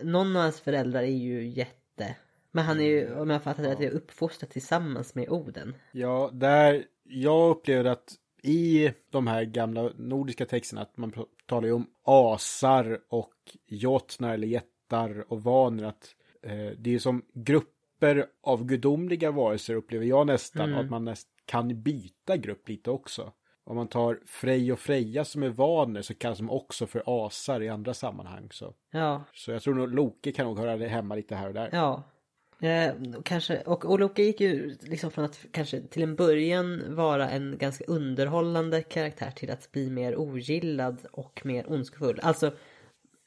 någon 0.02 0.36
av 0.36 0.42
hans 0.42 0.62
föräldrar 0.62 1.02
är 1.02 1.06
ju 1.06 1.48
jätte. 1.48 2.16
Men 2.52 2.66
han 2.66 2.80
är 2.80 2.84
ju, 2.84 3.16
om 3.16 3.30
jag 3.30 3.44
fattar 3.44 3.64
rätt, 3.64 3.80
ja. 3.80 3.90
uppfostrad 3.90 4.50
tillsammans 4.50 5.16
med 5.16 5.30
Oden. 5.30 5.76
Ja, 5.92 6.30
där 6.34 6.86
jag 7.04 7.50
upplever 7.50 7.90
att 7.90 8.16
i 8.44 8.92
de 9.10 9.28
här 9.28 9.44
gamla 9.44 9.90
nordiska 9.98 10.46
texterna 10.46 10.82
att 10.82 10.98
man 10.98 11.14
talar 11.46 11.68
ju 11.68 11.74
om 11.74 11.88
asar 12.04 13.00
och 13.10 13.34
jotnar 13.68 14.34
eller 14.34 14.48
jättar 14.48 15.26
och 15.34 15.44
vanor. 15.44 15.84
Att 15.86 16.16
eh, 16.44 16.70
det 16.78 16.96
är 16.96 17.00
som 17.00 17.26
grupper 17.34 18.26
av 18.44 18.66
gudomliga 18.66 19.32
varelser 19.32 19.76
upplever 19.76 20.06
jag 20.06 20.28
nästan. 20.28 20.70
Mm. 20.70 20.80
Att 20.80 20.90
man 20.90 21.06
näst, 21.06 21.28
kan 21.46 21.82
byta 21.82 22.38
grupp 22.38 22.70
lite 22.70 22.92
också. 22.92 23.32
Om 23.64 23.76
man 23.76 23.88
tar 23.88 24.20
Frej 24.26 24.74
och 24.74 24.80
Freja 24.80 25.26
som 25.26 25.44
är 25.44 25.50
vaner 25.50 26.02
så 26.02 26.16
kallas 26.16 26.38
de 26.38 26.50
också 26.50 26.88
för 26.88 27.04
asar 27.06 27.62
i 27.62 27.70
andra 27.70 27.94
sammanhang. 27.94 28.48
Så, 28.52 28.74
ja. 28.92 29.24
så 29.34 29.52
jag 29.52 29.62
tror 29.62 29.74
nog 29.74 29.96
Loke 29.96 30.32
kan 30.32 30.46
nog 30.46 30.60
höra 30.60 30.88
hemma 30.88 31.16
lite 31.16 31.36
här 31.36 31.48
och 31.48 31.54
där. 31.54 31.70
Ja. 31.72 32.04
Eh, 32.62 32.94
kanske, 33.24 33.62
och, 33.62 34.00
Loke 34.00 34.24
gick 34.24 34.42
ju 34.42 34.78
liksom 34.82 35.12
från 35.12 35.26
att 35.26 35.46
kanske 35.52 35.82
till 35.82 36.04
en 36.04 36.16
början 36.16 36.96
vara 36.96 37.30
en 37.30 37.58
ganska 37.58 37.84
underhållande 37.86 38.82
karaktär 38.82 39.32
till 39.32 39.52
att 39.52 39.72
bli 39.72 39.90
mer 39.90 40.16
ogillad 40.16 41.06
och 41.12 41.42
mer 41.46 41.72
ondskefull. 41.72 42.20
Alltså 42.24 42.52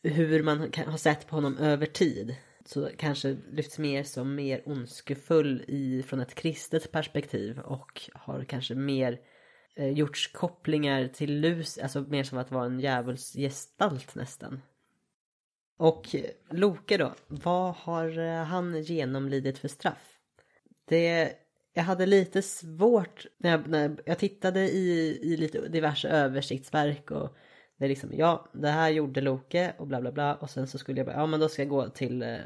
hur 0.02 0.42
man 0.42 0.70
kan, 0.70 0.88
har 0.88 0.98
sett 0.98 1.26
på 1.26 1.36
honom 1.36 1.58
över 1.58 1.86
tid. 1.86 2.36
Så 2.64 2.88
kanske 2.96 3.36
lyfts 3.50 3.78
mer 3.78 4.02
som 4.02 4.34
mer 4.34 4.62
ondskefull 4.64 5.64
i, 5.68 6.02
från 6.02 6.20
ett 6.20 6.34
kristet 6.34 6.92
perspektiv 6.92 7.58
och 7.58 8.10
har 8.14 8.44
kanske 8.44 8.74
mer 8.74 9.20
eh, 9.76 9.88
gjorts 9.88 10.32
kopplingar 10.32 11.08
till 11.08 11.40
Lus, 11.40 11.78
alltså 11.78 12.00
mer 12.00 12.24
som 12.24 12.38
att 12.38 12.50
vara 12.50 12.66
en 12.66 12.80
djävulsgestalt 12.80 14.14
nästan. 14.14 14.60
Och 15.82 16.16
Loke 16.50 16.96
då, 16.96 17.14
vad 17.26 17.74
har 17.74 18.18
eh, 18.18 18.44
han 18.44 18.82
genomlidit 18.82 19.58
för 19.58 19.68
straff? 19.68 20.18
Det, 20.88 21.32
jag 21.72 21.82
hade 21.82 22.06
lite 22.06 22.42
svårt 22.42 23.26
när 23.38 23.50
jag, 23.50 23.68
när 23.68 23.96
jag 24.04 24.18
tittade 24.18 24.60
i, 24.60 25.18
i 25.22 25.36
lite 25.36 25.68
diverse 25.68 26.08
översiktsverk 26.08 27.10
och 27.10 27.36
det 27.78 27.84
är 27.84 27.88
liksom, 27.88 28.10
ja, 28.12 28.48
det 28.52 28.68
här 28.68 28.90
gjorde 28.90 29.20
Loke 29.20 29.74
och 29.78 29.86
bla 29.86 30.00
bla 30.00 30.12
bla 30.12 30.34
och 30.34 30.50
sen 30.50 30.66
så 30.66 30.78
skulle 30.78 31.00
jag 31.00 31.06
bara, 31.06 31.16
ja 31.16 31.26
men 31.26 31.40
då 31.40 31.48
ska 31.48 31.62
jag 31.62 31.68
gå 31.68 31.88
till 31.88 32.22
eh, 32.22 32.36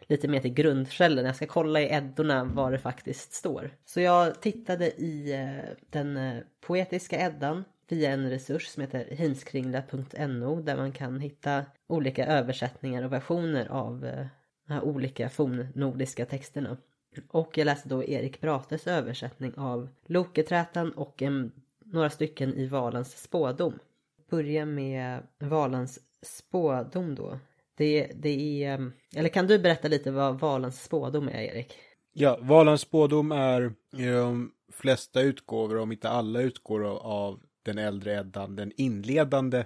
lite 0.00 0.28
mer 0.28 0.40
till 0.40 0.54
grundkällan. 0.54 1.24
Jag 1.24 1.36
ska 1.36 1.46
kolla 1.46 1.80
i 1.80 1.92
Eddorna 1.92 2.44
vad 2.44 2.72
det 2.72 2.78
faktiskt 2.78 3.32
står. 3.32 3.70
Så 3.84 4.00
jag 4.00 4.40
tittade 4.40 4.86
i 4.86 5.32
eh, 5.32 5.74
den 5.90 6.16
eh, 6.16 6.42
poetiska 6.60 7.20
Eddan 7.20 7.64
via 7.88 8.10
en 8.10 8.30
resurs 8.30 8.66
som 8.66 8.80
heter 8.80 9.06
hinskringla.no 9.10 10.62
där 10.62 10.76
man 10.76 10.92
kan 10.92 11.20
hitta 11.20 11.64
olika 11.86 12.26
översättningar 12.26 13.02
och 13.02 13.12
versioner 13.12 13.68
av 13.68 14.04
eh, 14.04 14.26
de 14.66 14.72
här 14.72 14.84
olika 14.84 15.28
fornnordiska 15.28 16.26
texterna. 16.26 16.76
Och 17.28 17.58
jag 17.58 17.64
läste 17.64 17.88
då 17.88 18.04
Erik 18.04 18.40
Brates 18.40 18.86
översättning 18.86 19.54
av 19.56 19.88
Loketrätan 20.06 20.92
och 20.92 21.22
en, 21.22 21.52
några 21.84 22.10
stycken 22.10 22.54
i 22.54 22.66
Valans 22.66 23.22
spådom. 23.22 23.78
Börja 24.30 24.66
med 24.66 25.22
Valans 25.38 26.00
spådom 26.22 27.14
då. 27.14 27.38
Det, 27.74 28.12
det 28.14 28.64
är... 28.64 28.80
Eh, 28.80 28.86
eller 29.16 29.28
kan 29.28 29.46
du 29.46 29.58
berätta 29.58 29.88
lite 29.88 30.10
vad 30.10 30.40
Valans 30.40 30.82
spådom 30.82 31.28
är, 31.28 31.42
Erik? 31.42 31.74
Ja, 32.12 32.38
Valans 32.42 32.80
spådom 32.80 33.32
är 33.32 33.72
i 33.96 34.06
de 34.06 34.52
flesta 34.72 35.20
utgåvor, 35.20 35.78
om 35.78 35.92
inte 35.92 36.08
alla 36.08 36.40
utgår 36.40 36.84
av 36.98 37.40
den 37.62 37.78
äldre 37.78 38.14
Eddan, 38.14 38.56
den 38.56 38.72
inledande 38.76 39.64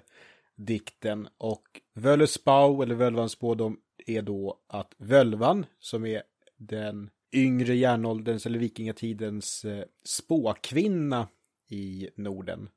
dikten. 0.54 1.28
Och 1.38 1.80
Völlespau, 1.94 2.82
eller 2.82 2.94
Völvans 2.94 3.32
spådom, 3.32 3.80
är 4.06 4.22
då 4.22 4.58
att 4.66 4.94
Völvan, 4.98 5.66
som 5.78 6.06
är 6.06 6.22
den 6.56 7.10
yngre 7.32 7.74
järnålderns 7.74 8.46
eller 8.46 8.58
vikingatidens 8.58 9.64
eh, 9.64 9.84
spåkvinna 10.04 11.28
i 11.68 12.08
Norden. 12.14 12.68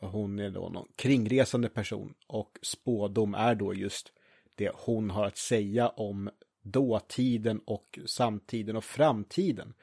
Hon 0.00 0.38
är 0.38 0.50
då 0.50 0.68
någon 0.68 0.88
kringresande 0.96 1.68
person 1.68 2.14
och 2.26 2.58
spådom 2.62 3.34
är 3.34 3.54
då 3.54 3.74
just 3.74 4.12
det 4.54 4.70
hon 4.74 5.10
har 5.10 5.26
att 5.26 5.36
säga 5.36 5.88
om 5.88 6.30
dåtiden 6.62 7.60
och 7.64 7.98
samtiden 8.06 8.76
och 8.76 8.84
framtiden. 8.84 9.74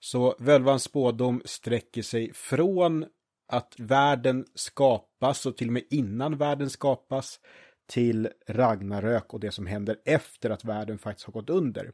Så 0.00 0.36
Völvans 0.38 0.82
spådom 0.82 1.42
sträcker 1.44 2.02
sig 2.02 2.32
från 2.32 3.06
att 3.50 3.74
världen 3.78 4.46
skapas 4.54 5.46
och 5.46 5.56
till 5.56 5.66
och 5.66 5.72
med 5.72 5.84
innan 5.90 6.36
världen 6.36 6.70
skapas 6.70 7.40
till 7.86 8.28
Ragnarök 8.46 9.34
och 9.34 9.40
det 9.40 9.50
som 9.50 9.66
händer 9.66 9.96
efter 10.04 10.50
att 10.50 10.64
världen 10.64 10.98
faktiskt 10.98 11.26
har 11.26 11.32
gått 11.32 11.50
under. 11.50 11.92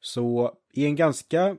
Så 0.00 0.58
i 0.72 0.84
en 0.84 0.96
ganska, 0.96 1.56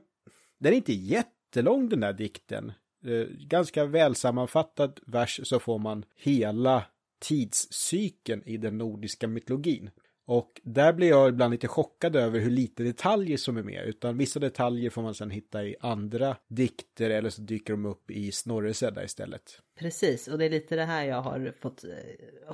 den 0.58 0.72
är 0.72 0.76
inte 0.76 0.92
jättelång 0.92 1.88
den 1.88 2.00
där 2.00 2.12
dikten, 2.12 2.72
eh, 3.06 3.26
ganska 3.28 3.84
välsammanfattad 3.84 5.00
vers 5.06 5.40
så 5.44 5.60
får 5.60 5.78
man 5.78 6.04
hela 6.16 6.84
tidscykeln 7.18 8.42
i 8.46 8.56
den 8.56 8.78
nordiska 8.78 9.28
mytologin. 9.28 9.90
Och 10.26 10.60
där 10.64 10.92
blir 10.92 11.08
jag 11.08 11.28
ibland 11.28 11.52
lite 11.52 11.68
chockad 11.68 12.16
över 12.16 12.40
hur 12.40 12.50
lite 12.50 12.82
detaljer 12.82 13.36
som 13.36 13.56
är 13.56 13.62
med. 13.62 13.84
Utan 13.86 14.18
vissa 14.18 14.40
detaljer 14.40 14.90
får 14.90 15.02
man 15.02 15.14
sedan 15.14 15.30
hitta 15.30 15.64
i 15.64 15.76
andra 15.80 16.36
dikter 16.48 17.10
eller 17.10 17.30
så 17.30 17.42
dyker 17.42 17.72
de 17.72 17.86
upp 17.86 18.10
i 18.10 18.32
Snorres 18.32 18.82
Edda 18.82 19.04
istället. 19.04 19.60
Precis, 19.78 20.28
och 20.28 20.38
det 20.38 20.44
är 20.44 20.50
lite 20.50 20.76
det 20.76 20.84
här 20.84 21.04
jag 21.04 21.22
har 21.22 21.54
fått 21.60 21.84
eh, 21.84 21.90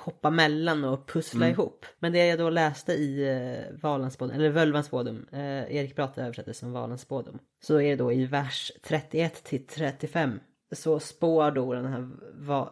hoppa 0.01 0.31
mellan 0.31 0.85
och 0.85 1.09
pussla 1.09 1.47
mm. 1.47 1.51
ihop. 1.51 1.87
Men 1.99 2.12
det 2.12 2.27
jag 2.27 2.39
då 2.39 2.51
läste 2.51 2.93
i 2.93 3.29
eh, 3.29 3.81
Valansbådum, 3.81 4.37
eller 4.37 4.51
Völvansbådum, 4.51 5.27
eh, 5.33 5.77
Erik 5.77 5.97
Bratte 5.97 6.23
översätter 6.23 6.53
som 6.53 6.73
Valansbådum. 6.73 7.39
Så 7.62 7.81
är 7.81 7.91
det 7.91 7.97
då 7.97 8.12
i 8.12 8.27
vers 8.27 8.73
31 8.83 9.45
till 9.45 9.66
35 9.66 10.41
så 10.73 11.01
spår 11.01 11.51
då 11.51 11.75
den 11.75 11.87
här 11.87 12.11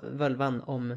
völvan 0.03 0.61
om 0.61 0.97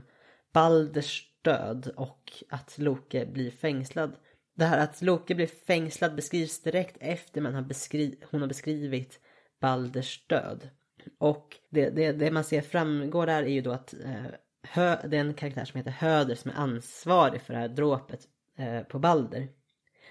Balders 0.54 1.31
död 1.42 1.92
och 1.96 2.34
att 2.50 2.78
Loke 2.78 3.26
blir 3.26 3.52
fängslad. 3.52 4.16
Det 4.56 4.66
här 4.66 4.78
att 4.78 5.02
Loke 5.02 5.36
blir 5.36 5.48
fängslad 5.48 6.16
beskrivs 6.16 6.62
direkt 6.62 6.98
efter 7.00 7.42
man 7.42 7.56
har 7.56 7.62
beskri 7.62 8.20
hon 8.32 8.42
har 8.42 8.48
beskrivit 8.48 9.20
Balders 9.62 10.28
död. 10.28 10.70
Och 11.18 11.58
det, 11.70 11.90
det, 11.90 12.12
det 12.12 12.32
man 12.32 12.44
ser 12.44 12.62
framgår 12.62 13.26
där 13.26 13.44
är 13.44 13.48
ju 13.48 13.62
då 13.62 13.72
att 13.72 13.94
eh, 13.94 14.26
Hö, 14.64 15.08
det 15.08 15.18
är 15.18 15.22
en 15.22 15.34
karaktär 15.34 15.66
som 15.66 15.78
heter 15.78 15.92
Höder 15.92 16.36
som 16.36 16.52
är 16.52 16.56
ansvarig 16.56 17.42
för 17.42 17.54
det 17.54 17.60
här 17.60 17.68
dråpet 17.68 18.28
eh, 18.58 18.82
på 18.82 19.00
Balder. 19.00 19.48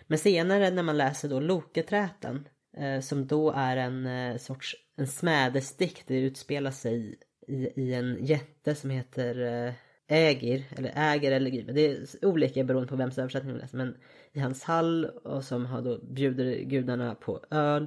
Men 0.07 0.19
senare 0.19 0.71
när 0.71 0.83
man 0.83 0.97
läser 0.97 1.29
då 1.29 1.41
Loketräten 1.41 2.49
eh, 2.77 3.01
som 3.01 3.27
då 3.27 3.51
är 3.51 3.77
en 3.77 4.07
eh, 4.07 4.37
sorts 4.37 4.77
en 4.97 5.07
smädesdikt, 5.07 6.07
det 6.07 6.21
utspelar 6.21 6.71
sig 6.71 7.19
i, 7.49 7.81
i 7.81 7.95
en 7.95 8.25
jätte 8.25 8.75
som 8.75 8.91
heter 8.91 9.41
eh, 9.67 9.73
äger, 10.11 10.65
eller 10.77 10.93
äger 10.97 11.33
eller 11.33 11.51
gud. 11.51 11.75
Det 11.75 11.87
är 11.87 12.07
olika 12.23 12.65
beroende 12.65 12.89
på 12.89 12.97
vems 12.97 13.19
översättning 13.19 13.53
man 13.53 13.61
läser. 13.61 13.77
Men 13.77 13.97
i 14.33 14.41
hans 14.41 14.65
hall 14.65 15.05
och 15.05 15.45
som 15.45 15.67
har 15.67 15.83
då 15.83 15.99
bjuder 15.99 16.55
gudarna 16.55 17.15
på 17.15 17.41
öl. 17.51 17.87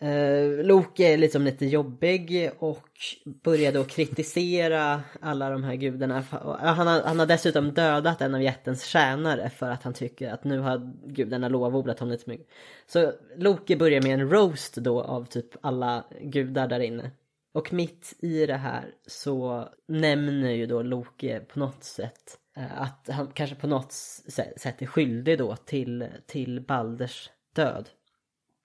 Eh, 0.00 0.64
Loke 0.64 1.04
är 1.04 1.18
liksom 1.18 1.44
lite 1.44 1.66
jobbig 1.66 2.50
och 2.58 2.88
börjar 3.24 3.72
då 3.72 3.84
kritisera 3.84 5.02
alla 5.20 5.50
de 5.50 5.64
här 5.64 5.74
gudarna. 5.74 6.24
Han 6.58 6.86
har, 6.86 7.02
han 7.02 7.18
har 7.18 7.26
dessutom 7.26 7.72
dödat 7.72 8.20
en 8.20 8.34
av 8.34 8.42
jättens 8.42 8.84
tjänare 8.84 9.50
för 9.50 9.70
att 9.70 9.82
han 9.82 9.92
tycker 9.92 10.32
att 10.32 10.44
nu 10.44 10.58
har 10.58 10.92
gudarna 11.06 11.48
lovordat 11.48 11.98
honom 11.98 12.12
lite 12.12 12.30
mycket. 12.30 12.46
Så 12.86 13.12
Loke 13.36 13.76
börjar 13.76 14.02
med 14.02 14.20
en 14.20 14.30
roast 14.30 14.74
då 14.74 15.02
av 15.02 15.24
typ 15.24 15.56
alla 15.60 16.04
gudar 16.20 16.68
där 16.68 16.80
inne. 16.80 17.10
Och 17.52 17.72
mitt 17.72 18.14
i 18.18 18.46
det 18.46 18.56
här 18.56 18.94
så 19.06 19.68
nämner 19.88 20.50
ju 20.50 20.66
då 20.66 20.82
Loke 20.82 21.40
på 21.40 21.58
något 21.58 21.84
sätt 21.84 22.38
eh, 22.56 22.82
att 22.82 23.08
han 23.08 23.26
kanske 23.26 23.56
på 23.56 23.66
något 23.66 23.92
sätt 23.92 24.82
är 24.82 24.86
skyldig 24.86 25.38
då 25.38 25.56
till, 25.56 26.08
till 26.26 26.60
Balders 26.60 27.30
död. 27.54 27.88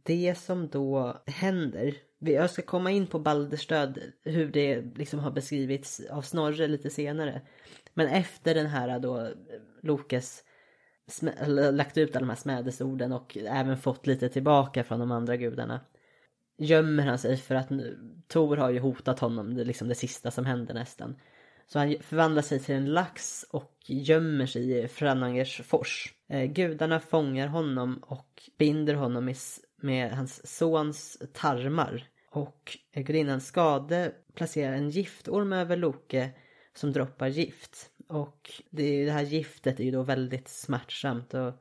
Det 0.03 0.37
som 0.37 0.67
då 0.67 1.21
händer, 1.25 1.95
jag 2.19 2.49
ska 2.49 2.61
komma 2.61 2.91
in 2.91 3.07
på 3.07 3.19
Balders 3.19 3.67
död, 3.67 3.99
hur 4.23 4.51
det 4.51 4.81
liksom 4.81 5.19
har 5.19 5.31
beskrivits 5.31 6.01
av 6.11 6.21
Snorre 6.21 6.67
lite 6.67 6.89
senare. 6.89 7.41
Men 7.93 8.07
efter 8.07 8.55
den 8.55 8.67
här 8.67 8.99
då 8.99 9.29
Lokes 9.81 10.43
lagt 11.71 11.97
ut 11.97 12.15
alla 12.15 12.25
de 12.25 12.29
här 12.29 12.35
smädesorden 12.35 13.11
och 13.11 13.37
även 13.37 13.77
fått 13.77 14.07
lite 14.07 14.29
tillbaka 14.29 14.83
från 14.83 14.99
de 14.99 15.11
andra 15.11 15.37
gudarna 15.37 15.81
gömmer 16.57 17.03
han 17.03 17.17
sig 17.17 17.37
för 17.37 17.55
att 17.55 17.69
Tor 18.27 18.57
har 18.57 18.69
ju 18.69 18.79
hotat 18.79 19.19
honom, 19.19 19.55
det 19.55 19.61
är 19.61 19.65
liksom 19.65 19.87
det 19.87 19.95
sista 19.95 20.31
som 20.31 20.45
händer 20.45 20.73
nästan. 20.73 21.15
Så 21.67 21.79
han 21.79 21.95
förvandlar 22.01 22.41
sig 22.41 22.59
till 22.59 22.75
en 22.75 22.93
lax 22.93 23.45
och 23.49 23.77
gömmer 23.85 24.45
sig 24.45 24.77
i 24.77 24.87
Frannangers 24.87 25.61
fors. 25.61 26.13
Eh, 26.29 26.45
gudarna 26.45 26.99
fångar 26.99 27.47
honom 27.47 28.03
och 28.03 28.49
binder 28.57 28.93
honom 28.93 29.25
med, 29.25 29.35
med 29.81 30.11
hans 30.11 30.57
sons 30.57 31.17
tarmar. 31.33 32.03
Och 32.31 32.77
eh, 32.91 33.03
gudinnan 33.03 33.41
Skade 33.41 34.11
placerar 34.33 34.73
en 34.73 34.89
giftorm 34.89 35.53
över 35.53 35.77
Loke 35.77 36.29
som 36.73 36.93
droppar 36.93 37.27
gift. 37.27 37.91
Och 38.07 38.51
det, 38.69 39.05
det 39.05 39.11
här 39.11 39.23
giftet 39.23 39.79
är 39.79 39.83
ju 39.83 39.91
då 39.91 40.03
väldigt 40.03 40.47
smärtsamt 40.47 41.33
och 41.33 41.53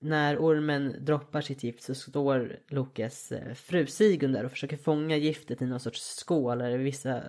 när 0.00 0.38
ormen 0.38 1.04
droppar 1.04 1.40
sitt 1.40 1.64
gift 1.64 1.82
så 1.82 1.94
står 1.94 2.58
Lokes 2.68 3.32
eh, 3.32 3.54
fru 3.54 3.86
Sigun 3.86 4.32
där 4.32 4.44
och 4.44 4.50
försöker 4.50 4.76
fånga 4.76 5.16
giftet 5.16 5.62
i 5.62 5.66
någon 5.66 5.80
sorts 5.80 6.00
skål 6.00 6.60
eller 6.60 6.78
vissa 6.78 7.22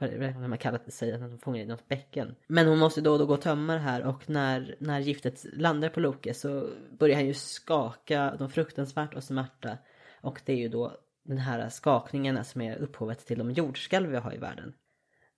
vad 0.00 0.48
man 0.48 0.58
kallar 0.58 0.80
det, 0.84 0.90
säger 0.90 1.14
att 1.14 1.20
hon 1.20 1.38
fångar 1.38 1.60
i 1.60 1.66
något 1.66 1.88
bäcken. 1.88 2.34
Men 2.46 2.66
hon 2.66 2.78
måste 2.78 3.00
då 3.00 3.12
och 3.12 3.18
då 3.18 3.26
gå 3.26 3.34
och 3.34 3.40
tömma 3.40 3.72
det 3.72 3.78
här 3.78 4.02
och 4.02 4.30
när, 4.30 4.76
när 4.78 5.00
giftet 5.00 5.46
landar 5.52 5.88
på 5.88 6.00
Loke 6.00 6.34
så 6.34 6.70
börjar 6.98 7.16
han 7.16 7.26
ju 7.26 7.34
skaka 7.34 8.36
de 8.38 8.50
fruktansvärt 8.50 9.14
och 9.14 9.24
smärta. 9.24 9.78
Och 10.20 10.40
det 10.44 10.52
är 10.52 10.56
ju 10.56 10.68
då 10.68 10.96
den 11.24 11.38
här 11.38 11.68
skakningarna 11.68 12.44
som 12.44 12.60
är 12.60 12.76
upphovet 12.76 13.26
till 13.26 13.38
de 13.38 13.50
jordskalv 13.50 14.10
vi 14.10 14.16
har 14.16 14.34
i 14.34 14.38
världen. 14.38 14.74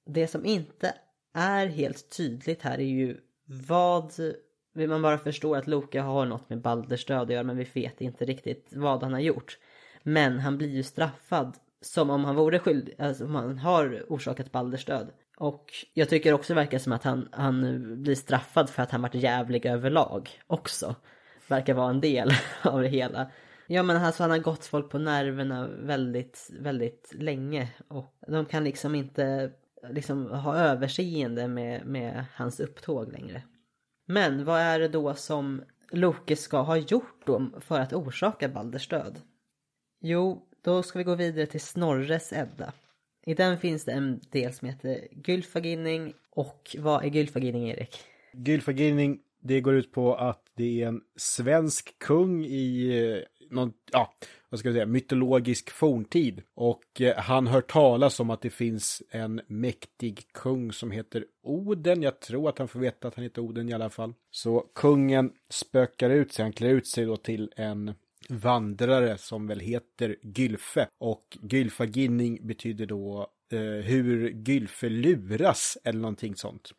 Det 0.06 0.26
som 0.26 0.46
inte 0.46 0.94
är 1.34 1.66
helt 1.66 2.16
tydligt 2.16 2.62
här 2.62 2.78
är 2.78 2.84
ju 2.84 3.20
vad 3.44 4.12
man 4.72 5.02
bara 5.02 5.18
förstår 5.18 5.56
att 5.56 5.66
Loke 5.66 6.00
har 6.00 6.26
något 6.26 6.50
med 6.50 6.60
Balders 6.60 7.06
död 7.06 7.22
att 7.22 7.30
göra 7.30 7.42
men 7.42 7.56
vi 7.56 7.64
vet 7.74 8.00
inte 8.00 8.24
riktigt 8.24 8.68
vad 8.72 9.02
han 9.02 9.12
har 9.12 9.20
gjort. 9.20 9.58
Men 10.02 10.38
han 10.38 10.58
blir 10.58 10.68
ju 10.68 10.82
straffad 10.82 11.56
som 11.80 12.10
om 12.10 12.24
han 12.24 12.36
vore 12.36 12.58
skyldig, 12.58 12.94
alltså 12.98 13.24
om 13.24 13.34
han 13.34 13.58
har 13.58 14.04
orsakat 14.08 14.52
Balders 14.52 14.84
död. 14.84 15.10
Och 15.36 15.72
jag 15.94 16.08
tycker 16.08 16.32
också 16.32 16.54
det 16.54 16.60
verkar 16.60 16.78
som 16.78 16.92
att 16.92 17.04
han, 17.04 17.28
han 17.32 17.62
blir 18.02 18.14
straffad 18.14 18.70
för 18.70 18.82
att 18.82 18.90
han 18.90 19.02
varit 19.02 19.14
jävlig 19.14 19.66
överlag 19.66 20.30
också. 20.46 20.94
Verkar 21.48 21.74
vara 21.74 21.90
en 21.90 22.00
del 22.00 22.30
av 22.62 22.82
det 22.82 22.88
hela. 22.88 23.30
Ja 23.66 23.82
men 23.82 23.96
alltså 23.96 24.22
han 24.22 24.30
har 24.30 24.38
gått 24.38 24.64
folk 24.64 24.90
på 24.90 24.98
nerverna 24.98 25.68
väldigt, 25.68 26.50
väldigt 26.60 27.14
länge. 27.14 27.68
Och 27.88 28.14
de 28.26 28.46
kan 28.46 28.64
liksom 28.64 28.94
inte 28.94 29.52
liksom 29.90 30.30
ha 30.30 30.56
överseende 30.56 31.48
med, 31.48 31.86
med 31.86 32.24
hans 32.34 32.60
upptåg 32.60 33.12
längre. 33.12 33.42
Men 34.10 34.44
vad 34.44 34.60
är 34.60 34.78
det 34.78 34.88
då 34.88 35.14
som 35.14 35.62
Loke 35.90 36.36
ska 36.36 36.60
ha 36.60 36.76
gjort 36.76 37.26
då 37.26 37.50
för 37.60 37.80
att 37.80 37.92
orsaka 37.92 38.48
Balders 38.48 38.88
död? 38.88 39.20
Jo, 40.00 40.48
då 40.62 40.82
ska 40.82 40.98
vi 40.98 41.04
gå 41.04 41.14
vidare 41.14 41.46
till 41.46 41.60
Snorres 41.60 42.32
Edda. 42.32 42.72
I 43.26 43.34
den 43.34 43.58
finns 43.58 43.84
det 43.84 43.92
en 43.92 44.20
del 44.30 44.52
som 44.52 44.68
heter 44.68 45.08
Gylfaginning 45.26 46.12
och 46.30 46.76
vad 46.78 47.04
är 47.04 47.08
Gylfaginning 47.08 47.68
Erik? 47.68 47.96
Gylfaginning 48.32 49.20
det 49.42 49.60
går 49.60 49.74
ut 49.74 49.92
på 49.92 50.14
att 50.14 50.42
det 50.56 50.82
är 50.82 50.88
en 50.88 51.00
svensk 51.16 51.98
kung 51.98 52.44
i 52.44 53.24
någon, 53.50 53.72
ja, 53.92 54.14
vad 54.48 54.60
ska 54.60 54.68
jag 54.68 54.74
säga, 54.74 54.86
mytologisk 54.86 55.70
forntid. 55.70 56.42
Och 56.54 57.00
eh, 57.00 57.16
han 57.16 57.46
hör 57.46 57.60
talas 57.60 58.20
om 58.20 58.30
att 58.30 58.42
det 58.42 58.50
finns 58.50 59.02
en 59.10 59.40
mäktig 59.46 60.32
kung 60.32 60.72
som 60.72 60.90
heter 60.90 61.24
Oden. 61.42 62.02
Jag 62.02 62.20
tror 62.20 62.48
att 62.48 62.58
han 62.58 62.68
får 62.68 62.80
veta 62.80 63.08
att 63.08 63.14
han 63.14 63.24
heter 63.24 63.42
Oden 63.42 63.68
i 63.68 63.72
alla 63.72 63.90
fall. 63.90 64.14
Så 64.30 64.66
kungen 64.74 65.32
spökar 65.48 66.10
ut 66.10 66.32
sig, 66.32 66.42
han 66.42 66.52
klär 66.52 66.70
ut 66.70 66.86
sig 66.86 67.04
då 67.04 67.16
till 67.16 67.52
en 67.56 67.94
vandrare 68.28 69.18
som 69.18 69.46
väl 69.46 69.60
heter 69.60 70.16
Gylfe. 70.22 70.88
Och 70.98 71.38
Gylfaginning 71.42 72.46
betyder 72.46 72.86
då 72.86 73.30
eh, 73.52 73.58
hur 73.60 74.30
Gylfe 74.30 74.88
luras 74.88 75.78
eller 75.84 76.00
någonting 76.00 76.36
sånt. 76.36 76.70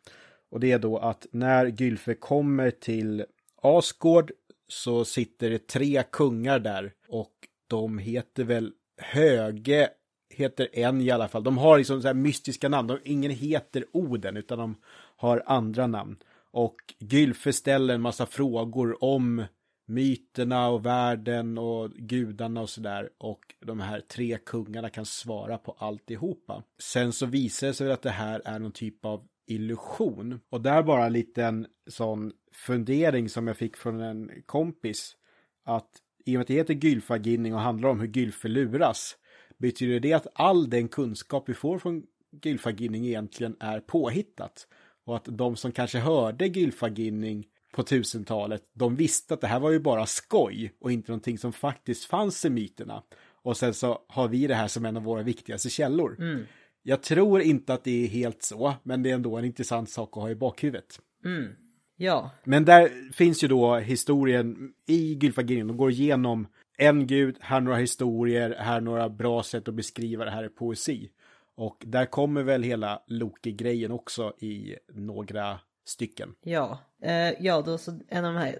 Och 0.50 0.60
det 0.60 0.72
är 0.72 0.78
då 0.78 0.98
att 0.98 1.26
när 1.30 1.66
Gylfe 1.66 2.14
kommer 2.14 2.70
till 2.70 3.24
Asgård 3.62 4.32
så 4.72 5.04
sitter 5.04 5.50
det 5.50 5.66
tre 5.66 6.02
kungar 6.12 6.58
där 6.58 6.92
och 7.08 7.32
de 7.68 7.98
heter 7.98 8.44
väl 8.44 8.72
Höge 9.00 9.90
heter 10.30 10.68
en 10.72 11.00
i 11.00 11.10
alla 11.10 11.28
fall. 11.28 11.44
De 11.44 11.58
har 11.58 11.78
liksom 11.78 12.02
så 12.02 12.08
här 12.08 12.14
mystiska 12.14 12.68
namn. 12.68 12.88
De, 12.88 12.98
ingen 13.04 13.30
heter 13.30 13.84
Oden 13.92 14.36
utan 14.36 14.58
de 14.58 14.76
har 15.16 15.42
andra 15.46 15.86
namn. 15.86 16.16
Och 16.50 16.76
Gylfe 16.98 17.52
ställer 17.52 17.94
en 17.94 18.00
massa 18.00 18.26
frågor 18.26 19.04
om 19.04 19.44
myterna 19.86 20.68
och 20.68 20.86
världen 20.86 21.58
och 21.58 21.90
gudarna 21.90 22.60
och 22.60 22.70
sådär. 22.70 23.10
Och 23.18 23.40
de 23.60 23.80
här 23.80 24.00
tre 24.00 24.38
kungarna 24.46 24.90
kan 24.90 25.06
svara 25.06 25.58
på 25.58 25.76
alltihopa. 25.78 26.62
Sen 26.78 27.12
så 27.12 27.26
visar 27.26 27.66
det 27.66 27.74
sig 27.74 27.92
att 27.92 28.02
det 28.02 28.10
här 28.10 28.42
är 28.44 28.58
någon 28.58 28.72
typ 28.72 29.04
av 29.04 29.24
illusion. 29.46 30.40
Och 30.50 30.60
där 30.60 30.82
bara 30.82 31.06
en 31.06 31.12
liten 31.12 31.66
sån 31.86 32.32
fundering 32.52 33.28
som 33.28 33.46
jag 33.46 33.56
fick 33.56 33.76
från 33.76 34.00
en 34.00 34.30
kompis. 34.46 35.16
Att 35.64 35.90
i 36.24 36.36
och 36.36 36.38
med 36.38 36.40
att 36.40 36.46
det 36.46 36.54
heter 36.54 36.74
Gylfaginning 36.74 37.54
och 37.54 37.60
handlar 37.60 37.88
om 37.88 38.00
hur 38.00 38.08
Gylfe 38.08 38.48
luras. 38.48 39.16
Betyder 39.58 40.00
det 40.00 40.12
att 40.12 40.26
all 40.34 40.70
den 40.70 40.88
kunskap 40.88 41.48
vi 41.48 41.54
får 41.54 41.78
från 41.78 42.02
Gylfaginning 42.42 43.06
egentligen 43.06 43.56
är 43.60 43.80
påhittat? 43.80 44.66
Och 45.04 45.16
att 45.16 45.24
de 45.24 45.56
som 45.56 45.72
kanske 45.72 45.98
hörde 45.98 46.46
Gylfaginning 46.46 47.46
på 47.72 47.82
tusentalet, 47.82 48.62
de 48.72 48.96
visste 48.96 49.34
att 49.34 49.40
det 49.40 49.46
här 49.46 49.60
var 49.60 49.70
ju 49.70 49.78
bara 49.78 50.06
skoj 50.06 50.72
och 50.80 50.92
inte 50.92 51.10
någonting 51.10 51.38
som 51.38 51.52
faktiskt 51.52 52.04
fanns 52.04 52.44
i 52.44 52.50
myterna. 52.50 53.02
Och 53.42 53.56
sen 53.56 53.74
så 53.74 53.98
har 54.08 54.28
vi 54.28 54.46
det 54.46 54.54
här 54.54 54.68
som 54.68 54.84
en 54.84 54.96
av 54.96 55.02
våra 55.02 55.22
viktigaste 55.22 55.70
källor. 55.70 56.16
Mm. 56.18 56.44
Jag 56.82 57.02
tror 57.02 57.40
inte 57.40 57.74
att 57.74 57.84
det 57.84 58.04
är 58.04 58.08
helt 58.08 58.42
så, 58.42 58.74
men 58.82 59.02
det 59.02 59.10
är 59.10 59.14
ändå 59.14 59.36
en 59.36 59.44
intressant 59.44 59.90
sak 59.90 60.16
att 60.16 60.22
ha 60.22 60.30
i 60.30 60.34
bakhuvudet. 60.34 61.00
Mm. 61.24 61.52
Ja, 61.96 62.30
Men 62.44 62.64
där 62.64 63.12
finns 63.12 63.44
ju 63.44 63.48
då 63.48 63.76
historien 63.76 64.72
i 64.86 65.14
Gylfaginning. 65.14 65.66
De 65.66 65.76
går 65.76 65.90
igenom 65.90 66.46
en 66.78 67.06
gud, 67.06 67.36
här 67.40 67.60
några 67.60 67.76
historier, 67.78 68.56
här 68.58 68.80
några 68.80 69.08
bra 69.08 69.42
sätt 69.42 69.68
att 69.68 69.74
beskriva 69.74 70.24
det 70.24 70.30
här 70.30 70.44
är 70.44 70.48
poesi. 70.48 71.10
Och 71.54 71.82
där 71.86 72.06
kommer 72.06 72.42
väl 72.42 72.62
hela 72.62 73.02
Loki-grejen 73.06 73.92
också 73.92 74.32
i 74.38 74.76
några 74.92 75.60
stycken. 75.84 76.34
ja. 76.42 76.78
Eh, 77.02 77.32
ja, 77.40 77.62
då 77.62 77.78
så 77.78 78.00
en 78.08 78.24
av 78.24 78.34
de 78.34 78.40
här 78.40 78.58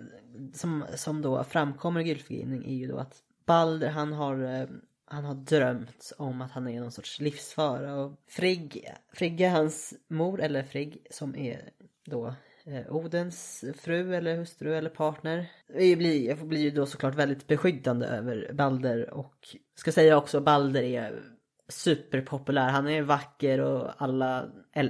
som, 0.54 0.84
som 0.96 1.22
då 1.22 1.44
framkommer 1.44 2.00
i 2.00 2.08
Gylfgivning 2.08 2.64
är 2.64 2.74
ju 2.74 2.86
då 2.86 2.96
att 2.96 3.14
Balder 3.46 3.88
han 3.88 4.12
har 4.12 4.60
eh, 4.60 4.66
han 5.04 5.24
har 5.24 5.34
drömt 5.34 6.12
om 6.18 6.40
att 6.40 6.50
han 6.50 6.68
är 6.68 6.80
någon 6.80 6.92
sorts 6.92 7.20
livsfara 7.20 7.94
och 7.94 8.12
Frigg, 8.26 8.88
Frigg 9.12 9.40
är 9.40 9.50
hans 9.50 9.94
mor 10.08 10.40
eller 10.40 10.62
Frigg 10.62 11.06
som 11.10 11.36
är 11.36 11.70
då 12.04 12.34
Eh, 12.66 12.94
Odens 12.94 13.64
fru 13.76 14.14
eller 14.14 14.36
hustru 14.36 14.74
eller 14.74 14.90
partner. 14.90 15.50
Det 15.68 15.96
blir, 15.96 16.28
jag 16.28 16.38
blir 16.38 16.60
ju 16.60 16.70
då 16.70 16.86
såklart 16.86 17.14
väldigt 17.14 17.46
beskyddande 17.46 18.06
över 18.06 18.52
Balder 18.52 19.10
och 19.14 19.56
ska 19.74 19.92
säga 19.92 20.16
också 20.16 20.40
Balder 20.40 20.82
är 20.82 21.22
superpopulär. 21.68 22.68
Han 22.68 22.88
är 22.88 23.02
vacker 23.02 23.60
och 23.60 24.02
alla, 24.02 24.48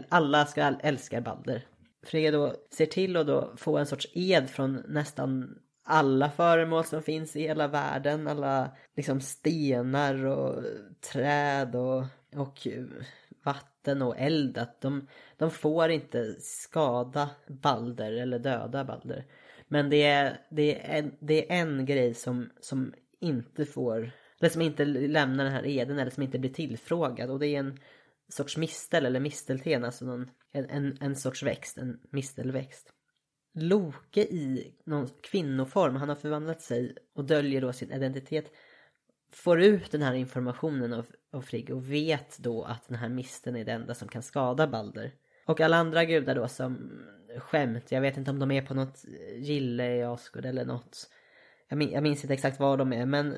alla 0.08 0.46
ska 0.46 0.62
älska 0.62 1.20
Balder. 1.20 1.66
Frigga 2.06 2.30
då 2.30 2.54
ser 2.70 2.86
till 2.86 3.16
att 3.16 3.26
då 3.26 3.52
få 3.56 3.78
en 3.78 3.86
sorts 3.86 4.08
ed 4.12 4.50
från 4.50 4.82
nästan 4.88 5.58
alla 5.84 6.30
föremål 6.30 6.84
som 6.84 7.02
finns 7.02 7.36
i 7.36 7.40
hela 7.40 7.68
världen. 7.68 8.28
Alla 8.28 8.76
liksom 8.96 9.20
stenar 9.20 10.26
och 10.26 10.64
träd 11.12 11.74
och, 11.76 12.04
och 12.36 12.66
vatten 13.44 14.02
och 14.02 14.18
eld. 14.18 14.58
Att 14.58 14.80
de, 14.80 15.08
de 15.36 15.50
får 15.50 15.90
inte 15.90 16.36
skada 16.40 17.30
Balder 17.48 18.12
eller 18.12 18.38
döda 18.38 18.84
Balder. 18.84 19.26
Men 19.68 19.90
det 19.90 20.02
är, 20.02 20.40
det 20.50 20.80
är, 20.80 20.98
en, 20.98 21.14
det 21.20 21.52
är 21.52 21.60
en 21.60 21.86
grej 21.86 22.14
som, 22.14 22.50
som 22.60 22.94
inte 23.20 23.66
får, 23.66 24.10
eller 24.40 24.50
som 24.50 24.62
inte 24.62 24.84
lämnar 24.84 25.44
den 25.44 25.52
här 25.52 25.66
eden 25.66 25.98
eller 25.98 26.10
som 26.10 26.22
inte 26.22 26.38
blir 26.38 26.50
tillfrågad. 26.50 27.30
Och 27.30 27.38
det 27.38 27.46
är 27.46 27.58
en 27.58 27.78
sorts 28.28 28.56
mistel 28.56 29.06
eller 29.06 29.20
mistelten, 29.20 29.84
alltså 29.84 30.04
någon, 30.04 30.30
en, 30.52 30.70
en, 30.70 30.98
en 31.00 31.16
sorts 31.16 31.42
växt, 31.42 31.78
en 31.78 32.00
mistelväxt. 32.10 32.92
Loke 33.54 34.20
i 34.20 34.74
någon 34.84 35.08
kvinnoform, 35.22 35.96
han 35.96 36.08
har 36.08 36.16
förvandlat 36.16 36.62
sig 36.62 36.96
och 37.14 37.24
döljer 37.24 37.60
då 37.60 37.72
sin 37.72 37.92
identitet. 37.92 38.52
Får 39.32 39.62
ut 39.62 39.90
den 39.90 40.02
här 40.02 40.14
informationen 40.14 40.92
av, 40.92 41.06
av 41.32 41.42
Frigg 41.42 41.70
och 41.70 41.92
vet 41.92 42.38
då 42.38 42.64
att 42.64 42.88
den 42.88 42.98
här 42.98 43.08
misten 43.08 43.56
är 43.56 43.64
det 43.64 43.72
enda 43.72 43.94
som 43.94 44.08
kan 44.08 44.22
skada 44.22 44.66
Balder. 44.66 45.12
Och 45.46 45.60
alla 45.60 45.76
andra 45.76 46.04
gudar 46.04 46.34
då 46.34 46.48
som 46.48 47.02
skämt, 47.38 47.92
jag 47.92 48.00
vet 48.00 48.16
inte 48.16 48.30
om 48.30 48.38
de 48.38 48.50
är 48.50 48.62
på 48.62 48.74
något 48.74 49.04
gille 49.36 49.96
i 49.96 50.02
Asgård 50.02 50.44
eller 50.44 50.64
något. 50.64 51.10
Jag, 51.68 51.76
min, 51.76 51.90
jag 51.92 52.02
minns 52.02 52.24
inte 52.24 52.34
exakt 52.34 52.60
var 52.60 52.76
de 52.76 52.92
är 52.92 53.06
men 53.06 53.36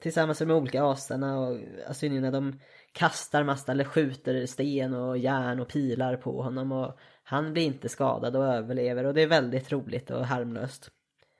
tillsammans 0.00 0.40
med 0.40 0.48
de 0.48 0.54
olika 0.54 0.84
asarna 0.84 1.40
och 1.40 1.58
asynierna 1.86 2.30
de 2.30 2.60
kastar 2.92 3.44
massa 3.44 3.72
eller 3.72 3.84
skjuter 3.84 4.46
sten 4.46 4.94
och 4.94 5.18
järn 5.18 5.60
och 5.60 5.68
pilar 5.68 6.16
på 6.16 6.42
honom 6.42 6.72
och 6.72 6.98
han 7.22 7.52
blir 7.52 7.62
inte 7.62 7.88
skadad 7.88 8.36
och 8.36 8.44
överlever 8.44 9.04
och 9.04 9.14
det 9.14 9.22
är 9.22 9.26
väldigt 9.26 9.72
roligt 9.72 10.10
och 10.10 10.26
harmlöst. 10.26 10.90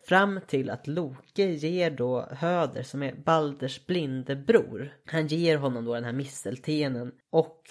Fram 0.05 0.41
till 0.47 0.71
att 0.71 0.87
Loke 0.87 1.45
ger 1.45 1.91
då 1.91 2.29
Höder 2.31 2.83
som 2.83 3.03
är 3.03 3.15
Balders 3.15 3.87
blinde 3.87 4.37
bror. 4.37 4.93
Han 5.07 5.27
ger 5.27 5.57
honom 5.57 5.85
då 5.85 5.95
den 5.95 6.05
här 6.05 6.13
misteltenen 6.13 7.13
och 7.31 7.63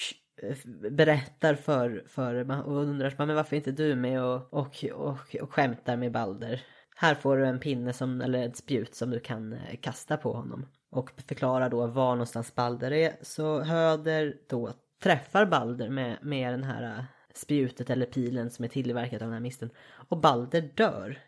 eh, 0.44 0.58
berättar 0.92 1.56
för, 1.56 2.04
för 2.08 2.52
och 2.68 2.78
undrar 2.78 3.16
men 3.18 3.36
varför 3.36 3.56
inte 3.56 3.72
du 3.72 3.96
med 3.96 4.24
och, 4.24 4.54
och, 4.54 4.86
och, 4.94 5.36
och 5.42 5.54
skämtar 5.54 5.98
med 5.98 6.12
Balder. 6.12 6.62
Här 6.96 7.16
får 7.16 7.38
du 7.38 7.46
en 7.46 7.60
pinne 7.60 7.94
som, 7.94 8.22
eller 8.22 8.48
ett 8.48 8.58
spjut 8.58 8.96
som 8.96 9.10
du 9.10 9.20
kan 9.20 9.54
eh, 9.54 9.76
kasta 9.82 10.18
på 10.18 10.34
honom. 10.34 10.66
Och 10.92 11.12
förklarar 11.28 11.70
då 11.70 11.88
var 11.88 12.12
någonstans 12.12 12.56
Balder 12.56 12.92
är. 12.92 13.14
Så 13.22 13.62
Höder 13.62 14.36
då 14.50 14.74
träffar 15.04 15.46
Balder 15.46 15.90
med, 15.90 16.18
med 16.22 16.54
den 16.54 16.64
här 16.64 16.84
eh, 16.84 17.04
spjutet 17.34 17.90
eller 17.90 18.06
pilen 18.06 18.50
som 18.50 18.66
är 18.66 18.70
tillverkad 18.70 19.22
av 19.22 19.28
den 19.28 19.34
här 19.34 19.40
misten. 19.40 19.70
Och 20.10 20.18
Balder 20.18 20.62
dör. 20.62 21.20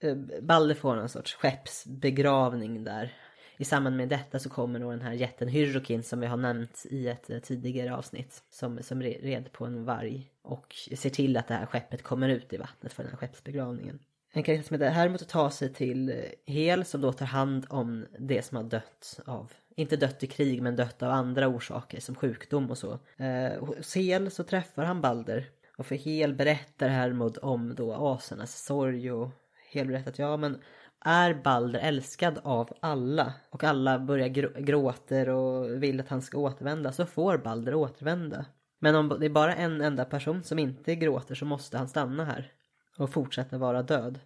Eh, 0.00 0.16
Balder 0.42 0.74
får 0.74 0.96
någon 0.96 1.08
sorts 1.08 1.34
skeppsbegravning 1.34 2.84
där. 2.84 3.12
I 3.56 3.64
samband 3.64 3.96
med 3.96 4.08
detta 4.08 4.38
så 4.38 4.50
kommer 4.50 4.80
då 4.80 4.90
den 4.90 5.00
här 5.00 5.12
jätten 5.12 5.48
Hyrrokin 5.48 6.02
som 6.02 6.20
vi 6.20 6.26
har 6.26 6.36
nämnt 6.36 6.86
i 6.90 7.08
ett 7.08 7.30
eh, 7.30 7.38
tidigare 7.38 7.96
avsnitt. 7.96 8.42
Som, 8.50 8.82
som 8.82 9.02
red 9.02 9.52
på 9.52 9.64
en 9.64 9.84
varg. 9.84 10.30
Och 10.42 10.74
ser 10.96 11.10
till 11.10 11.36
att 11.36 11.48
det 11.48 11.54
här 11.54 11.66
skeppet 11.66 12.02
kommer 12.02 12.28
ut 12.28 12.52
i 12.52 12.56
vattnet 12.56 12.92
för 12.92 13.02
den 13.02 13.12
här 13.12 13.18
skeppsbegravningen. 13.18 13.98
En 14.32 14.42
karaktär 14.42 14.66
som 14.66 14.74
heter 14.74 14.90
Hermod 14.90 15.28
tar 15.28 15.50
sig 15.50 15.72
till 15.72 16.08
eh, 16.08 16.16
Hel 16.46 16.84
som 16.84 17.00
då 17.00 17.12
tar 17.12 17.26
hand 17.26 17.66
om 17.68 18.06
det 18.18 18.42
som 18.42 18.56
har 18.56 18.64
dött 18.64 19.20
av, 19.26 19.52
inte 19.76 19.96
dött 19.96 20.22
i 20.22 20.26
krig 20.26 20.62
men 20.62 20.76
dött 20.76 21.02
av 21.02 21.10
andra 21.10 21.48
orsaker 21.48 22.00
som 22.00 22.14
sjukdom 22.14 22.70
och 22.70 22.78
så. 22.78 22.98
Eh, 23.16 23.64
hos 23.64 23.96
Hel 23.96 24.30
så 24.30 24.44
träffar 24.44 24.84
han 24.84 25.00
Balder 25.00 25.50
och 25.76 25.86
för 25.86 25.94
Hel 25.94 26.34
berättar 26.34 26.88
Hermod 26.88 27.38
om 27.42 27.74
då 27.74 27.94
asernas 27.94 28.64
sorg 28.64 29.12
och 29.12 29.30
Hel 29.70 29.94
att 29.94 30.18
ja 30.18 30.36
men 30.36 30.62
är 31.04 31.34
Balder 31.34 31.80
älskad 31.80 32.40
av 32.42 32.72
alla 32.80 33.32
och 33.50 33.64
alla 33.64 33.98
börjar 33.98 34.28
gr 34.28 34.60
gråter 34.60 35.28
och 35.28 35.82
vill 35.82 36.00
att 36.00 36.08
han 36.08 36.22
ska 36.22 36.38
återvända 36.38 36.92
så 36.92 37.06
får 37.06 37.38
Balder 37.38 37.74
återvända. 37.74 38.46
Men 38.78 38.94
om 38.94 39.16
det 39.20 39.26
är 39.26 39.30
bara 39.30 39.54
en 39.54 39.80
enda 39.80 40.04
person 40.04 40.42
som 40.42 40.58
inte 40.58 40.94
gråter 40.94 41.34
så 41.34 41.44
måste 41.44 41.78
han 41.78 41.88
stanna 41.88 42.24
här 42.24 42.52
och 42.98 43.10
fortsätta 43.10 43.58
vara 43.58 43.82
död. 43.82 44.20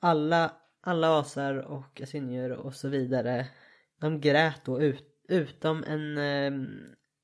Alla, 0.00 0.52
alla 0.80 1.20
asar 1.20 1.54
och 1.54 2.00
assyrier 2.00 2.50
och 2.50 2.74
så 2.74 2.88
vidare, 2.88 3.46
de 4.00 4.20
grät 4.20 4.60
då 4.64 4.80
ut, 4.80 5.24
utom 5.28 5.84
en 5.84 6.18
eh, 6.18 6.68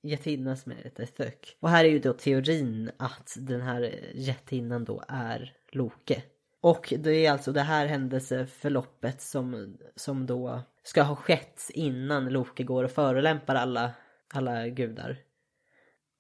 jättinna 0.02 0.56
som 0.56 0.72
heter 0.72 1.06
Thök. 1.06 1.56
Och 1.60 1.70
här 1.70 1.84
är 1.84 1.88
ju 1.88 1.98
då 1.98 2.12
teorin 2.12 2.90
att 2.96 3.36
den 3.38 3.60
här 3.60 3.82
eh, 3.82 4.20
jättinnan 4.20 4.84
då 4.84 5.02
är 5.08 5.52
Loke. 5.72 6.22
Och 6.60 6.94
det 6.98 7.26
är 7.26 7.32
alltså 7.32 7.52
det 7.52 7.60
här 7.60 7.86
händelseförloppet 7.86 9.22
som, 9.22 9.76
som 9.96 10.26
då 10.26 10.62
ska 10.82 11.02
ha 11.02 11.16
skett 11.16 11.70
innan 11.74 12.28
Loke 12.28 12.62
går 12.62 12.84
och 12.84 12.90
förolämpar 12.90 13.54
alla, 13.54 13.90
alla 14.34 14.68
gudar. 14.68 15.18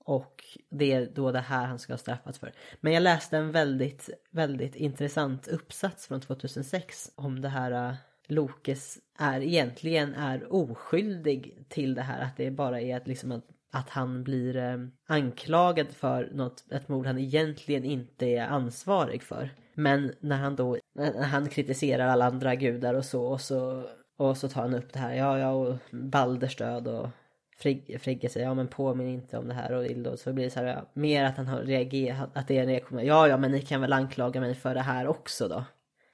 Och 0.04 0.44
det 0.70 0.92
är 0.92 1.10
då 1.14 1.32
det 1.32 1.40
här 1.40 1.66
han 1.66 1.78
ska 1.78 1.92
ha 1.92 1.98
straffats 1.98 2.38
för. 2.38 2.52
Men 2.80 2.92
jag 2.92 3.02
läste 3.02 3.36
en 3.36 3.52
väldigt, 3.52 4.10
väldigt 4.30 4.76
intressant 4.76 5.48
uppsats 5.48 6.06
från 6.06 6.20
2006 6.20 7.10
om 7.14 7.40
det 7.40 7.48
här 7.48 7.88
äh, 7.88 7.94
Lokes 8.26 8.98
är 9.18 9.40
egentligen 9.40 10.14
är 10.14 10.52
oskyldig 10.52 11.64
till 11.68 11.94
det 11.94 12.02
här. 12.02 12.22
Att 12.22 12.36
det 12.36 12.50
bara 12.50 12.80
är 12.80 12.96
att, 12.96 13.06
liksom 13.06 13.32
att, 13.32 13.44
att 13.70 13.88
han 13.88 14.24
blir 14.24 14.56
eh, 14.56 14.78
anklagad 15.06 15.88
för 15.92 16.30
något, 16.32 16.72
ett 16.72 16.88
mord 16.88 17.06
han 17.06 17.18
egentligen 17.18 17.84
inte 17.84 18.26
är 18.26 18.46
ansvarig 18.46 19.22
för. 19.22 19.50
Men 19.80 20.12
när 20.20 20.36
han 20.36 20.56
då, 20.56 20.78
när 20.94 21.22
han 21.22 21.48
kritiserar 21.48 22.08
alla 22.08 22.24
andra 22.26 22.54
gudar 22.54 22.94
och 22.94 23.04
så 23.04 23.24
och 23.24 23.40
så, 23.40 23.84
och 24.16 24.36
så 24.36 24.48
tar 24.48 24.62
han 24.62 24.74
upp 24.74 24.92
det 24.92 24.98
här, 24.98 25.14
ja 25.14 25.38
ja 25.38 25.50
och 25.50 25.76
Balders 25.90 26.56
död 26.56 26.88
och 26.88 27.08
Frigge, 27.56 27.98
Frigge 27.98 28.28
säger 28.28 28.46
ja 28.46 28.54
men 28.54 28.68
påminn 28.68 29.08
inte 29.08 29.38
om 29.38 29.48
det 29.48 29.54
här 29.54 29.72
och 29.72 29.86
Ildo 29.86 30.16
så 30.16 30.32
blir 30.32 30.44
det 30.44 30.50
så 30.50 30.60
här 30.60 30.66
ja, 30.66 30.90
mer 30.94 31.24
att 31.24 31.36
han 31.36 31.46
har 31.46 31.60
reagerat, 31.60 32.30
att 32.32 32.48
det 32.48 32.58
är 32.58 32.62
en 32.62 32.68
reaktion. 32.68 33.06
Ja 33.06 33.28
ja 33.28 33.36
men 33.36 33.52
ni 33.52 33.62
kan 33.62 33.80
väl 33.80 33.92
anklaga 33.92 34.40
mig 34.40 34.54
för 34.54 34.74
det 34.74 34.80
här 34.80 35.06
också 35.06 35.48
då. 35.48 35.64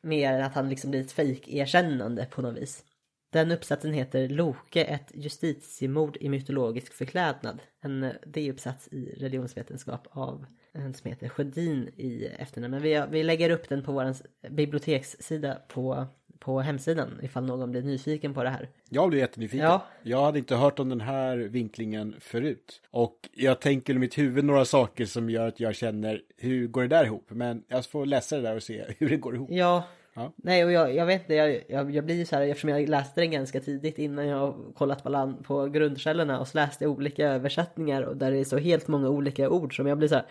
Mer 0.02 0.32
än 0.32 0.44
att 0.44 0.54
han 0.54 0.68
liksom 0.68 0.90
blir 0.90 1.00
ett 1.00 1.12
fejk-erkännande 1.12 2.26
på 2.30 2.42
något 2.42 2.56
vis. 2.58 2.84
Den 3.32 3.52
uppsatsen 3.52 3.92
heter 3.92 4.28
Loke, 4.28 4.84
ett 4.84 5.10
justitiemord 5.14 6.16
i 6.20 6.28
mytologisk 6.28 6.92
förklädnad. 6.92 7.62
En 7.82 8.12
D-uppsats 8.26 8.88
i 8.88 9.14
religionsvetenskap 9.20 10.08
av 10.10 10.46
en 10.80 10.94
som 10.94 11.10
heter 11.10 11.28
Sjödin 11.28 11.90
i 11.96 12.26
efternamn. 12.38 12.70
Men 12.70 12.82
vi, 12.82 13.04
vi 13.10 13.22
lägger 13.22 13.50
upp 13.50 13.68
den 13.68 13.82
på 13.82 13.92
vår 13.92 14.14
bibliotekssida 14.48 15.58
på, 15.68 16.06
på 16.38 16.60
hemsidan 16.60 17.20
ifall 17.22 17.44
någon 17.44 17.70
blir 17.70 17.82
nyfiken 17.82 18.34
på 18.34 18.42
det 18.42 18.50
här. 18.50 18.68
Jag 18.88 19.08
blev 19.08 19.20
jättenyfiken. 19.20 19.66
Ja. 19.66 19.86
Jag 20.02 20.24
hade 20.24 20.38
inte 20.38 20.56
hört 20.56 20.78
om 20.78 20.88
den 20.88 21.00
här 21.00 21.36
vinklingen 21.36 22.14
förut. 22.20 22.82
Och 22.90 23.28
jag 23.32 23.60
tänker 23.60 23.94
i 23.94 23.98
mitt 23.98 24.18
huvud 24.18 24.44
några 24.44 24.64
saker 24.64 25.04
som 25.04 25.30
gör 25.30 25.48
att 25.48 25.60
jag 25.60 25.74
känner, 25.74 26.22
hur 26.36 26.66
går 26.66 26.82
det 26.82 26.88
där 26.88 27.04
ihop? 27.04 27.26
Men 27.28 27.62
jag 27.68 27.86
får 27.86 28.06
läsa 28.06 28.36
det 28.36 28.42
där 28.42 28.56
och 28.56 28.62
se 28.62 28.84
hur 28.98 29.08
det 29.08 29.16
går 29.16 29.34
ihop. 29.34 29.48
Ja. 29.52 29.84
Ja. 30.16 30.32
Nej, 30.36 30.64
och 30.64 30.72
jag, 30.72 30.94
jag 30.94 31.06
vet 31.06 31.20
inte, 31.22 31.34
jag, 31.34 31.62
jag, 31.68 31.90
jag 31.90 32.04
blir 32.04 32.24
så 32.24 32.36
här, 32.36 32.42
eftersom 32.42 32.70
jag 32.70 32.88
läste 32.88 33.20
den 33.20 33.30
ganska 33.30 33.60
tidigt 33.60 33.98
innan 33.98 34.26
jag 34.26 34.54
kollat 34.74 35.02
på, 35.02 35.08
land, 35.08 35.44
på 35.44 35.66
grundkällorna 35.66 36.40
och 36.40 36.48
så 36.48 36.58
läste 36.58 36.84
jag 36.84 36.90
olika 36.92 37.28
översättningar 37.28 38.02
och 38.02 38.16
där 38.16 38.30
det 38.30 38.38
är 38.38 38.44
så 38.44 38.58
helt 38.58 38.88
många 38.88 39.08
olika 39.08 39.50
ord 39.50 39.76
som 39.76 39.86
jag 39.86 39.98
blir 39.98 40.08
så 40.08 40.14
här, 40.14 40.24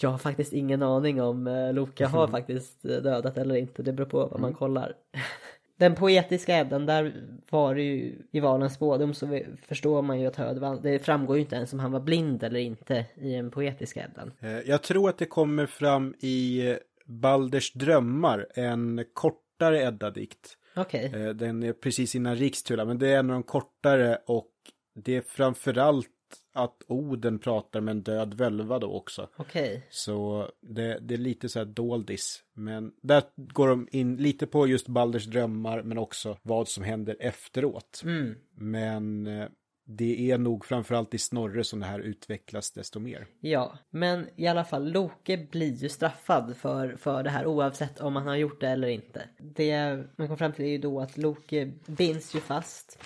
jag 0.00 0.10
har 0.10 0.18
faktiskt 0.18 0.52
ingen 0.52 0.82
aning 0.82 1.22
om 1.22 1.46
eh, 1.46 1.72
Loka 1.72 2.08
har 2.08 2.28
faktiskt 2.28 2.84
eh, 2.84 2.90
dödat 2.96 3.36
eller 3.36 3.54
inte, 3.56 3.82
det 3.82 3.92
beror 3.92 4.06
på 4.08 4.26
vad 4.26 4.40
man 4.40 4.54
kollar. 4.54 4.92
Den 5.76 5.94
poetiska 5.94 6.58
Eddan, 6.58 6.86
där 6.86 7.12
var 7.50 7.74
det 7.74 7.82
ju 7.82 8.14
i 8.30 8.40
Valens 8.40 8.74
spådom 8.74 9.14
så 9.14 9.26
vi- 9.26 9.46
förstår 9.68 10.02
man 10.02 10.20
ju 10.20 10.26
att 10.26 10.36
Höd 10.36 10.58
vann. 10.58 10.80
Det 10.82 10.98
framgår 10.98 11.36
ju 11.36 11.42
inte 11.42 11.56
ens 11.56 11.72
om 11.72 11.78
han 11.78 11.92
var 11.92 12.00
blind 12.00 12.42
eller 12.42 12.60
inte 12.60 13.04
i 13.14 13.32
den 13.32 13.50
poetiska 13.50 14.00
Eddan. 14.04 14.32
Eh, 14.40 14.58
Jag 14.68 14.82
tror 14.82 15.08
att 15.08 15.18
det 15.18 15.26
kommer 15.26 15.66
fram 15.66 16.14
i 16.20 16.62
Balders 17.08 17.72
drömmar, 17.72 18.46
en 18.54 19.04
kortare 19.12 19.82
Edda-dikt. 19.82 20.56
Okej. 20.76 21.12
Eh, 21.14 21.28
Den 21.28 21.62
är 21.62 21.72
precis 21.72 22.14
innan 22.14 22.36
Rikstula, 22.36 22.84
men 22.84 22.98
det 22.98 23.08
är 23.08 23.18
en 23.18 23.30
av 23.30 23.34
de 23.34 23.42
kortare 23.42 24.18
och 24.26 24.52
det 24.94 25.16
är 25.16 25.20
framförallt 25.22 26.08
att 26.54 26.82
Oden 26.88 27.38
pratar 27.38 27.80
med 27.80 27.92
en 27.92 28.02
död 28.02 28.34
völva 28.34 28.78
då 28.78 28.92
också. 28.92 29.28
Okej. 29.36 29.86
Så 29.90 30.48
det, 30.60 30.98
det 31.00 31.14
är 31.14 31.18
lite 31.18 31.48
så 31.48 31.58
här 31.58 31.66
doldis. 31.66 32.42
Men 32.54 32.92
där 33.02 33.22
går 33.36 33.68
de 33.68 33.88
in 33.90 34.16
lite 34.16 34.46
på 34.46 34.66
just 34.66 34.88
Balders 34.88 35.26
drömmar 35.26 35.82
men 35.82 35.98
också 35.98 36.38
vad 36.42 36.68
som 36.68 36.84
händer 36.84 37.16
efteråt. 37.20 38.00
Mm. 38.04 38.34
Men 38.54 39.26
eh, 39.26 39.48
det 39.90 40.30
är 40.30 40.38
nog 40.38 40.64
framförallt 40.64 41.14
i 41.14 41.18
Snorre 41.18 41.64
som 41.64 41.80
det 41.80 41.86
här 41.86 42.00
utvecklas 42.00 42.70
desto 42.70 43.00
mer. 43.00 43.26
Ja, 43.40 43.78
men 43.90 44.28
i 44.36 44.46
alla 44.46 44.64
fall 44.64 44.92
Loke 44.92 45.36
blir 45.50 45.74
ju 45.74 45.88
straffad 45.88 46.56
för, 46.56 46.96
för 46.96 47.22
det 47.22 47.30
här 47.30 47.46
oavsett 47.46 48.00
om 48.00 48.16
han 48.16 48.26
har 48.26 48.36
gjort 48.36 48.60
det 48.60 48.68
eller 48.68 48.88
inte. 48.88 49.28
Det 49.38 50.04
man 50.16 50.28
kom 50.28 50.36
fram 50.36 50.52
till 50.52 50.64
är 50.64 50.68
ju 50.68 50.78
då 50.78 51.00
att 51.00 51.16
Loke 51.16 51.72
binds 51.86 52.34
ju 52.34 52.40
fast. 52.40 52.98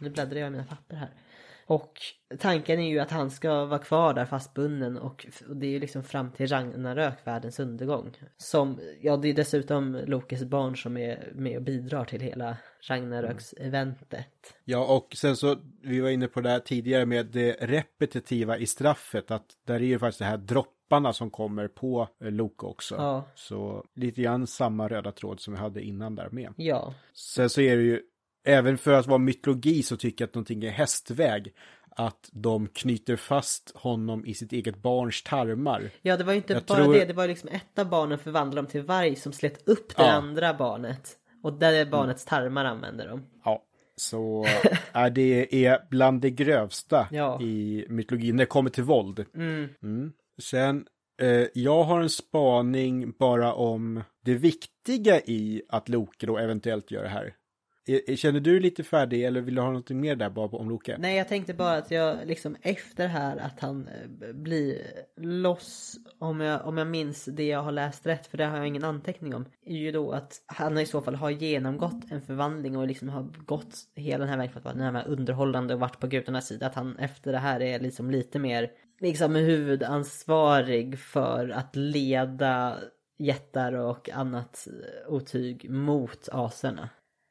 Nu 0.00 0.10
bläddrar 0.10 0.38
jag 0.38 0.46
i 0.46 0.50
mina 0.50 0.64
papper 0.64 0.96
här. 0.96 1.10
Och 1.68 2.00
tanken 2.38 2.80
är 2.80 2.88
ju 2.88 2.98
att 2.98 3.10
han 3.10 3.30
ska 3.30 3.64
vara 3.64 3.78
kvar 3.78 4.14
där 4.14 4.24
fastbunden 4.24 4.96
och, 4.96 5.26
och 5.48 5.56
det 5.56 5.66
är 5.66 5.70
ju 5.70 5.78
liksom 5.78 6.02
fram 6.02 6.30
till 6.30 6.46
Ragnarök, 6.46 7.26
världens 7.26 7.60
undergång. 7.60 8.16
Som, 8.36 8.80
ja 9.00 9.16
det 9.16 9.28
är 9.28 9.34
dessutom 9.34 10.00
Lokes 10.06 10.44
barn 10.44 10.76
som 10.76 10.96
är 10.96 11.32
med 11.34 11.56
och 11.56 11.62
bidrar 11.62 12.04
till 12.04 12.20
hela 12.20 12.56
Ragnaröks-eventet. 12.88 14.54
Ja, 14.64 14.96
och 14.96 15.16
sen 15.16 15.36
så, 15.36 15.56
vi 15.82 16.00
var 16.00 16.08
inne 16.08 16.28
på 16.28 16.40
det 16.40 16.50
här 16.50 16.60
tidigare 16.60 17.06
med 17.06 17.26
det 17.26 17.52
repetitiva 17.60 18.58
i 18.58 18.66
straffet, 18.66 19.30
att 19.30 19.46
där 19.66 19.74
är 19.74 19.80
ju 19.80 19.98
faktiskt 19.98 20.18
det 20.18 20.24
här 20.24 20.36
dropparna 20.36 21.12
som 21.12 21.30
kommer 21.30 21.68
på 21.68 22.08
eh, 22.24 22.30
Loke 22.30 22.66
också. 22.66 22.94
Ja. 22.94 23.24
Så 23.34 23.84
lite 23.94 24.22
grann 24.22 24.46
samma 24.46 24.88
röda 24.88 25.12
tråd 25.12 25.40
som 25.40 25.54
vi 25.54 25.60
hade 25.60 25.82
innan 25.82 26.14
där 26.14 26.28
med. 26.30 26.52
Ja, 26.56 26.94
Sen 27.12 27.50
så 27.50 27.60
är 27.60 27.76
det 27.76 27.82
ju, 27.82 28.02
även 28.44 28.78
för 28.78 28.92
att 28.92 29.06
vara 29.06 29.18
mytologi 29.18 29.82
så 29.82 29.96
tycker 29.96 30.22
jag 30.22 30.28
att 30.28 30.34
någonting 30.34 30.64
är 30.64 30.70
hästväg. 30.70 31.52
Att 32.00 32.28
de 32.32 32.68
knyter 32.68 33.16
fast 33.16 33.72
honom 33.74 34.26
i 34.26 34.34
sitt 34.34 34.52
eget 34.52 34.76
barns 34.82 35.22
tarmar. 35.22 35.90
Ja 36.02 36.16
det 36.16 36.24
var 36.24 36.32
ju 36.32 36.36
inte 36.36 36.52
Jag 36.52 36.62
bara 36.62 36.84
tror- 36.84 36.94
det, 36.94 37.04
det 37.04 37.12
var 37.12 37.28
liksom 37.28 37.48
ett 37.52 37.78
av 37.78 37.88
barnen 37.88 38.18
förvandlade 38.18 38.62
dem 38.66 38.70
till 38.70 38.82
varg 38.82 39.16
som 39.16 39.32
slet 39.32 39.68
upp 39.68 39.96
det 39.96 40.02
Ja. 40.02 40.10
andra 40.10 40.54
barnet. 40.54 41.16
Och 41.42 41.52
där 41.52 41.72
är 41.72 41.86
barnets 41.86 42.24
tarmar 42.24 42.64
använder 42.64 43.08
de. 43.08 43.22
Ja, 43.44 43.62
så 43.96 44.46
är 44.92 45.10
det 45.10 45.64
är 45.66 45.78
bland 45.90 46.20
det 46.20 46.30
grövsta 46.30 47.08
Ja. 47.10 47.40
i 47.42 47.86
mytologin 47.88 48.36
när 48.36 48.42
det 48.42 48.46
kommer 48.46 48.70
till 48.70 48.84
våld. 48.84 49.24
Mm. 49.34 49.68
Mm. 49.82 50.12
Sen, 50.42 50.86
eh, 51.22 51.46
jag 51.54 51.82
har 51.84 52.00
en 52.00 52.10
spaning 52.10 53.12
bara 53.18 53.52
om 53.54 54.02
det 54.24 54.34
viktiga 54.34 55.20
i 55.20 55.62
att 55.68 55.88
Loke 55.88 56.26
då 56.26 56.38
eventuellt 56.38 56.90
gör 56.90 57.02
det 57.02 57.08
här. 57.08 57.34
Eh, 57.88 58.00
eh, 58.06 58.16
känner 58.16 58.40
du 58.40 58.50
dig 58.50 58.60
lite 58.60 58.84
färdig 58.84 59.24
eller 59.24 59.40
vill 59.40 59.54
du 59.54 59.60
ha 59.60 59.70
något 59.70 59.90
mer 59.90 60.16
där 60.16 60.30
bara 60.30 60.46
om 60.46 60.70
Loke? 60.70 60.96
Nej 60.98 61.16
jag 61.16 61.28
tänkte 61.28 61.54
bara 61.54 61.76
att 61.76 61.90
jag 61.90 62.26
liksom 62.26 62.56
efter 62.62 63.08
här 63.08 63.36
att 63.36 63.60
han 63.60 63.88
eh, 63.88 64.32
blir 64.32 64.78
loss 65.16 65.96
om 66.18 66.40
jag, 66.40 66.66
om 66.66 66.78
jag 66.78 66.86
minns 66.86 67.24
det 67.24 67.46
jag 67.46 67.62
har 67.62 67.72
läst 67.72 68.06
rätt 68.06 68.26
för 68.26 68.38
det 68.38 68.44
har 68.44 68.56
jag 68.56 68.66
ingen 68.66 68.84
anteckning 68.84 69.34
om. 69.34 69.44
Är 69.66 69.76
ju 69.76 69.92
då 69.92 70.12
att 70.12 70.42
han 70.46 70.78
i 70.78 70.86
så 70.86 71.00
fall 71.00 71.14
har 71.14 71.30
genomgått 71.30 72.10
en 72.10 72.22
förvandling 72.22 72.76
och 72.76 72.86
liksom 72.86 73.08
har 73.08 73.22
gått 73.46 73.74
hela 73.94 74.18
den 74.18 74.28
här 74.28 74.36
vägen 74.36 74.52
för 74.52 74.58
att 74.58 74.64
vara 74.64 74.74
närmare 74.74 75.04
underhållande 75.04 75.74
och 75.74 75.80
varit 75.80 76.00
på 76.00 76.06
gudarnas 76.06 76.46
sida. 76.46 76.66
Att 76.66 76.74
han 76.74 76.96
efter 76.96 77.32
det 77.32 77.38
här 77.38 77.62
är 77.62 77.80
liksom 77.80 78.10
lite 78.10 78.38
mer 78.38 78.70
liksom 79.00 79.34
huvudansvarig 79.34 80.98
för 80.98 81.48
att 81.48 81.76
leda 81.76 82.76
jättar 83.18 83.72
och 83.72 84.10
annat 84.10 84.68
otyg 85.08 85.70
mot 85.70 86.28
aserna. 86.32 86.88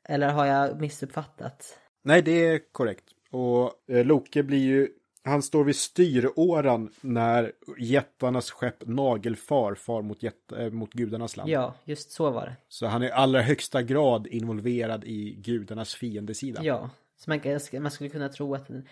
Eller 0.07 0.29
har 0.29 0.45
jag 0.45 0.81
missuppfattat? 0.81 1.79
Nej, 2.03 2.21
det 2.21 2.45
är 2.45 2.71
korrekt. 2.71 3.05
Och 3.31 3.71
eh, 3.89 4.05
Loke 4.05 4.43
blir 4.43 4.65
ju, 4.65 4.89
han 5.23 5.43
står 5.43 5.63
vid 5.63 5.75
styråran 5.75 6.93
när 7.01 7.51
jättarnas 7.79 8.51
skepp 8.51 8.87
Nagelfar 8.87 9.75
far 9.75 10.01
mot, 10.01 10.23
jätt, 10.23 10.51
eh, 10.51 10.69
mot 10.69 10.93
gudarnas 10.93 11.37
land. 11.37 11.49
Ja, 11.49 11.75
just 11.85 12.11
så 12.11 12.29
var 12.29 12.45
det. 12.45 12.55
Så 12.67 12.87
han 12.87 13.01
är 13.01 13.07
i 13.07 13.11
allra 13.11 13.41
högsta 13.41 13.81
grad 13.81 14.27
involverad 14.27 15.03
i 15.03 15.33
gudarnas 15.33 15.95
fiendesida. 15.95 16.63
Ja, 16.63 16.89
så 17.17 17.29
man, 17.29 17.59
man 17.81 17.91
skulle 17.91 18.09
kunna 18.09 18.29
tro 18.29 18.55
att 18.55 18.67
den 18.67 18.87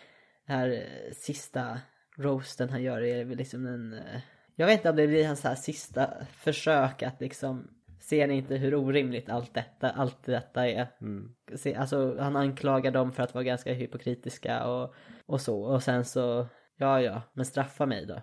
här 0.46 0.70
eh, 0.70 1.14
sista 1.14 1.80
roasten 2.18 2.70
han 2.70 2.84
gör 2.84 3.02
är 3.02 3.26
liksom 3.26 3.66
en... 3.66 4.02
Jag 4.56 4.66
vet 4.66 4.80
inte 4.80 4.90
om 4.90 4.96
det 4.96 5.08
blir 5.08 5.28
hans 5.28 5.44
här 5.44 5.56
sista 5.56 6.10
försök 6.38 7.04
att 7.04 7.22
liksom... 7.22 7.68
Ser 8.10 8.28
ni 8.28 8.36
inte 8.36 8.56
hur 8.56 8.76
orimligt 8.76 9.30
allt 9.30 9.54
detta, 9.54 9.90
allt 9.90 10.24
detta 10.26 10.68
är? 10.68 10.88
Se, 11.56 11.76
alltså 11.76 12.18
han 12.20 12.36
anklagar 12.36 12.92
dem 12.92 13.12
för 13.12 13.24
att 13.24 13.34
vara 13.34 13.44
ganska 13.44 13.74
hypokritiska 13.74 14.68
och, 14.68 14.94
och 15.26 15.42
så. 15.42 15.62
Och 15.62 15.84
sen 15.84 16.06
så, 16.06 16.48
ja 16.78 17.02
ja, 17.02 17.22
men 17.34 17.46
straffa 17.46 17.86
mig 17.86 18.06
då. 18.06 18.22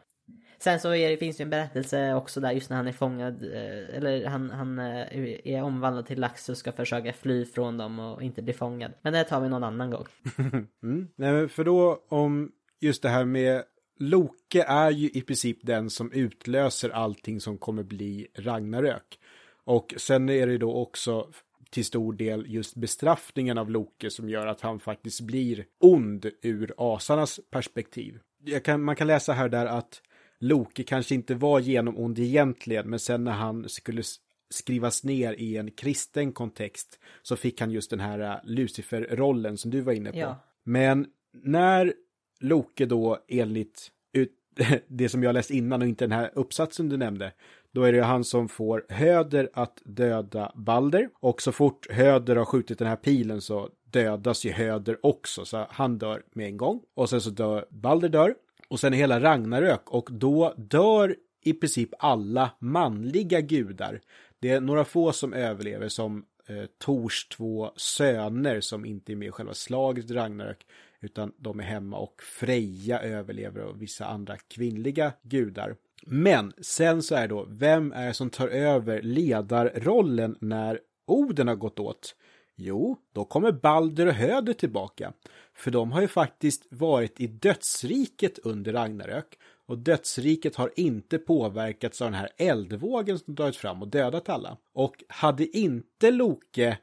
Sen 0.58 0.80
så 0.80 0.94
är, 0.94 1.10
det 1.10 1.16
finns 1.16 1.40
ju 1.40 1.42
en 1.42 1.50
berättelse 1.50 2.14
också 2.14 2.40
där 2.40 2.52
just 2.52 2.70
när 2.70 2.76
han 2.76 2.86
är 2.86 2.92
fångad, 2.92 3.42
eh, 3.42 3.96
eller 3.96 4.26
han, 4.26 4.50
han 4.50 4.78
eh, 4.78 5.06
är 5.44 5.62
omvandlad 5.62 6.06
till 6.06 6.20
lax 6.20 6.48
och 6.48 6.56
ska 6.56 6.72
försöka 6.72 7.12
fly 7.12 7.44
från 7.44 7.76
dem 7.76 7.98
och 7.98 8.22
inte 8.22 8.42
bli 8.42 8.52
fångad. 8.52 8.92
Men 9.02 9.12
det 9.12 9.24
tar 9.24 9.40
vi 9.40 9.48
någon 9.48 9.64
annan 9.64 9.90
gång. 9.90 10.06
Mm. 10.82 11.08
Nej, 11.16 11.32
men 11.32 11.48
för 11.48 11.64
då 11.64 12.04
om 12.08 12.52
just 12.80 13.02
det 13.02 13.08
här 13.08 13.24
med 13.24 13.62
Loke 13.98 14.62
är 14.62 14.90
ju 14.90 15.08
i 15.08 15.22
princip 15.22 15.58
den 15.62 15.90
som 15.90 16.12
utlöser 16.12 16.90
allting 16.90 17.40
som 17.40 17.58
kommer 17.58 17.82
bli 17.82 18.26
Ragnarök. 18.34 19.18
Och 19.64 19.94
sen 19.96 20.28
är 20.28 20.46
det 20.46 20.58
då 20.58 20.74
också 20.74 21.28
till 21.70 21.84
stor 21.84 22.12
del 22.12 22.44
just 22.48 22.74
bestraffningen 22.74 23.58
av 23.58 23.70
Loke 23.70 24.10
som 24.10 24.28
gör 24.28 24.46
att 24.46 24.60
han 24.60 24.80
faktiskt 24.80 25.20
blir 25.20 25.64
ond 25.80 26.26
ur 26.42 26.74
asarnas 26.76 27.40
perspektiv. 27.50 28.18
Kan, 28.64 28.82
man 28.82 28.96
kan 28.96 29.06
läsa 29.06 29.32
här 29.32 29.48
där 29.48 29.66
att 29.66 30.02
Loke 30.38 30.82
kanske 30.82 31.14
inte 31.14 31.34
var 31.34 31.60
genomond 31.60 32.18
egentligen, 32.18 32.90
men 32.90 32.98
sen 32.98 33.24
när 33.24 33.32
han 33.32 33.68
skulle 33.68 34.02
skrivas 34.50 35.04
ner 35.04 35.32
i 35.32 35.56
en 35.56 35.70
kristen 35.70 36.32
kontext 36.32 36.98
så 37.22 37.36
fick 37.36 37.60
han 37.60 37.70
just 37.70 37.90
den 37.90 38.00
här 38.00 38.18
äh, 38.18 38.36
Lucifer-rollen 38.44 39.58
som 39.58 39.70
du 39.70 39.80
var 39.80 39.92
inne 39.92 40.12
på. 40.12 40.18
Ja. 40.18 40.36
Men 40.64 41.06
när 41.42 41.94
Loke 42.40 42.86
då 42.86 43.18
enligt 43.28 43.90
ut, 44.12 44.32
det 44.88 45.08
som 45.08 45.22
jag 45.22 45.32
läst 45.32 45.50
innan 45.50 45.82
och 45.82 45.88
inte 45.88 46.04
den 46.04 46.12
här 46.12 46.30
uppsatsen 46.34 46.88
du 46.88 46.96
nämnde, 46.96 47.32
då 47.72 47.82
är 47.82 47.92
det 47.92 48.02
han 48.02 48.24
som 48.24 48.48
får 48.48 48.84
Höder 48.88 49.50
att 49.54 49.82
döda 49.84 50.52
Balder. 50.54 51.08
Och 51.20 51.42
så 51.42 51.52
fort 51.52 51.90
Höder 51.90 52.36
har 52.36 52.44
skjutit 52.44 52.78
den 52.78 52.88
här 52.88 52.96
pilen 52.96 53.40
så 53.40 53.68
dödas 53.84 54.44
ju 54.44 54.52
Höder 54.52 55.06
också. 55.06 55.44
Så 55.44 55.66
han 55.70 55.98
dör 55.98 56.22
med 56.32 56.46
en 56.46 56.56
gång. 56.56 56.80
Och 56.94 57.10
sen 57.10 57.20
så 57.20 57.30
dör 57.30 57.66
Balder 57.70 58.08
dör. 58.08 58.34
Och 58.68 58.80
sen 58.80 58.94
är 58.94 58.98
hela 58.98 59.20
Ragnarök. 59.20 59.90
Och 59.90 60.08
då 60.12 60.54
dör 60.56 61.16
i 61.42 61.52
princip 61.52 61.90
alla 61.98 62.50
manliga 62.58 63.40
gudar. 63.40 64.00
Det 64.38 64.50
är 64.50 64.60
några 64.60 64.84
få 64.84 65.12
som 65.12 65.32
överlever 65.32 65.88
som 65.88 66.24
eh, 66.48 66.64
Tors 66.78 67.28
två 67.28 67.72
söner 67.76 68.60
som 68.60 68.84
inte 68.84 69.12
är 69.12 69.16
med 69.16 69.28
i 69.28 69.30
själva 69.30 69.54
slaget 69.54 70.10
i 70.10 70.14
Ragnarök. 70.14 70.66
Utan 71.00 71.32
de 71.36 71.60
är 71.60 71.64
hemma 71.64 71.96
och 71.96 72.22
Freja 72.22 73.00
överlever 73.00 73.60
och 73.60 73.82
vissa 73.82 74.06
andra 74.06 74.36
kvinnliga 74.36 75.12
gudar. 75.22 75.76
Men 76.06 76.52
sen 76.60 77.02
så 77.02 77.14
är 77.14 77.28
då, 77.28 77.46
vem 77.50 77.92
är 77.92 78.06
det 78.06 78.14
som 78.14 78.30
tar 78.30 78.48
över 78.48 79.02
ledarrollen 79.02 80.36
när 80.40 80.80
Oden 81.06 81.48
har 81.48 81.54
gått 81.54 81.78
åt? 81.78 82.14
Jo, 82.56 82.96
då 83.12 83.24
kommer 83.24 83.52
Balder 83.52 84.06
och 84.06 84.12
Höder 84.12 84.52
tillbaka. 84.52 85.12
För 85.54 85.70
de 85.70 85.92
har 85.92 86.00
ju 86.00 86.08
faktiskt 86.08 86.66
varit 86.70 87.20
i 87.20 87.26
dödsriket 87.26 88.38
under 88.38 88.72
Ragnarök. 88.72 89.38
Och 89.66 89.78
dödsriket 89.78 90.56
har 90.56 90.72
inte 90.76 91.18
påverkats 91.18 92.02
av 92.02 92.06
den 92.06 92.20
här 92.20 92.28
eldvågen 92.36 93.18
som 93.18 93.34
dragit 93.34 93.56
fram 93.56 93.82
och 93.82 93.88
dödat 93.88 94.28
alla. 94.28 94.56
Och 94.74 95.04
hade 95.08 95.58
inte 95.58 96.10
Loke 96.10 96.78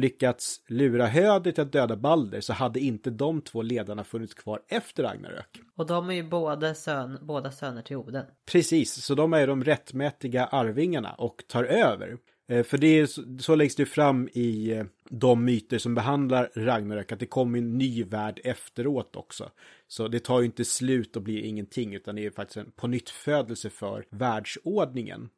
lyckats 0.00 0.60
lura 0.68 1.06
Höder 1.06 1.52
till 1.52 1.62
att 1.62 1.72
döda 1.72 1.96
Balder 1.96 2.40
så 2.40 2.52
hade 2.52 2.80
inte 2.80 3.10
de 3.10 3.40
två 3.42 3.62
ledarna 3.62 4.04
funnits 4.04 4.34
kvar 4.34 4.62
efter 4.68 5.02
Ragnarök. 5.02 5.60
Och 5.76 5.86
de 5.86 6.10
är 6.10 6.14
ju 6.14 6.22
båda, 6.22 6.74
sön, 6.74 7.18
båda 7.22 7.52
söner 7.52 7.82
till 7.82 7.96
Oden. 7.96 8.24
Precis, 8.52 9.04
så 9.04 9.14
de 9.14 9.32
är 9.32 9.46
de 9.46 9.64
rättmätiga 9.64 10.44
arvingarna 10.46 11.12
och 11.12 11.44
tar 11.48 11.64
över. 11.64 12.16
Eh, 12.48 12.62
För 12.62 12.78
det 12.78 12.86
är, 12.86 13.06
så- 13.06 13.22
så 13.40 13.54
läggs 13.54 13.76
det 13.76 13.86
fram 13.86 14.28
i 14.32 14.70
eh, 14.72 14.84
de 15.10 15.44
myter 15.44 15.78
som 15.78 15.94
behandlar 15.94 16.50
Ragnarök, 16.54 17.12
att 17.12 17.20
det 17.20 17.26
kommer 17.26 17.58
en 17.58 17.78
ny 17.78 18.04
värld 18.04 18.40
efteråt 18.44 19.16
också. 19.16 19.50
Så 19.88 20.08
det 20.08 20.20
tar 20.20 20.40
ju 20.40 20.46
inte 20.46 20.64
slut 20.64 21.16
och 21.16 21.22
blir 21.22 21.38
ingenting, 21.42 21.94
utan 21.94 22.14
det 22.16 22.26
är 22.26 22.30
faktiskt 22.30 22.56
en 22.56 22.70
pånyttfödelse 22.70 23.70
för 23.70 24.04
världsordningen. 24.10 25.28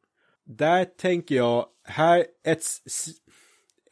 Där 0.45 0.85
tänker 0.85 1.35
jag, 1.35 1.65
här 1.83 2.25
ett, 2.45 2.63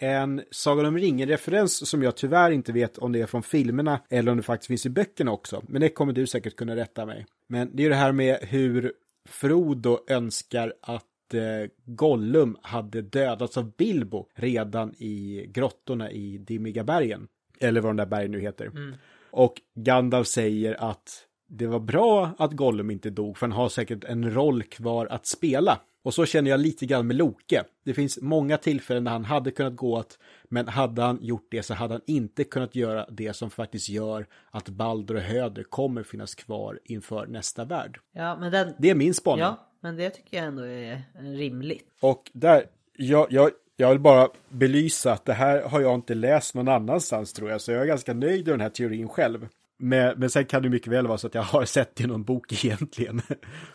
en 0.02 0.42
Sagan 0.52 0.86
om 0.86 0.98
ringen-referens 0.98 1.90
som 1.90 2.04
jag 2.04 2.16
tyvärr 2.16 2.52
inte 2.52 2.72
vet 2.72 2.98
om 2.98 3.12
det 3.12 3.22
är 3.22 3.26
från 3.26 3.44
filmerna 3.44 4.00
eller 4.10 4.32
om 4.32 4.38
det 4.38 4.44
faktiskt 4.44 4.68
finns 4.68 4.86
i 4.86 4.90
böckerna 4.90 5.32
också. 5.32 5.64
Men 5.68 5.82
det 5.82 5.90
kommer 5.90 6.14
du 6.14 6.28
säkert 6.28 6.56
kunna 6.56 6.76
rätta 6.76 7.06
mig. 7.06 7.26
Men 7.48 7.70
det 7.74 7.82
är 7.82 7.84
ju 7.84 7.90
det 7.90 7.96
här 7.96 8.12
med 8.12 8.38
hur 8.42 8.94
Frodo 9.26 10.00
önskar 10.08 10.74
att 10.82 11.34
eh, 11.34 11.70
Gollum 11.86 12.58
hade 12.62 13.02
dödats 13.02 13.58
av 13.58 13.72
Bilbo 13.78 14.28
redan 14.36 14.94
i 14.98 15.46
grottorna 15.48 16.12
i 16.12 16.38
Dimmiga 16.38 16.84
bergen. 16.84 17.28
Eller 17.60 17.82
vad 17.82 17.90
de 17.90 17.98
där 17.98 18.06
bergen 18.06 18.32
nu 18.32 18.40
heter. 18.40 18.66
Mm. 18.66 18.94
Och 19.32 19.62
Gandalf 19.76 20.28
säger 20.28 20.84
att 20.92 21.28
det 21.48 21.68
var 21.68 21.80
bra 21.80 22.32
att 22.38 22.52
Gollum 22.52 22.92
inte 22.92 23.10
dog, 23.10 23.38
för 23.38 23.48
han 23.48 23.58
har 23.58 23.70
säkert 23.70 24.04
en 24.04 24.34
roll 24.34 24.64
kvar 24.64 25.06
att 25.06 25.26
spela. 25.26 25.80
Och 26.04 26.14
så 26.14 26.26
känner 26.26 26.52
jag 26.52 26.60
lite 26.60 26.86
grann 26.86 27.08
med 27.08 27.16
Loke. 27.16 27.64
Det 27.84 27.94
finns 27.94 28.22
många 28.22 28.58
tillfällen 28.58 29.04
när 29.04 29.12
han 29.12 29.26
hade 29.26 29.52
kunnat 29.52 29.76
gå 29.76 29.98
åt, 29.98 30.20
men 30.44 30.68
hade 30.68 31.02
han 31.02 31.20
gjort 31.22 31.48
det 31.52 31.64
så 31.64 31.74
hade 31.74 31.94
han 31.94 32.02
inte 32.08 32.44
kunnat 32.44 32.76
göra 32.76 33.06
det 33.10 33.34
som 33.34 33.50
faktiskt 33.50 33.90
gör 33.90 34.28
att 34.52 34.70
Baldur 34.70 35.16
och 35.16 35.22
Höder 35.22 35.64
kommer 35.64 36.04
finnas 36.04 36.36
kvar 36.36 36.80
inför 36.84 37.28
nästa 37.28 37.66
värld. 37.66 38.00
Ja, 38.12 38.38
men 38.40 38.52
den... 38.52 38.74
Det 38.78 38.90
är 38.90 38.96
min 38.96 39.14
spaning. 39.14 39.44
Ja, 39.44 39.68
men 39.82 39.96
det 39.96 40.10
tycker 40.10 40.38
jag 40.38 40.46
ändå 40.46 40.64
är 40.64 41.02
rimligt. 41.20 41.88
Och 42.00 42.32
där, 42.34 42.66
jag, 42.98 43.28
jag, 43.30 43.52
jag 43.76 43.90
vill 43.90 44.00
bara 44.00 44.30
belysa 44.50 45.14
att 45.14 45.26
det 45.26 45.34
här 45.34 45.62
har 45.62 45.82
jag 45.82 45.96
inte 45.96 46.16
läst 46.16 46.56
någon 46.56 46.68
annanstans 46.68 47.34
tror 47.34 47.50
jag, 47.50 47.62
så 47.62 47.72
jag 47.72 47.82
är 47.82 47.86
ganska 47.86 48.14
nöjd 48.14 48.46
med 48.46 48.54
den 48.54 48.62
här 48.62 48.70
teorin 48.70 49.10
själv. 49.10 49.48
Men, 49.82 50.20
men 50.20 50.30
sen 50.30 50.46
kan 50.46 50.62
det 50.62 50.70
mycket 50.70 50.94
väl 50.94 51.08
vara 51.08 51.18
så 51.18 51.28
att 51.28 51.36
jag 51.36 51.42
har 51.42 51.66
sett 51.66 51.96
det 51.96 52.04
i 52.04 52.08
någon 52.08 52.24
bok 52.24 52.54
egentligen. 52.66 53.22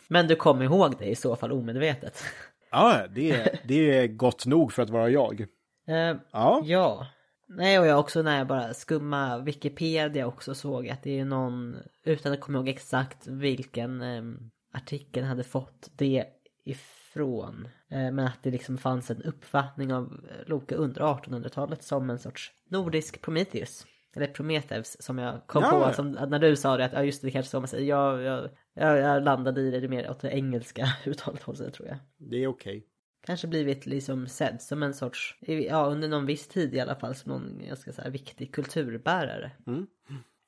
Men 0.09 0.27
du 0.27 0.37
kommer 0.37 0.65
ihåg 0.65 0.95
det 0.99 1.07
i 1.07 1.15
så 1.15 1.37
fall 1.37 1.53
omedvetet? 1.53 2.23
Ja, 2.71 3.03
det 3.15 3.31
är, 3.31 3.61
det 3.65 3.99
är 3.99 4.07
gott 4.07 4.47
nog 4.47 4.73
för 4.73 4.83
att 4.83 4.91
vara 4.91 5.11
jag. 5.11 5.41
Uh, 5.41 5.47
ja. 6.33 6.63
ja. 6.65 7.07
Nej, 7.49 7.79
och 7.79 7.87
jag 7.87 8.01
också 8.01 8.23
när 8.23 8.39
jag 8.39 8.47
bara 8.47 8.75
skumma 8.75 9.39
Wikipedia 9.39 10.27
också 10.27 10.55
såg 10.55 10.89
att 10.89 11.03
det 11.03 11.19
är 11.19 11.25
någon, 11.25 11.77
utan 12.05 12.33
att 12.33 12.41
komma 12.41 12.59
ihåg 12.59 12.69
exakt 12.69 13.27
vilken 13.27 14.03
um, 14.03 14.51
artikel 14.75 15.25
hade 15.25 15.45
fått 15.45 15.91
det 15.97 16.25
ifrån. 16.65 17.69
Uh, 17.93 18.13
men 18.13 18.19
att 18.19 18.43
det 18.43 18.51
liksom 18.51 18.79
fanns 18.79 19.11
en 19.11 19.23
uppfattning 19.23 19.95
av 19.95 20.21
Loke 20.47 20.75
under 20.75 21.01
1800-talet 21.01 21.83
som 21.83 22.11
en 22.11 22.19
sorts 22.19 22.53
nordisk 22.71 23.23
Prometheus. 23.23 23.87
Eller 24.17 24.27
Prometheus 24.27 24.97
som 25.01 25.19
jag 25.19 25.47
kom 25.47 25.63
ja, 25.63 25.89
på, 25.89 25.95
som, 25.95 26.11
när 26.11 26.39
du 26.39 26.57
sa 26.57 26.77
det 26.77 26.85
att 26.85 26.93
ja 26.93 27.03
just 27.03 27.21
det, 27.23 27.27
det 27.27 27.31
kanske 27.31 27.51
så 27.51 27.61
man 27.61 27.69
säger. 27.69 27.89
Jag, 27.89 28.23
jag, 28.23 28.51
jag, 28.75 28.99
jag 28.99 29.25
landade 29.25 29.61
i 29.61 29.81
det 29.81 29.89
mer 29.89 30.11
åt 30.11 30.21
det 30.21 30.31
engelska 30.31 30.89
uttalet 31.07 31.43
hållet 31.43 31.75
tror 31.75 31.89
jag. 31.89 31.99
Det 32.17 32.45
är 32.45 32.47
okej. 32.47 32.79
Okay. 32.79 32.83
Kanske 33.27 33.47
blivit 33.47 33.87
liksom 33.87 34.27
sedd 34.27 34.63
som 34.63 34.83
en 34.83 34.95
sorts, 34.95 35.37
ja 35.41 35.87
under 35.87 36.09
någon 36.09 36.27
viss 36.27 36.49
tid 36.49 36.75
i 36.75 36.81
alla 36.81 36.95
fall, 36.95 37.15
som 37.15 37.33
någon 37.33 37.67
ganska 37.67 37.93
så 37.93 38.03
här 38.03 38.11
viktig 38.11 38.55
kulturbärare. 38.55 39.51
Mm. 39.67 39.87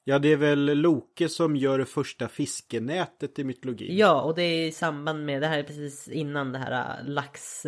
Ja, 0.05 0.19
det 0.19 0.29
är 0.29 0.37
väl 0.37 0.79
Loke 0.79 1.29
som 1.29 1.57
gör 1.57 1.79
det 1.79 1.87
första 1.87 2.29
fiskenätet 2.29 3.39
i 3.39 3.45
mytologin. 3.45 3.97
Ja, 3.97 4.23
och 4.23 4.35
det 4.35 4.43
är 4.43 4.67
i 4.67 4.73
samband 4.73 5.25
med, 5.25 5.43
det 5.43 5.47
här 5.47 5.59
är 5.59 5.63
precis 5.63 6.09
innan 6.09 6.53
det 6.53 6.59
här 6.59 7.03
lax 7.05 7.67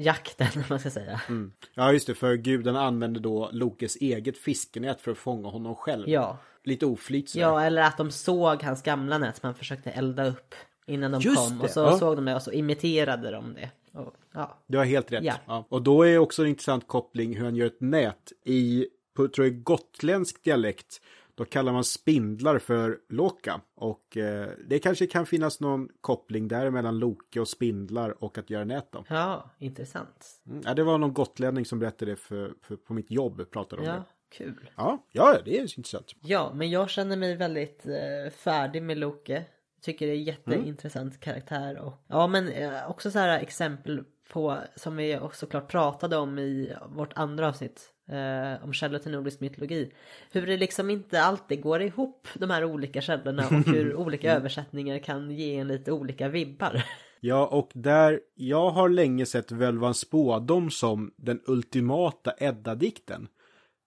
jakten, 0.00 0.48
om 0.56 0.62
man 0.68 0.80
ska 0.80 0.90
säga. 0.90 1.20
Mm. 1.28 1.52
Ja, 1.74 1.92
just 1.92 2.06
det, 2.06 2.14
för 2.14 2.34
gudarna 2.34 2.82
använde 2.82 3.20
då 3.20 3.50
Lokes 3.52 3.96
eget 3.96 4.38
fiskenät 4.38 5.00
för 5.00 5.10
att 5.10 5.18
fånga 5.18 5.48
honom 5.48 5.74
själv. 5.74 6.08
Ja. 6.08 6.38
Lite 6.64 6.86
oflyt. 6.86 7.34
Ja, 7.34 7.62
eller 7.62 7.82
att 7.82 7.96
de 7.96 8.10
såg 8.10 8.62
hans 8.62 8.82
gamla 8.82 9.18
nät 9.18 9.36
som 9.36 9.46
han 9.46 9.54
försökte 9.54 9.90
elda 9.90 10.26
upp 10.26 10.54
innan 10.86 11.10
de 11.10 11.20
just 11.20 11.36
kom. 11.36 11.58
Det. 11.58 11.64
Och 11.64 11.70
så 11.70 11.80
ja. 11.80 11.98
såg 11.98 12.16
de 12.16 12.24
det 12.24 12.34
och 12.34 12.42
så 12.42 12.52
imiterade 12.52 13.30
de 13.30 13.54
det. 13.54 13.70
Och, 13.98 14.14
ja. 14.32 14.58
Du 14.66 14.78
har 14.78 14.84
helt 14.84 15.12
rätt. 15.12 15.24
Ja. 15.24 15.34
ja. 15.46 15.66
Och 15.68 15.82
då 15.82 16.02
är 16.02 16.18
också 16.18 16.42
en 16.42 16.48
intressant 16.48 16.88
koppling 16.88 17.36
hur 17.36 17.44
han 17.44 17.56
gör 17.56 17.66
ett 17.66 17.80
nät 17.80 18.32
i, 18.44 18.86
på, 19.16 19.28
tror 19.28 19.46
jag, 19.46 19.62
gotländsk 19.62 20.44
dialekt 20.44 21.00
då 21.40 21.46
kallar 21.46 21.72
man 21.72 21.84
spindlar 21.84 22.58
för 22.58 22.98
loka. 23.08 23.60
Och 23.74 24.16
eh, 24.16 24.48
det 24.68 24.78
kanske 24.78 25.06
kan 25.06 25.26
finnas 25.26 25.60
någon 25.60 25.88
koppling 26.00 26.48
där 26.48 26.70
mellan 26.70 26.98
Loke 26.98 27.40
och 27.40 27.48
spindlar 27.48 28.24
och 28.24 28.38
att 28.38 28.50
göra 28.50 28.64
nät 28.64 28.92
då. 28.92 29.04
Ja, 29.08 29.50
intressant. 29.58 30.26
Mm, 30.46 30.62
ja, 30.64 30.74
det 30.74 30.82
var 30.82 30.98
någon 30.98 31.14
gotlänning 31.14 31.64
som 31.64 31.78
berättade 31.78 32.10
det 32.10 32.16
för, 32.16 32.54
för 32.62 32.76
på 32.76 32.94
mitt 32.94 33.10
jobb. 33.10 33.50
Pratade 33.50 33.82
om 33.82 33.88
ja. 33.88 33.94
det. 33.94 34.04
Kul. 34.36 34.70
Ja, 34.76 35.06
ja, 35.12 35.38
det 35.44 35.58
är 35.58 35.60
intressant. 35.60 36.14
Ja, 36.20 36.52
men 36.54 36.70
jag 36.70 36.90
känner 36.90 37.16
mig 37.16 37.36
väldigt 37.36 37.86
eh, 37.86 38.32
färdig 38.32 38.82
med 38.82 38.98
Loke. 38.98 39.44
Tycker 39.82 40.06
det 40.06 40.12
är 40.12 40.16
jätteintressant 40.16 41.12
mm. 41.12 41.20
karaktär 41.20 41.78
och 41.78 41.94
ja, 42.06 42.26
men 42.26 42.48
eh, 42.48 42.90
också 42.90 43.10
så 43.10 43.18
här 43.18 43.38
exempel 43.38 44.04
på 44.32 44.58
som 44.76 44.96
vi 44.96 45.18
också 45.18 45.46
klart 45.46 45.70
pratade 45.70 46.16
om 46.16 46.38
i 46.38 46.76
vårt 46.88 47.12
andra 47.12 47.48
avsnitt 47.48 47.92
eh, 48.10 48.64
om 48.64 48.72
källor 48.72 48.98
till 48.98 49.12
nordisk 49.12 49.40
mytologi. 49.40 49.92
Hur 50.32 50.46
det 50.46 50.56
liksom 50.56 50.90
inte 50.90 51.22
alltid 51.22 51.62
går 51.62 51.82
ihop 51.82 52.28
de 52.34 52.50
här 52.50 52.64
olika 52.64 53.00
källorna 53.00 53.46
och 53.46 53.74
hur 53.74 53.94
olika 53.96 54.32
översättningar 54.32 54.98
kan 54.98 55.30
ge 55.30 55.56
en 55.56 55.68
lite 55.68 55.92
olika 55.92 56.28
vibbar. 56.28 56.84
Ja, 57.20 57.46
och 57.46 57.70
där 57.74 58.20
jag 58.34 58.70
har 58.70 58.88
länge 58.88 59.26
sett 59.26 59.52
Völvans 59.52 59.98
spådom 59.98 60.70
som 60.70 61.14
den 61.16 61.40
ultimata 61.46 62.32
Edda-dikten. 62.38 63.28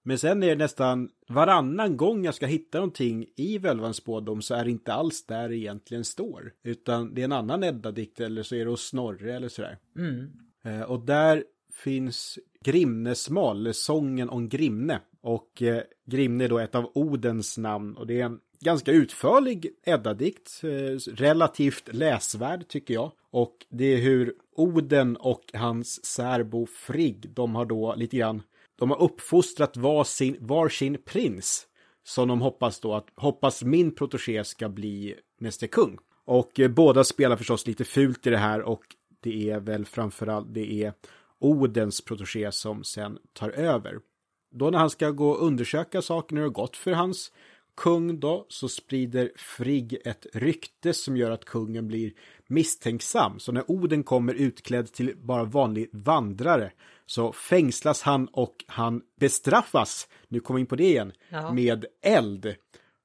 Men 0.03 0.17
sen 0.17 0.43
är 0.43 0.47
det 0.47 0.55
nästan 0.55 1.09
varannan 1.28 1.97
gång 1.97 2.26
jag 2.26 2.36
ska 2.36 2.45
hitta 2.45 2.78
någonting 2.78 3.26
i 3.36 3.57
Völvans 3.57 3.97
spådom 3.97 4.41
så 4.41 4.55
är 4.55 4.65
det 4.65 4.71
inte 4.71 4.93
alls 4.93 5.26
där 5.26 5.49
det 5.49 5.57
egentligen 5.57 6.03
står. 6.03 6.53
Utan 6.63 7.13
det 7.13 7.21
är 7.21 7.26
en 7.26 7.32
annan 7.32 7.63
Edda-dikt 7.63 8.19
eller 8.19 8.43
så 8.43 8.55
är 8.55 8.65
det 8.65 8.71
hos 8.71 8.88
Snorre 8.88 9.36
eller 9.36 9.49
sådär. 9.49 9.78
Mm. 9.95 10.32
Eh, 10.63 10.82
och 10.82 10.99
där 10.99 11.43
finns 11.74 12.39
Grimnesmal, 12.63 13.74
sången 13.74 14.30
om 14.30 14.49
Grimne. 14.49 14.99
Och 15.21 15.61
eh, 15.61 15.82
Grimne 16.05 16.43
är 16.43 16.49
då 16.49 16.59
ett 16.59 16.76
av 16.76 16.91
Odens 16.93 17.57
namn 17.57 17.97
och 17.97 18.07
det 18.07 18.21
är 18.21 18.26
en 18.26 18.39
ganska 18.59 18.91
utförlig 18.91 19.69
Edda-dikt, 19.86 20.63
eh, 20.63 21.13
relativt 21.13 21.93
läsvärd 21.93 22.67
tycker 22.67 22.93
jag. 22.93 23.11
Och 23.32 23.65
det 23.69 23.86
är 23.86 23.97
hur 23.97 24.34
Oden 24.55 25.17
och 25.17 25.43
hans 25.53 26.05
särbo 26.05 26.65
Frigg, 26.65 27.30
de 27.30 27.55
har 27.55 27.65
då 27.65 27.95
lite 27.97 28.17
grann, 28.17 28.41
de 28.76 28.89
har 28.89 29.01
uppfostrat 29.01 29.78
var 29.78 30.69
sin, 30.69 30.97
prins. 31.05 31.67
Som 32.05 32.28
de 32.28 32.41
hoppas 32.41 32.80
då 32.80 32.93
att, 32.93 33.07
hoppas 33.15 33.63
min 33.63 33.95
protégé 33.95 34.43
ska 34.43 34.69
bli 34.69 35.15
nästa 35.39 35.67
kung. 35.67 35.97
Och 36.26 36.59
eh, 36.59 36.69
båda 36.69 37.03
spelar 37.03 37.36
förstås 37.36 37.67
lite 37.67 37.84
fult 37.84 38.28
i 38.28 38.30
det 38.30 38.38
här 38.38 38.61
och 38.61 38.84
det 39.19 39.49
är 39.49 39.59
väl 39.59 39.86
framförallt, 39.86 40.53
det 40.53 40.84
är 40.84 40.93
Odens 41.44 42.02
protégé 42.02 42.52
som 42.52 42.84
sen 42.84 43.18
tar 43.34 43.50
över. 43.50 44.00
Då 44.52 44.70
när 44.70 44.78
han 44.78 44.89
ska 44.89 45.10
gå 45.10 45.30
och 45.30 45.46
undersöka 45.48 46.02
saker 46.02 46.36
när 46.36 46.41
det 46.41 46.50
gått 46.50 46.78
för 46.78 46.91
hans 46.91 47.32
kung 47.78 48.20
då 48.20 48.46
så 48.50 48.70
sprider 48.70 49.32
Frigg 49.36 49.98
ett 50.06 50.26
rykte 50.34 50.94
som 50.94 51.18
gör 51.18 51.32
att 51.32 51.46
kungen 51.46 51.88
blir 51.88 52.14
misstänksam. 52.48 53.39
Så 53.39 53.52
när 53.52 53.72
Oden 53.72 54.04
kommer 54.04 54.34
utklädd 54.34 54.94
till 54.94 55.18
bara 55.18 55.44
vanlig 55.44 55.89
vandrare 55.91 56.72
så 57.06 57.34
fängslas 57.34 58.02
han 58.02 58.28
och 58.28 58.66
han 58.68 59.02
bestraffas, 59.20 60.08
nu 60.28 60.39
kommer 60.39 60.60
jag 60.60 60.64
in 60.64 60.68
på 60.68 60.76
det 60.76 60.84
igen, 60.84 61.12
ja. 61.30 61.54
med 61.54 61.86
eld. 62.02 62.56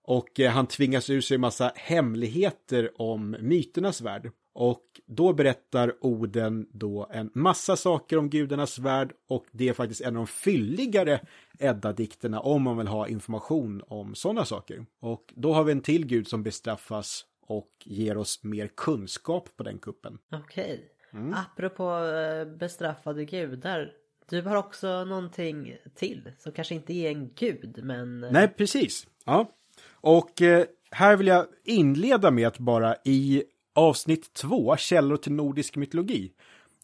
Och 0.05 0.41
eh, 0.41 0.51
han 0.51 0.67
tvingas 0.67 1.11
ur 1.11 1.21
sig 1.21 1.35
en 1.35 1.41
massa 1.41 1.73
hemligheter 1.75 2.91
om 3.03 3.37
myternas 3.41 4.01
värld. 4.01 4.31
Och 4.61 5.01
då 5.07 5.33
berättar 5.33 5.95
Oden 6.01 6.67
då 6.73 7.09
en 7.11 7.31
massa 7.35 7.77
saker 7.77 8.19
om 8.19 8.31
gudarnas 8.31 8.79
värld 8.79 9.13
och 9.29 9.47
det 9.53 9.69
är 9.69 9.73
faktiskt 9.73 10.01
en 10.01 10.07
av 10.07 10.15
de 10.15 10.27
fylligare 10.27 11.21
Edda-dikterna 11.59 12.39
om 12.41 12.63
man 12.63 12.79
vill 12.79 12.89
ha 12.89 13.09
information 13.09 13.83
om 13.87 14.15
sådana 14.15 14.45
saker. 14.45 14.87
Och 15.01 15.33
då 15.37 15.53
har 15.53 15.65
vi 15.65 15.73
en 15.73 15.81
till 15.81 16.07
gud 16.07 16.29
som 16.29 16.43
bestraffas 16.43 17.25
och 17.47 17.71
ger 17.85 18.17
oss 18.17 18.45
mer 18.45 18.71
kunskap 18.77 19.49
på 19.57 19.63
den 19.63 19.79
kuppen. 19.79 20.19
Okej. 20.33 20.85
Mm. 21.13 21.35
Apropå 21.35 22.05
eh, 22.05 22.45
bestraffade 22.45 23.25
gudar. 23.25 23.93
Du 24.29 24.43
har 24.43 24.57
också 24.57 25.05
någonting 25.05 25.77
till 25.95 26.33
som 26.39 26.53
kanske 26.53 26.75
inte 26.75 26.93
är 26.93 27.11
en 27.11 27.31
gud 27.35 27.81
men... 27.85 28.25
Eh, 28.25 28.33
Nej, 28.33 28.49
precis. 28.49 29.07
Ja. 29.25 29.53
Och 29.91 30.43
eh, 30.43 30.67
här 30.91 31.17
vill 31.17 31.27
jag 31.27 31.47
inleda 31.65 32.31
med 32.31 32.49
att 32.49 32.59
bara 32.59 32.97
i 33.05 33.45
avsnitt 33.79 34.33
två, 34.33 34.77
källor 34.77 35.17
till 35.17 35.33
nordisk 35.33 35.77
mytologi, 35.77 36.33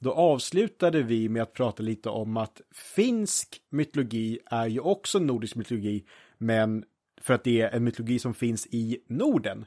då 0.00 0.12
avslutade 0.12 1.02
vi 1.02 1.28
med 1.28 1.42
att 1.42 1.52
prata 1.52 1.82
lite 1.82 2.08
om 2.08 2.36
att 2.36 2.60
finsk 2.94 3.60
mytologi 3.70 4.38
är 4.46 4.66
ju 4.66 4.80
också 4.80 5.18
nordisk 5.18 5.56
mytologi, 5.56 6.04
men 6.38 6.84
för 7.20 7.34
att 7.34 7.44
det 7.44 7.60
är 7.60 7.70
en 7.70 7.84
mytologi 7.84 8.18
som 8.18 8.34
finns 8.34 8.66
i 8.66 8.98
Norden. 9.08 9.64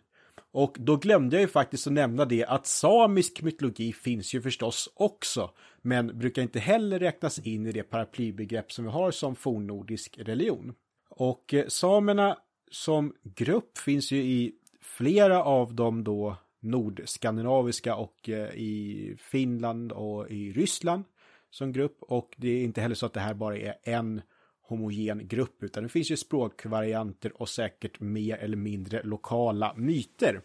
Och 0.51 0.77
då 0.79 0.95
glömde 0.95 1.35
jag 1.35 1.41
ju 1.41 1.47
faktiskt 1.47 1.87
att 1.87 1.93
nämna 1.93 2.25
det 2.25 2.45
att 2.45 2.67
samisk 2.67 3.41
mytologi 3.41 3.93
finns 3.93 4.33
ju 4.33 4.41
förstås 4.41 4.89
också, 4.93 5.51
men 5.81 6.19
brukar 6.19 6.41
inte 6.41 6.59
heller 6.59 6.99
räknas 6.99 7.39
in 7.39 7.65
i 7.65 7.71
det 7.71 7.83
paraplybegrepp 7.83 8.71
som 8.71 8.85
vi 8.85 8.91
har 8.91 9.11
som 9.11 9.35
fornnordisk 9.35 10.17
religion. 10.17 10.73
Och 11.09 11.53
eh, 11.53 11.67
samerna 11.67 12.37
som 12.71 13.13
grupp 13.23 13.77
finns 13.77 14.11
ju 14.11 14.17
i 14.17 14.53
flera 14.81 15.43
av 15.43 15.75
dem 15.75 16.03
då 16.03 16.37
nordskandinaviska 16.59 17.95
och 17.95 18.29
eh, 18.29 18.49
i 18.55 19.15
Finland 19.19 19.91
och 19.91 20.29
i 20.29 20.51
Ryssland 20.51 21.03
som 21.49 21.71
grupp. 21.71 21.97
Och 22.01 22.33
det 22.37 22.49
är 22.49 22.63
inte 22.63 22.81
heller 22.81 22.95
så 22.95 23.05
att 23.05 23.13
det 23.13 23.19
här 23.19 23.33
bara 23.33 23.57
är 23.57 23.75
en 23.83 24.21
homogen 24.61 25.27
grupp, 25.27 25.63
utan 25.63 25.83
det 25.83 25.89
finns 25.89 26.11
ju 26.11 26.17
språkvarianter 26.17 27.41
och 27.41 27.49
säkert 27.49 27.99
mer 27.99 28.37
eller 28.37 28.57
mindre 28.57 29.03
lokala 29.03 29.73
myter. 29.77 30.41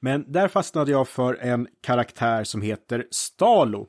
Men 0.00 0.32
där 0.32 0.48
fastnade 0.48 0.90
jag 0.90 1.08
för 1.08 1.34
en 1.34 1.68
karaktär 1.80 2.44
som 2.44 2.62
heter 2.62 3.06
Stalo. 3.10 3.86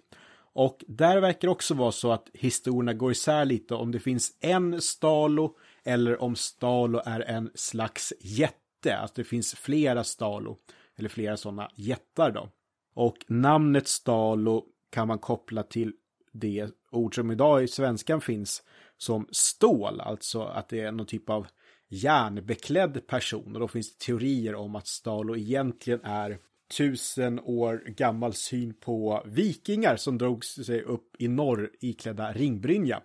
Och 0.54 0.84
där 0.88 1.22
verkar 1.22 1.48
det 1.48 1.52
också 1.52 1.74
vara 1.74 1.92
så 1.92 2.12
att 2.12 2.30
historierna 2.34 2.94
går 2.94 3.12
isär 3.12 3.46
lite 3.46 3.76
om 3.76 3.92
det 3.92 4.00
finns 4.00 4.38
en 4.40 4.82
Stalo 4.82 5.58
eller 5.84 6.22
om 6.22 6.36
Stalo 6.36 7.02
är 7.06 7.20
en 7.20 7.52
slags 7.56 8.14
jätte, 8.20 8.98
alltså 8.98 9.14
det 9.16 9.24
finns 9.24 9.56
flera 9.56 10.04
Stalo 10.04 10.58
eller 11.02 11.10
flera 11.10 11.38
sådana 11.38 11.72
jättar 11.76 12.32
då. 12.32 12.50
Och 12.94 13.18
namnet 13.28 13.88
Stalo 13.88 14.66
kan 14.90 15.08
man 15.08 15.20
koppla 15.20 15.64
till 15.64 15.94
det 16.32 16.70
ord 16.92 17.16
som 17.16 17.32
idag 17.32 17.64
i 17.64 17.68
svenskan 17.68 18.22
finns 18.22 18.64
som 18.98 19.28
stål, 19.32 20.02
alltså 20.02 20.42
att 20.42 20.70
det 20.70 20.80
är 20.80 20.92
någon 20.92 21.06
typ 21.06 21.30
av 21.30 21.48
järnbeklädd 21.88 23.08
person. 23.08 23.54
Och 23.54 23.60
då 23.60 23.68
finns 23.68 23.98
det 23.98 24.06
teorier 24.06 24.56
om 24.56 24.76
att 24.76 24.88
Stalo 24.88 25.36
egentligen 25.36 26.00
är 26.04 26.38
tusen 26.78 27.40
år 27.40 27.84
gammal 27.88 28.34
syn 28.34 28.74
på 28.74 29.24
vikingar 29.26 29.96
som 29.96 30.18
drog 30.18 30.46
sig 30.46 30.82
upp 30.82 31.16
i 31.20 31.28
norr 31.28 31.72
iklädda 31.80 32.34
ringbrynja. 32.34 33.02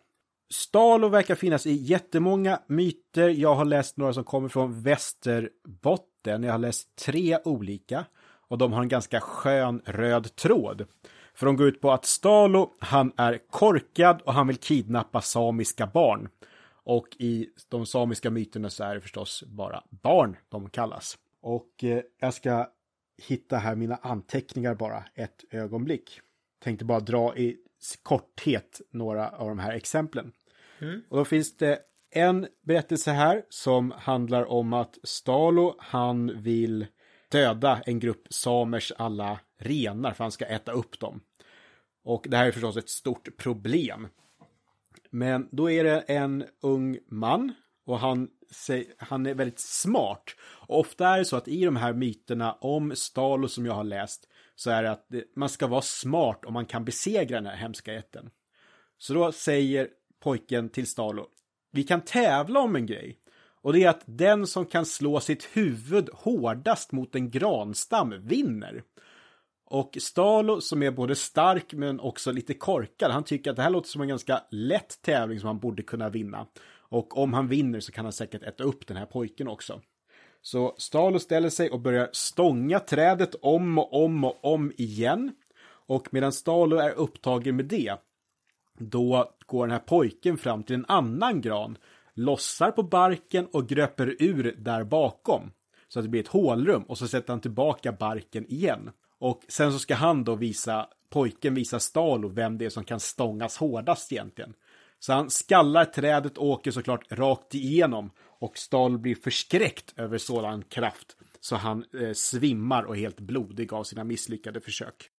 Stalo 0.50 1.08
verkar 1.08 1.34
finnas 1.34 1.66
i 1.66 1.72
jättemånga 1.72 2.60
myter. 2.66 3.28
Jag 3.28 3.54
har 3.54 3.64
läst 3.64 3.96
några 3.96 4.12
som 4.12 4.24
kommer 4.24 4.48
från 4.48 4.82
Västerbotten. 4.82 6.42
Jag 6.42 6.52
har 6.52 6.58
läst 6.58 6.96
tre 6.96 7.38
olika 7.44 8.04
och 8.48 8.58
de 8.58 8.72
har 8.72 8.82
en 8.82 8.88
ganska 8.88 9.20
skön 9.20 9.82
röd 9.84 10.36
tråd. 10.36 10.86
För 11.34 11.46
de 11.46 11.56
går 11.56 11.66
ut 11.66 11.80
på 11.80 11.92
att 11.92 12.04
Stalo, 12.04 12.74
han 12.78 13.12
är 13.16 13.38
korkad 13.50 14.22
och 14.22 14.34
han 14.34 14.46
vill 14.46 14.56
kidnappa 14.56 15.20
samiska 15.20 15.86
barn. 15.86 16.28
Och 16.84 17.08
i 17.18 17.48
de 17.68 17.86
samiska 17.86 18.30
myterna 18.30 18.70
så 18.70 18.84
är 18.84 18.94
det 18.94 19.00
förstås 19.00 19.44
bara 19.46 19.82
barn 19.90 20.36
de 20.48 20.70
kallas. 20.70 21.18
Och 21.40 21.84
eh, 21.84 22.02
jag 22.20 22.34
ska 22.34 22.70
hitta 23.22 23.56
här 23.56 23.76
mina 23.76 23.96
anteckningar 23.96 24.74
bara 24.74 25.04
ett 25.14 25.44
ögonblick. 25.50 26.20
Tänkte 26.64 26.84
bara 26.84 27.00
dra 27.00 27.36
i 27.36 27.56
korthet 28.02 28.80
några 28.90 29.28
av 29.28 29.48
de 29.48 29.58
här 29.58 29.72
exemplen. 29.72 30.32
Mm. 30.78 31.02
Och 31.08 31.16
då 31.16 31.24
finns 31.24 31.56
det 31.56 31.78
en 32.10 32.46
berättelse 32.62 33.10
här 33.10 33.42
som 33.48 33.90
handlar 33.90 34.44
om 34.44 34.72
att 34.72 34.98
Stalo, 35.02 35.76
han 35.78 36.42
vill 36.42 36.86
döda 37.28 37.82
en 37.86 37.98
grupp 37.98 38.26
samers 38.30 38.92
alla 38.98 39.40
renar 39.58 40.12
för 40.12 40.24
han 40.24 40.32
ska 40.32 40.46
äta 40.46 40.72
upp 40.72 41.00
dem. 41.00 41.20
Och 42.04 42.26
det 42.28 42.36
här 42.36 42.46
är 42.46 42.52
förstås 42.52 42.76
ett 42.76 42.88
stort 42.88 43.36
problem. 43.36 44.08
Men 45.10 45.48
då 45.52 45.70
är 45.70 45.84
det 45.84 46.00
en 46.00 46.44
ung 46.60 46.98
man 47.08 47.52
och 47.86 47.98
han, 47.98 48.28
han 48.98 49.26
är 49.26 49.34
väldigt 49.34 49.60
smart. 49.60 50.24
Och 50.40 50.80
ofta 50.80 51.08
är 51.08 51.18
det 51.18 51.24
så 51.24 51.36
att 51.36 51.48
i 51.48 51.64
de 51.64 51.76
här 51.76 51.92
myterna 51.92 52.52
om 52.52 52.96
Stalo 52.96 53.48
som 53.48 53.66
jag 53.66 53.74
har 53.74 53.84
läst 53.84 54.28
så 54.56 54.70
är 54.70 54.82
det 54.82 54.90
att 54.90 55.06
man 55.36 55.48
ska 55.48 55.66
vara 55.66 55.82
smart 55.82 56.44
om 56.44 56.52
man 56.52 56.66
kan 56.66 56.84
besegra 56.84 57.36
den 57.36 57.46
här 57.46 57.56
hemska 57.56 57.92
jätten. 57.92 58.30
Så 58.98 59.14
då 59.14 59.32
säger 59.32 59.88
pojken 60.20 60.68
till 60.68 60.86
Stalo, 60.86 61.26
vi 61.72 61.84
kan 61.84 62.00
tävla 62.00 62.60
om 62.60 62.76
en 62.76 62.86
grej. 62.86 63.18
Och 63.62 63.72
det 63.72 63.84
är 63.84 63.88
att 63.88 64.02
den 64.06 64.46
som 64.46 64.66
kan 64.66 64.86
slå 64.86 65.20
sitt 65.20 65.44
huvud 65.44 66.08
hårdast 66.12 66.92
mot 66.92 67.14
en 67.14 67.30
granstam 67.30 68.14
vinner. 68.26 68.82
Och 69.64 69.96
Stalo 70.00 70.60
som 70.60 70.82
är 70.82 70.90
både 70.90 71.14
stark 71.14 71.72
men 71.72 72.00
också 72.00 72.32
lite 72.32 72.54
korkad, 72.54 73.10
han 73.10 73.24
tycker 73.24 73.50
att 73.50 73.56
det 73.56 73.62
här 73.62 73.70
låter 73.70 73.88
som 73.88 74.02
en 74.02 74.08
ganska 74.08 74.42
lätt 74.50 75.02
tävling 75.02 75.40
som 75.40 75.46
han 75.46 75.58
borde 75.58 75.82
kunna 75.82 76.08
vinna. 76.08 76.46
Och 76.88 77.18
om 77.18 77.32
han 77.32 77.48
vinner 77.48 77.80
så 77.80 77.92
kan 77.92 78.04
han 78.04 78.12
säkert 78.12 78.42
äta 78.42 78.64
upp 78.64 78.86
den 78.86 78.96
här 78.96 79.06
pojken 79.06 79.48
också. 79.48 79.80
Så 80.46 80.74
Stalo 80.78 81.18
ställer 81.18 81.50
sig 81.50 81.70
och 81.70 81.80
börjar 81.80 82.08
stånga 82.12 82.80
trädet 82.80 83.34
om 83.42 83.78
och 83.78 84.04
om 84.04 84.24
och 84.24 84.44
om 84.44 84.72
igen. 84.76 85.32
Och 85.66 86.08
medan 86.10 86.32
Stalo 86.32 86.76
är 86.76 86.90
upptagen 86.90 87.56
med 87.56 87.64
det, 87.64 87.94
då 88.78 89.32
går 89.46 89.66
den 89.66 89.72
här 89.72 89.78
pojken 89.86 90.38
fram 90.38 90.62
till 90.62 90.74
en 90.74 90.84
annan 90.88 91.40
gran, 91.40 91.78
lossar 92.14 92.70
på 92.70 92.82
barken 92.82 93.46
och 93.52 93.68
gröper 93.68 94.16
ur 94.18 94.54
där 94.58 94.84
bakom. 94.84 95.50
Så 95.88 95.98
att 95.98 96.04
det 96.04 96.08
blir 96.08 96.20
ett 96.20 96.28
hålrum 96.28 96.82
och 96.82 96.98
så 96.98 97.08
sätter 97.08 97.32
han 97.32 97.40
tillbaka 97.40 97.92
barken 97.92 98.46
igen. 98.46 98.90
Och 99.18 99.42
sen 99.48 99.72
så 99.72 99.78
ska 99.78 99.94
han 99.94 100.24
då 100.24 100.34
visa, 100.34 100.88
pojken 101.10 101.54
visa 101.54 101.80
Stalo 101.80 102.28
vem 102.28 102.58
det 102.58 102.64
är 102.64 102.70
som 102.70 102.84
kan 102.84 103.00
stångas 103.00 103.56
hårdast 103.56 104.12
egentligen. 104.12 104.54
Så 104.98 105.12
han 105.12 105.30
skallar 105.30 105.84
trädet 105.84 106.38
och 106.38 106.46
åker 106.46 106.70
såklart 106.70 107.12
rakt 107.12 107.54
igenom 107.54 108.10
och 108.38 108.58
Stalo 108.58 108.98
blir 108.98 109.14
förskräckt 109.14 109.98
över 109.98 110.18
sådan 110.18 110.62
kraft 110.62 111.16
så 111.40 111.56
han 111.56 111.84
eh, 112.00 112.12
svimmar 112.12 112.82
och 112.82 112.96
är 112.96 113.00
helt 113.00 113.20
blodig 113.20 113.72
av 113.72 113.84
sina 113.84 114.04
misslyckade 114.04 114.60
försök. 114.60 115.10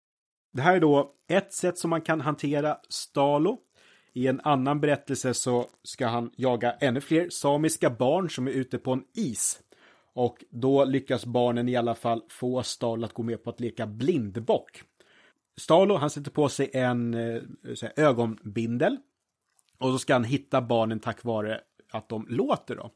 Det 0.53 0.61
här 0.61 0.75
är 0.75 0.79
då 0.79 1.13
ett 1.27 1.53
sätt 1.53 1.77
som 1.77 1.89
man 1.89 2.01
kan 2.01 2.21
hantera 2.21 2.77
Stalo. 2.89 3.59
I 4.13 4.27
en 4.27 4.41
annan 4.43 4.81
berättelse 4.81 5.33
så 5.33 5.69
ska 5.83 6.07
han 6.07 6.31
jaga 6.35 6.71
ännu 6.71 7.01
fler 7.01 7.29
samiska 7.29 7.89
barn 7.89 8.29
som 8.29 8.47
är 8.47 8.51
ute 8.51 8.77
på 8.77 8.91
en 8.91 9.03
is. 9.13 9.59
Och 10.13 10.43
då 10.49 10.85
lyckas 10.85 11.25
barnen 11.25 11.69
i 11.69 11.75
alla 11.75 11.95
fall 11.95 12.21
få 12.29 12.63
Stalo 12.63 13.05
att 13.05 13.13
gå 13.13 13.23
med 13.23 13.43
på 13.43 13.49
att 13.49 13.59
leka 13.59 13.87
blindbock. 13.87 14.83
Stalo, 15.57 15.95
han 15.95 16.09
sätter 16.09 16.31
på 16.31 16.49
sig 16.49 16.69
en 16.73 17.13
eh, 17.13 17.41
ögonbindel. 17.95 18.97
Och 19.77 19.91
så 19.91 19.99
ska 19.99 20.13
han 20.13 20.23
hitta 20.23 20.61
barnen 20.61 20.99
tack 20.99 21.23
vare 21.23 21.61
att 21.91 22.09
de 22.09 22.25
låter 22.29 22.75
då. 22.75 22.91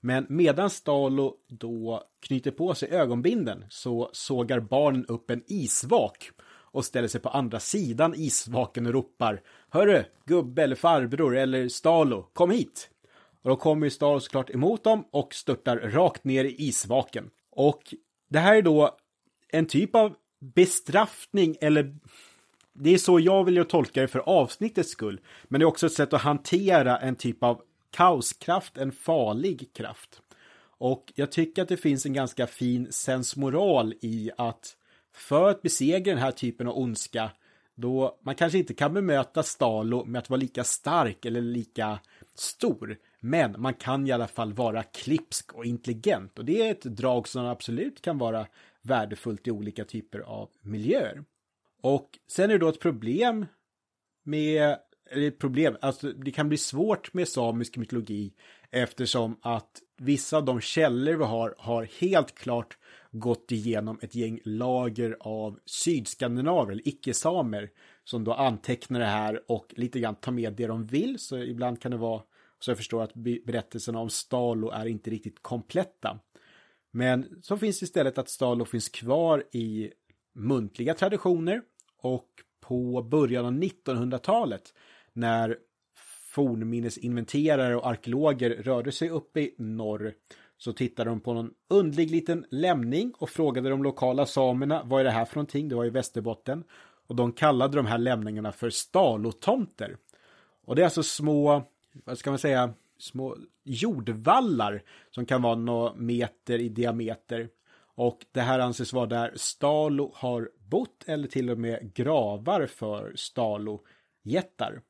Men 0.00 0.26
medan 0.28 0.70
Stalo 0.70 1.36
då 1.48 2.02
knyter 2.20 2.50
på 2.50 2.74
sig 2.74 2.90
ögonbinden 2.90 3.64
så 3.68 4.10
sågar 4.12 4.60
barnen 4.60 5.06
upp 5.06 5.30
en 5.30 5.42
isvak 5.46 6.30
och 6.44 6.84
ställer 6.84 7.08
sig 7.08 7.20
på 7.20 7.28
andra 7.28 7.60
sidan 7.60 8.14
isvaken 8.16 8.86
och 8.86 8.92
ropar 8.92 9.40
Hörru, 9.68 10.04
gubbe 10.24 10.62
eller 10.62 10.76
farbror 10.76 11.36
eller 11.36 11.68
Stalo, 11.68 12.22
kom 12.22 12.50
hit! 12.50 12.90
Och 13.42 13.50
då 13.50 13.56
kommer 13.56 13.86
ju 13.86 13.90
Stalo 13.90 14.20
såklart 14.20 14.50
emot 14.50 14.84
dem 14.84 15.04
och 15.10 15.34
störtar 15.34 15.76
rakt 15.76 16.24
ner 16.24 16.44
i 16.44 16.54
isvaken. 16.58 17.30
Och 17.50 17.94
det 18.30 18.38
här 18.38 18.56
är 18.56 18.62
då 18.62 18.96
en 19.48 19.66
typ 19.66 19.94
av 19.96 20.14
bestraffning 20.40 21.56
eller 21.60 21.94
det 22.72 22.94
är 22.94 22.98
så 22.98 23.20
jag 23.20 23.44
vill 23.44 23.64
tolka 23.64 24.00
det 24.00 24.08
för 24.08 24.18
avsnittets 24.18 24.90
skull. 24.90 25.20
Men 25.44 25.60
det 25.60 25.64
är 25.64 25.68
också 25.68 25.86
ett 25.86 25.92
sätt 25.92 26.12
att 26.12 26.22
hantera 26.22 26.98
en 26.98 27.16
typ 27.16 27.42
av 27.42 27.62
kaoskraft, 27.92 28.78
en 28.78 28.92
farlig 28.92 29.72
kraft. 29.72 30.22
Och 30.78 31.12
jag 31.14 31.32
tycker 31.32 31.62
att 31.62 31.68
det 31.68 31.76
finns 31.76 32.06
en 32.06 32.12
ganska 32.12 32.46
fin 32.46 32.92
sensmoral 32.92 33.94
i 34.00 34.30
att 34.36 34.76
för 35.14 35.50
att 35.50 35.62
besegra 35.62 36.14
den 36.14 36.22
här 36.22 36.30
typen 36.30 36.68
av 36.68 36.78
ondska 36.78 37.30
då 37.74 38.18
man 38.22 38.34
kanske 38.34 38.58
inte 38.58 38.74
kan 38.74 38.94
bemöta 38.94 39.42
Stalo 39.42 40.04
med 40.04 40.18
att 40.18 40.30
vara 40.30 40.40
lika 40.40 40.64
stark 40.64 41.24
eller 41.24 41.40
lika 41.40 41.98
stor. 42.34 42.98
Men 43.20 43.60
man 43.60 43.74
kan 43.74 44.06
i 44.06 44.12
alla 44.12 44.28
fall 44.28 44.52
vara 44.52 44.82
klipsk 44.82 45.52
och 45.54 45.64
intelligent 45.64 46.38
och 46.38 46.44
det 46.44 46.62
är 46.62 46.70
ett 46.70 46.82
drag 46.82 47.28
som 47.28 47.46
absolut 47.46 48.02
kan 48.02 48.18
vara 48.18 48.46
värdefullt 48.82 49.48
i 49.48 49.50
olika 49.50 49.84
typer 49.84 50.18
av 50.18 50.48
miljöer. 50.60 51.24
Och 51.82 52.18
sen 52.28 52.44
är 52.44 52.54
det 52.54 52.58
då 52.58 52.68
ett 52.68 52.80
problem 52.80 53.46
med, 54.22 54.78
eller 55.12 55.28
ett 55.28 55.38
problem, 55.38 55.76
alltså 55.80 56.12
det 56.12 56.30
kan 56.30 56.48
bli 56.48 56.58
svårt 56.58 57.14
med 57.14 57.28
samisk 57.28 57.76
mytologi 57.76 58.32
eftersom 58.70 59.36
att 59.42 59.82
vissa 59.98 60.36
av 60.36 60.44
de 60.44 60.60
källor 60.60 61.14
vi 61.14 61.24
har 61.24 61.54
har 61.58 61.88
helt 62.00 62.34
klart 62.34 62.78
gått 63.10 63.52
igenom 63.52 63.98
ett 64.02 64.14
gäng 64.14 64.40
lager 64.44 65.16
av 65.20 65.58
sydskandinaver, 65.64 66.72
eller 66.72 66.88
icke-samer, 66.88 67.70
som 68.04 68.24
då 68.24 68.32
antecknar 68.32 69.00
det 69.00 69.06
här 69.06 69.42
och 69.48 69.74
lite 69.76 70.00
grann 70.00 70.14
tar 70.14 70.32
med 70.32 70.52
det 70.52 70.66
de 70.66 70.86
vill. 70.86 71.18
Så 71.18 71.38
ibland 71.38 71.80
kan 71.80 71.90
det 71.90 71.96
vara 71.96 72.22
så 72.58 72.70
jag 72.70 72.78
förstår 72.78 73.02
att 73.02 73.14
berättelserna 73.14 73.98
om 73.98 74.10
Stalo 74.10 74.70
är 74.70 74.86
inte 74.86 75.10
riktigt 75.10 75.42
kompletta. 75.42 76.18
Men 76.90 77.42
så 77.42 77.56
finns 77.56 77.82
istället 77.82 78.18
att 78.18 78.28
Stalo 78.28 78.64
finns 78.64 78.88
kvar 78.88 79.44
i 79.52 79.90
muntliga 80.34 80.94
traditioner 80.94 81.62
och 81.98 82.28
på 82.60 83.02
början 83.02 83.46
av 83.46 83.52
1900-talet 83.52 84.74
när 85.12 85.56
fornminnesinventerare 86.34 87.76
och 87.76 87.86
arkeologer 87.86 88.50
rörde 88.50 88.92
sig 88.92 89.10
uppe 89.10 89.40
i 89.40 89.54
norr 89.58 90.14
så 90.58 90.72
tittade 90.72 91.10
de 91.10 91.20
på 91.20 91.32
någon 91.32 91.50
undlig 91.68 92.10
liten 92.10 92.46
lämning 92.50 93.12
och 93.18 93.30
frågade 93.30 93.68
de 93.68 93.82
lokala 93.82 94.26
samerna 94.26 94.82
vad 94.84 95.00
är 95.00 95.04
det 95.04 95.10
här 95.10 95.24
för 95.24 95.36
någonting? 95.36 95.68
Det 95.68 95.74
var 95.74 95.84
i 95.84 95.90
Västerbotten. 95.90 96.64
Och 97.06 97.16
de 97.16 97.32
kallade 97.32 97.76
de 97.76 97.86
här 97.86 97.98
lämningarna 97.98 98.52
för 98.52 98.70
stalotomter. 98.70 99.96
Och 100.64 100.76
det 100.76 100.82
är 100.82 100.84
alltså 100.84 101.02
små, 101.02 101.62
vad 101.92 102.18
ska 102.18 102.30
man 102.30 102.38
säga, 102.38 102.74
små 102.98 103.36
jordvallar 103.64 104.82
som 105.10 105.26
kan 105.26 105.42
vara 105.42 105.54
några 105.54 105.94
meter 105.94 106.58
i 106.58 106.68
diameter. 106.68 107.48
Och 107.94 108.26
det 108.32 108.40
här 108.40 108.58
anses 108.58 108.92
vara 108.92 109.06
där 109.06 109.32
Stalo 109.36 110.12
har 110.14 110.50
bott 110.68 111.04
eller 111.06 111.28
till 111.28 111.50
och 111.50 111.58
med 111.58 111.94
gravar 111.94 112.66
för 112.66 113.12
Stalo-jättar. 113.16 114.80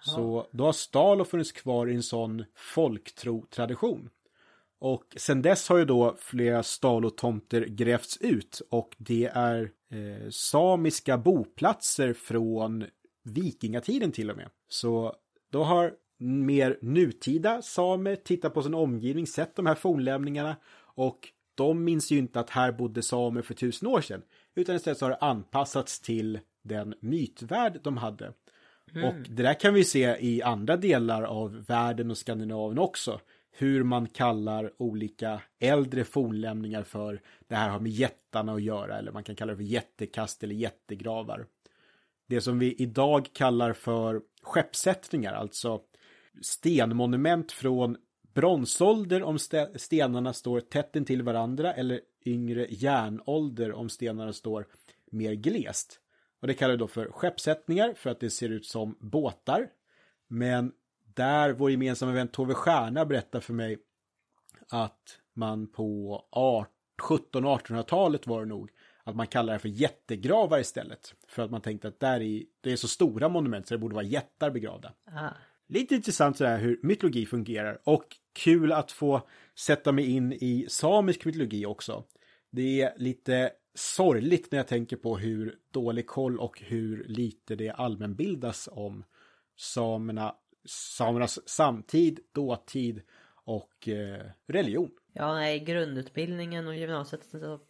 Så 0.00 0.46
då 0.50 0.64
har 0.64 0.72
Stalo 0.72 1.24
funnits 1.24 1.52
kvar 1.52 1.86
i 1.86 1.94
en 1.94 2.02
sån 2.02 2.44
folktro-tradition. 2.54 4.10
Och 4.78 5.04
sen 5.16 5.42
dess 5.42 5.68
har 5.68 5.78
ju 5.78 5.84
då 5.84 6.16
flera 6.18 6.62
stalotomter 6.62 7.64
grävts 7.64 8.16
ut 8.20 8.62
och 8.70 8.96
det 8.98 9.30
är 9.34 9.70
eh, 9.90 10.30
samiska 10.30 11.18
boplatser 11.18 12.12
från 12.12 12.84
vikingatiden 13.22 14.12
till 14.12 14.30
och 14.30 14.36
med. 14.36 14.50
Så 14.68 15.16
då 15.50 15.64
har 15.64 15.92
mer 16.18 16.78
nutida 16.82 17.62
samer 17.62 18.16
tittat 18.16 18.54
på 18.54 18.62
sin 18.62 18.74
omgivning, 18.74 19.26
sett 19.26 19.56
de 19.56 19.66
här 19.66 19.74
fornlämningarna 19.74 20.56
och 20.80 21.28
de 21.54 21.84
minns 21.84 22.10
ju 22.10 22.18
inte 22.18 22.40
att 22.40 22.50
här 22.50 22.72
bodde 22.72 23.02
samer 23.02 23.42
för 23.42 23.54
tusen 23.54 23.88
år 23.88 24.00
sedan. 24.00 24.22
Utan 24.54 24.76
istället 24.76 24.98
så 24.98 25.04
har 25.04 25.10
det 25.10 25.16
anpassats 25.16 26.00
till 26.00 26.40
den 26.62 26.94
mytvärld 27.00 27.80
de 27.82 27.96
hade. 27.96 28.32
Mm. 28.94 29.08
Och 29.08 29.14
det 29.28 29.42
där 29.42 29.54
kan 29.54 29.74
vi 29.74 29.84
se 29.84 30.16
i 30.20 30.42
andra 30.42 30.76
delar 30.76 31.22
av 31.22 31.64
världen 31.64 32.10
och 32.10 32.18
Skandinavien 32.18 32.78
också. 32.78 33.20
Hur 33.50 33.82
man 33.82 34.06
kallar 34.06 34.72
olika 34.76 35.40
äldre 35.58 36.04
fornlämningar 36.04 36.82
för 36.82 37.20
det 37.48 37.54
här 37.54 37.68
har 37.68 37.80
med 37.80 37.92
jättarna 37.92 38.52
att 38.52 38.62
göra. 38.62 38.98
Eller 38.98 39.12
man 39.12 39.24
kan 39.24 39.36
kalla 39.36 39.52
det 39.52 39.56
för 39.56 39.64
jättekast 39.64 40.44
eller 40.44 40.54
jättegravar. 40.54 41.46
Det 42.26 42.40
som 42.40 42.58
vi 42.58 42.74
idag 42.74 43.28
kallar 43.32 43.72
för 43.72 44.20
skeppssättningar, 44.42 45.32
alltså 45.32 45.80
stenmonument 46.42 47.52
från 47.52 47.96
bronsålder 48.34 49.22
om 49.22 49.38
stenarna 49.76 50.32
står 50.32 50.60
tätt 50.60 50.96
intill 50.96 51.22
varandra 51.22 51.74
eller 51.74 52.00
yngre 52.24 52.66
järnålder 52.70 53.72
om 53.72 53.88
stenarna 53.88 54.32
står 54.32 54.66
mer 55.10 55.32
glest. 55.32 56.00
Och 56.40 56.46
det 56.46 56.54
kallar 56.54 56.72
vi 56.72 56.78
då 56.78 56.88
för 56.88 57.10
skeppssättningar 57.10 57.94
för 57.94 58.10
att 58.10 58.20
det 58.20 58.30
ser 58.30 58.48
ut 58.48 58.66
som 58.66 58.96
båtar. 59.00 59.68
Men 60.28 60.72
där 61.14 61.52
vår 61.52 61.70
gemensamma 61.70 62.12
vän 62.12 62.28
Tove 62.28 62.54
Stjärna 62.54 63.04
berättar 63.04 63.40
för 63.40 63.52
mig 63.52 63.78
att 64.68 65.18
man 65.34 65.66
på 65.66 66.24
1700-1800-talet 67.02 68.26
var 68.26 68.40
det 68.40 68.46
nog 68.46 68.70
att 69.04 69.16
man 69.16 69.26
kallar 69.26 69.52
det 69.52 69.58
för 69.58 69.68
jättegravar 69.68 70.58
istället. 70.58 71.14
För 71.28 71.42
att 71.42 71.50
man 71.50 71.60
tänkte 71.60 71.88
att 71.88 72.00
där 72.00 72.20
är, 72.20 72.42
det 72.60 72.72
är 72.72 72.76
så 72.76 72.88
stora 72.88 73.28
monument 73.28 73.66
så 73.66 73.74
det 73.74 73.78
borde 73.78 73.94
vara 73.94 74.04
jättar 74.04 74.50
begravda. 74.50 74.92
Ah. 75.04 75.30
Lite 75.68 75.94
intressant 75.94 76.36
sådär 76.36 76.58
hur 76.58 76.80
mytologi 76.82 77.26
fungerar 77.26 77.78
och 77.84 78.04
kul 78.32 78.72
att 78.72 78.92
få 78.92 79.28
sätta 79.54 79.92
mig 79.92 80.10
in 80.10 80.32
i 80.32 80.66
samisk 80.68 81.24
mytologi 81.24 81.66
också. 81.66 82.04
Det 82.50 82.82
är 82.82 82.92
lite 82.96 83.50
sorgligt 83.78 84.52
när 84.52 84.58
jag 84.58 84.68
tänker 84.68 84.96
på 84.96 85.18
hur 85.18 85.58
dålig 85.70 86.06
koll 86.06 86.38
och 86.38 86.60
hur 86.60 87.04
lite 87.04 87.56
det 87.56 87.70
allmänbildas 87.70 88.68
om 88.72 89.04
samerna, 89.56 90.34
samernas 90.96 91.48
samtid, 91.48 92.20
dåtid 92.32 93.02
och 93.34 93.88
eh, 93.88 94.26
religion. 94.46 94.90
Ja, 95.12 95.34
nej, 95.34 95.60
grundutbildningen 95.60 96.66
och 96.66 96.76
gymnasiet 96.76 97.24
så 97.24 97.60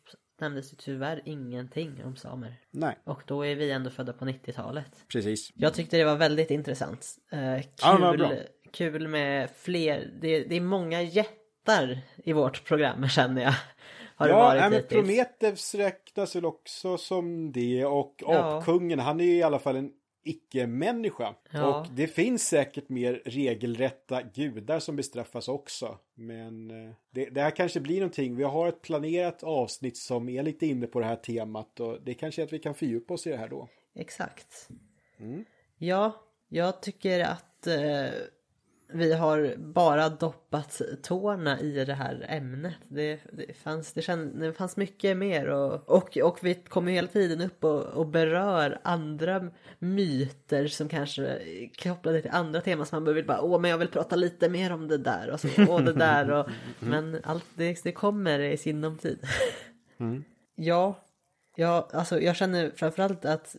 nämndes 0.40 0.70
det 0.70 0.76
tyvärr 0.76 1.22
ingenting 1.24 2.04
om 2.04 2.16
samer. 2.16 2.54
Nej. 2.70 2.98
Och 3.04 3.22
då 3.26 3.46
är 3.46 3.56
vi 3.56 3.70
ändå 3.70 3.90
födda 3.90 4.12
på 4.12 4.24
90-talet. 4.24 5.04
Precis. 5.12 5.52
Jag 5.54 5.74
tyckte 5.74 5.96
det 5.96 6.04
var 6.04 6.16
väldigt 6.16 6.50
intressant. 6.50 7.06
Eh, 7.30 7.60
kul, 7.60 8.20
ja, 8.20 8.32
kul 8.72 9.08
med 9.08 9.50
fler, 9.56 10.10
det, 10.20 10.44
det 10.44 10.56
är 10.56 10.60
många 10.60 11.02
jättar 11.02 12.00
i 12.16 12.32
vårt 12.32 12.64
program 12.64 13.08
känner 13.08 13.42
jag. 13.42 13.54
Har 14.18 14.28
ja, 14.28 14.36
varit 14.36 14.70
men 14.70 14.82
Prometheus 14.88 15.74
räknas 15.74 16.36
väl 16.36 16.44
också 16.44 16.98
som 16.98 17.52
det 17.52 17.84
och 17.84 18.14
ja. 18.18 18.58
Apkungen, 18.58 18.98
han 18.98 19.20
är 19.20 19.24
ju 19.24 19.36
i 19.36 19.42
alla 19.42 19.58
fall 19.58 19.76
en 19.76 19.90
icke-människa. 20.24 21.34
Ja. 21.50 21.80
Och 21.80 21.86
det 21.94 22.06
finns 22.06 22.48
säkert 22.48 22.88
mer 22.88 23.22
regelrätta 23.24 24.22
gudar 24.22 24.78
som 24.78 24.96
bestraffas 24.96 25.48
också. 25.48 25.98
Men 26.14 26.70
eh, 26.70 26.94
det, 27.10 27.24
det 27.24 27.40
här 27.40 27.50
kanske 27.50 27.80
blir 27.80 27.96
någonting. 27.96 28.36
Vi 28.36 28.44
har 28.44 28.68
ett 28.68 28.82
planerat 28.82 29.42
avsnitt 29.42 29.96
som 29.96 30.28
är 30.28 30.42
lite 30.42 30.66
inne 30.66 30.86
på 30.86 31.00
det 31.00 31.06
här 31.06 31.16
temat 31.16 31.80
och 31.80 32.02
det 32.02 32.14
kanske 32.14 32.42
är 32.42 32.46
att 32.46 32.52
vi 32.52 32.58
kan 32.58 32.74
fördjupa 32.74 33.14
oss 33.14 33.26
i 33.26 33.30
det 33.30 33.36
här 33.36 33.48
då. 33.48 33.68
Exakt. 33.94 34.68
Mm. 35.18 35.44
Ja, 35.76 36.12
jag 36.48 36.82
tycker 36.82 37.20
att 37.20 37.66
eh, 37.66 38.10
vi 38.92 39.12
har 39.12 39.54
bara 39.56 40.08
doppat 40.08 40.82
tårna 41.02 41.60
i 41.60 41.84
det 41.84 41.94
här 41.94 42.26
ämnet. 42.28 42.74
Det, 42.88 43.20
det 43.32 43.56
fanns, 43.56 43.92
det, 43.92 44.02
känd, 44.02 44.40
det 44.40 44.52
fanns 44.52 44.76
mycket 44.76 45.16
mer 45.16 45.46
och, 45.46 45.90
och, 45.90 46.16
och 46.16 46.38
vi 46.42 46.54
kommer 46.54 46.92
hela 46.92 47.08
tiden 47.08 47.40
upp 47.40 47.64
och, 47.64 47.84
och 47.84 48.06
berör 48.06 48.80
andra 48.82 49.50
myter 49.78 50.66
som 50.66 50.88
kanske 50.88 51.38
kopplade 51.82 52.22
till 52.22 52.30
andra 52.30 52.60
teman 52.60 52.86
som 52.86 53.04
man 53.04 53.14
vill 53.14 53.26
bara 53.26 53.40
åh 53.40 53.60
men 53.60 53.70
jag 53.70 53.78
vill 53.78 53.88
prata 53.88 54.16
lite 54.16 54.48
mer 54.48 54.72
om 54.72 54.88
det 54.88 54.98
där 54.98 55.30
och 55.30 55.40
så 55.40 55.48
åh 55.68 55.80
det 55.80 55.92
där 55.92 56.30
och 56.30 56.46
men 56.80 57.20
allt 57.24 57.46
det, 57.54 57.82
det 57.82 57.92
kommer 57.92 58.38
i 58.38 58.56
sinom 58.56 58.98
tid. 58.98 59.18
Mm. 60.00 60.24
Ja, 60.60 61.04
ja, 61.56 61.88
alltså 61.92 62.20
jag 62.20 62.36
känner 62.36 62.70
framförallt 62.76 63.24
att 63.24 63.56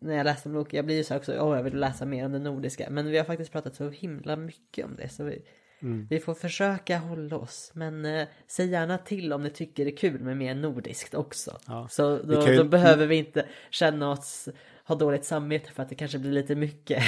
när 0.00 0.16
jag 0.16 0.24
läste 0.24 0.48
om 0.48 0.54
Loki, 0.54 0.76
jag 0.76 0.86
blir 0.86 0.96
ju 0.96 1.04
så 1.04 1.16
också, 1.16 1.38
åh 1.40 1.56
jag 1.56 1.62
vill 1.62 1.76
läsa 1.76 2.06
mer 2.06 2.26
om 2.26 2.32
det 2.32 2.38
nordiska. 2.38 2.90
Men 2.90 3.10
vi 3.10 3.18
har 3.18 3.24
faktiskt 3.24 3.52
pratat 3.52 3.74
så 3.74 3.90
himla 3.90 4.36
mycket 4.36 4.84
om 4.84 4.96
det. 4.96 5.08
Så 5.08 5.24
vi, 5.24 5.42
mm. 5.82 6.06
vi 6.10 6.20
får 6.20 6.34
försöka 6.34 6.98
hålla 6.98 7.36
oss. 7.36 7.70
Men 7.74 8.04
eh, 8.04 8.28
säg 8.46 8.70
gärna 8.70 8.98
till 8.98 9.32
om 9.32 9.42
ni 9.42 9.50
tycker 9.50 9.84
det 9.84 9.90
är 9.90 9.96
kul 9.96 10.20
med 10.20 10.36
mer 10.36 10.54
nordiskt 10.54 11.14
också. 11.14 11.58
Ja. 11.66 11.88
Så 11.90 12.18
då, 12.18 12.48
ju... 12.48 12.56
då, 12.56 12.64
behöver 12.64 13.06
vi 13.06 13.16
inte 13.16 13.46
känna 13.70 14.10
oss, 14.10 14.48
ha 14.84 14.94
dåligt 14.94 15.24
samvete 15.24 15.70
för 15.72 15.82
att 15.82 15.88
det 15.88 15.94
kanske 15.94 16.18
blir 16.18 16.32
lite 16.32 16.54
mycket. 16.54 17.02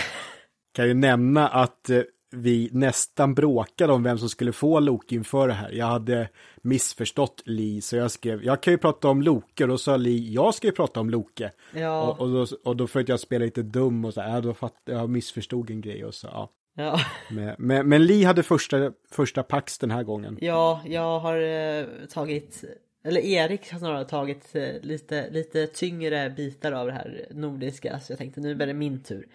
Kan 0.72 0.88
ju 0.88 0.94
nämna 0.94 1.48
att 1.48 1.90
eh, 1.90 2.02
vi 2.30 2.68
nästan 2.72 3.34
bråkade 3.34 3.92
om 3.92 4.02
vem 4.02 4.18
som 4.18 4.28
skulle 4.28 4.52
få 4.52 4.80
Loke 4.80 5.14
inför 5.14 5.48
det 5.48 5.54
här. 5.54 5.70
Jag 5.72 5.86
hade 5.86 6.28
missförstått 6.62 7.42
Li, 7.44 7.80
så 7.80 7.96
jag 7.96 8.10
skrev, 8.10 8.44
jag 8.44 8.62
kan 8.62 8.72
ju 8.72 8.78
prata 8.78 9.08
om 9.08 9.22
Loke, 9.22 9.64
och 9.64 9.68
då 9.68 9.78
sa 9.78 9.96
Li, 9.96 10.34
jag 10.34 10.54
ska 10.54 10.66
ju 10.66 10.72
prata 10.72 11.00
om 11.00 11.10
Loke. 11.10 11.52
Ja. 11.74 12.02
Och, 12.02 12.20
och, 12.20 12.28
då, 12.28 12.46
och 12.64 12.76
då 12.76 12.86
försökte 12.86 13.12
jag 13.12 13.20
spela 13.20 13.44
lite 13.44 13.62
dum 13.62 14.04
och 14.04 14.14
så, 14.14 14.20
ja, 14.20 14.40
då 14.40 14.54
fatt, 14.54 14.74
jag 14.84 15.10
missförstod 15.10 15.70
en 15.70 15.80
grej 15.80 16.04
och 16.04 16.14
så, 16.14 16.26
ja. 16.26 16.52
Ja. 16.76 17.00
Men, 17.30 17.54
men, 17.58 17.88
men 17.88 18.06
Li 18.06 18.24
hade 18.24 18.42
första, 18.42 18.92
första 19.10 19.42
pax 19.42 19.78
den 19.78 19.90
här 19.90 20.02
gången. 20.02 20.38
Ja, 20.40 20.82
jag 20.86 21.18
har 21.18 21.40
eh, 21.40 21.86
tagit, 22.10 22.64
eller 23.04 23.20
Erik 23.20 23.72
har 23.72 23.78
snarare 23.78 24.04
tagit 24.04 24.56
eh, 24.56 24.82
lite, 24.82 25.30
lite 25.30 25.66
tyngre 25.66 26.30
bitar 26.30 26.72
av 26.72 26.86
det 26.86 26.92
här 26.92 27.26
nordiska, 27.30 28.00
så 28.00 28.12
jag 28.12 28.18
tänkte 28.18 28.40
nu 28.40 28.52
är 28.52 28.66
det 28.66 28.74
min 28.74 29.02
tur. 29.02 29.26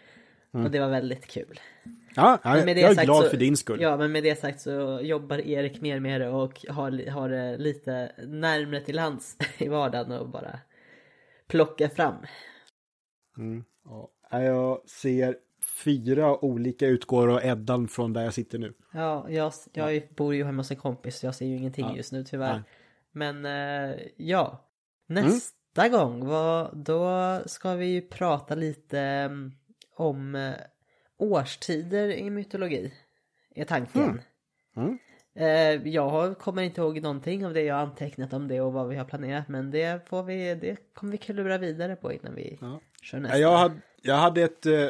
Mm. 0.54 0.66
Och 0.66 0.72
det 0.72 0.80
var 0.80 0.89
väldigt 0.89 1.28
kul. 1.28 1.60
Ja, 2.16 2.39
jag, 2.43 2.70
jag 2.70 2.80
är 2.80 3.06
glad 3.06 3.24
så, 3.24 3.30
för 3.30 3.38
din 3.38 3.58
skull. 3.58 3.82
Ja, 3.82 3.97
men 3.97 4.12
med 4.12 4.24
det 4.24 4.39
sagt 4.39 4.62
så 4.62 4.99
jobbar 5.04 5.38
Erik 5.38 5.82
mer 5.82 5.99
med 5.99 6.22
det 6.22 6.30
och 6.30 6.66
har, 6.70 7.10
har 7.10 7.30
det 7.30 7.58
lite 7.58 8.12
närmre 8.28 8.82
till 8.82 8.99
hands 8.99 9.38
i 9.58 9.68
vardagen 9.68 10.12
och 10.12 10.30
bara 10.30 10.60
plocka 11.47 11.89
fram. 11.89 12.16
Mm, 13.38 13.64
ja. 13.86 14.12
Jag 14.32 14.89
ser 14.89 15.36
fyra 15.84 16.45
olika 16.45 16.88
utgåvor 16.88 17.32
av 17.32 17.39
Eddan 17.43 17.88
från 17.88 18.14
där 18.14 18.24
jag 18.24 18.34
sitter 18.34 18.60
nu. 18.60 18.74
Ja, 18.93 19.30
jag, 19.30 19.54
jag 19.74 19.95
ja. 19.95 20.02
bor 20.16 20.36
ju 20.36 20.43
hemma 20.43 20.60
hos 20.60 20.72
en 20.72 20.78
kompis 20.78 21.20
så 21.20 21.26
jag 21.26 21.36
ser 21.36 21.45
ju 21.45 21.58
ingenting 21.58 21.86
ja. 21.86 21.95
just 21.95 22.12
nu 22.12 22.24
tyvärr. 22.24 22.54
Nej. 22.54 22.64
Men 23.12 23.45
uh, 23.45 23.99
ja, 24.18 24.70
nästa 25.08 25.86
mm. 25.86 25.91
gång 25.91 26.26
vad, 26.26 26.78
då 26.78 27.39
ska 27.45 27.76
vi 27.76 27.86
ju 27.86 28.02
prata 28.02 28.56
lite 28.56 29.28
um, 29.32 29.54
om 30.02 30.36
uh, 30.36 30.54
årstider 31.18 32.10
i 32.12 32.30
mytologi. 32.30 32.93
Är 33.56 33.66
tanken. 33.66 34.02
Mm. 34.02 34.20
Mm. 34.76 34.97
Eh, 35.36 35.88
jag 35.88 36.38
kommer 36.38 36.64
inte 36.64 36.82
ihåg 36.82 37.02
någonting 37.02 37.45
av 37.45 37.53
det 37.53 37.61
jag 37.61 37.80
antecknat 37.80 38.34
om 38.34 38.48
det 38.48 38.61
och 38.61 38.73
vad 38.73 38.88
vi 38.88 38.95
har 38.95 39.06
planerat 39.06 39.48
men 39.48 39.72
det 39.72 40.07
får 40.07 40.23
vi, 40.23 40.56
det 40.56 40.94
kommer 40.94 41.11
vi 41.11 41.18
klura 41.18 41.57
vidare 41.57 41.95
på 41.95 42.14
innan 42.14 42.36
vi 42.36 42.57
ja. 42.61 42.80
kör 43.02 43.19
nästa. 43.19 43.38
Jag 43.38 43.57
hade, 43.57 43.76
jag 44.02 44.15
hade 44.15 44.41
ett 44.41 44.65
eh, 44.65 44.88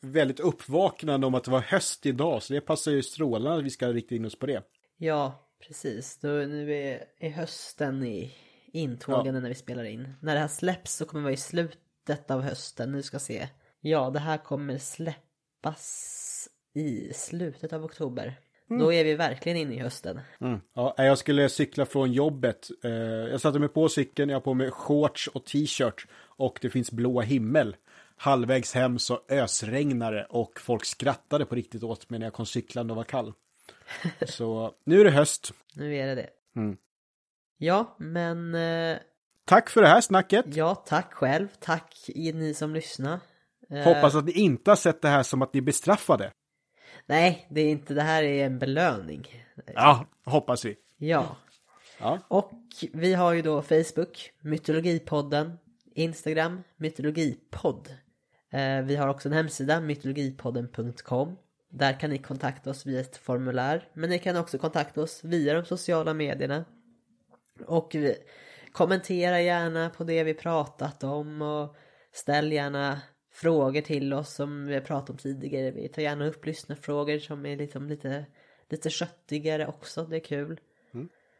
väldigt 0.00 0.40
uppvaknande 0.40 1.26
om 1.26 1.34
att 1.34 1.44
det 1.44 1.50
var 1.50 1.60
höst 1.60 2.06
idag 2.06 2.42
så 2.42 2.52
det 2.52 2.60
passar 2.60 2.92
ju 2.92 3.02
strålande 3.02 3.58
att 3.58 3.64
vi 3.64 3.70
ska 3.70 3.88
rikta 3.88 4.14
in 4.14 4.24
oss 4.24 4.38
på 4.38 4.46
det. 4.46 4.62
Ja, 4.96 5.48
precis. 5.66 6.18
Då, 6.18 6.28
nu 6.28 6.74
är, 6.74 7.04
är 7.18 7.30
hösten 7.30 8.04
i 8.04 8.32
intågande 8.72 9.38
ja. 9.38 9.40
när 9.40 9.48
vi 9.48 9.54
spelar 9.54 9.84
in. 9.84 10.14
När 10.20 10.34
det 10.34 10.40
här 10.40 10.48
släpps 10.48 10.94
så 10.94 11.04
kommer 11.04 11.20
det 11.20 11.24
vara 11.24 11.34
i 11.34 11.36
slutet 11.36 12.30
av 12.30 12.40
hösten. 12.40 12.92
Nu 12.92 13.02
ska 13.02 13.18
se. 13.18 13.48
Ja, 13.86 14.10
det 14.10 14.18
här 14.18 14.38
kommer 14.38 14.78
släppas 14.78 16.48
i 16.74 17.12
slutet 17.14 17.72
av 17.72 17.84
oktober. 17.84 18.34
Mm. 18.70 18.82
Då 18.82 18.92
är 18.92 19.04
vi 19.04 19.14
verkligen 19.14 19.58
inne 19.58 19.74
i 19.74 19.78
hösten. 19.78 20.20
Mm. 20.40 20.60
Ja, 20.74 20.94
jag 20.96 21.18
skulle 21.18 21.48
cykla 21.48 21.86
från 21.86 22.12
jobbet. 22.12 22.70
Eh, 22.84 22.90
jag 22.90 23.40
satte 23.40 23.58
mig 23.58 23.68
på 23.68 23.88
cykeln, 23.88 24.30
jag 24.30 24.36
har 24.36 24.40
på 24.40 24.54
mig 24.54 24.70
shorts 24.70 25.28
och 25.28 25.44
t-shirt 25.44 26.06
och 26.16 26.58
det 26.62 26.70
finns 26.70 26.92
blå 26.92 27.20
himmel. 27.20 27.76
Halvvägs 28.16 28.74
hem 28.74 28.98
så 28.98 29.20
ösregnade 29.28 30.26
och 30.30 30.60
folk 30.60 30.84
skrattade 30.84 31.46
på 31.46 31.54
riktigt 31.54 31.82
åt 31.82 32.10
mig 32.10 32.18
när 32.18 32.26
jag 32.26 32.34
kom 32.34 32.46
cyklande 32.46 32.92
och 32.92 32.96
var 32.96 33.04
kall. 33.04 33.32
så 34.26 34.74
nu 34.84 35.00
är 35.00 35.04
det 35.04 35.10
höst. 35.10 35.52
Nu 35.74 35.96
är 35.96 36.06
det 36.06 36.14
det. 36.14 36.28
Mm. 36.56 36.76
Ja, 37.58 37.96
men... 37.98 38.54
Eh... 38.54 38.98
Tack 39.44 39.70
för 39.70 39.82
det 39.82 39.88
här 39.88 40.00
snacket. 40.00 40.44
Ja, 40.48 40.74
tack 40.74 41.12
själv. 41.12 41.48
Tack 41.60 41.94
ni 42.14 42.54
som 42.54 42.74
lyssnar. 42.74 43.20
Eh, 43.70 43.84
Hoppas 43.84 44.14
att 44.14 44.24
ni 44.24 44.32
inte 44.32 44.70
har 44.70 44.76
sett 44.76 45.02
det 45.02 45.08
här 45.08 45.22
som 45.22 45.42
att 45.42 45.54
ni 45.54 45.58
är 45.58 45.62
bestraffade. 45.62 46.30
Nej, 47.06 47.46
det 47.50 47.60
är 47.60 47.70
inte. 47.70 47.94
Det 47.94 48.02
här 48.02 48.22
är 48.22 48.46
en 48.46 48.58
belöning. 48.58 49.44
Ja, 49.74 50.06
hoppas 50.24 50.64
vi. 50.64 50.76
Ja. 50.96 51.36
Ja. 51.98 52.18
Och 52.28 52.52
vi 52.92 53.14
har 53.14 53.32
ju 53.32 53.42
då 53.42 53.62
Facebook, 53.62 54.32
Mytologipodden, 54.40 55.58
Instagram, 55.94 56.62
Mytologipodd. 56.76 57.88
Eh, 58.52 58.82
vi 58.82 58.96
har 58.96 59.08
också 59.08 59.28
en 59.28 59.32
hemsida, 59.32 59.80
mytologipodden.com. 59.80 61.36
Där 61.70 62.00
kan 62.00 62.10
ni 62.10 62.18
kontakta 62.18 62.70
oss 62.70 62.86
via 62.86 63.00
ett 63.00 63.16
formulär. 63.16 63.88
Men 63.92 64.10
ni 64.10 64.18
kan 64.18 64.36
också 64.36 64.58
kontakta 64.58 65.02
oss 65.02 65.24
via 65.24 65.54
de 65.54 65.64
sociala 65.64 66.14
medierna. 66.14 66.64
Och 67.66 67.90
vi, 67.94 68.16
kommentera 68.72 69.40
gärna 69.40 69.90
på 69.90 70.04
det 70.04 70.24
vi 70.24 70.34
pratat 70.34 71.04
om 71.04 71.42
och 71.42 71.76
ställ 72.12 72.52
gärna 72.52 73.00
frågor 73.36 73.80
till 73.80 74.12
oss 74.12 74.34
som 74.34 74.66
vi 74.66 74.74
har 74.74 74.80
pratat 74.80 75.10
om 75.10 75.16
tidigare. 75.16 75.70
Vi 75.70 75.88
tar 75.88 76.02
gärna 76.02 76.26
upp 76.26 76.46
lyssnarfrågor 76.46 77.18
som 77.18 77.46
är 77.46 77.56
liksom 77.56 77.88
lite, 77.88 78.26
lite 78.68 78.90
köttigare 78.90 79.66
också, 79.66 80.04
det 80.04 80.16
är 80.16 80.20
kul. 80.20 80.60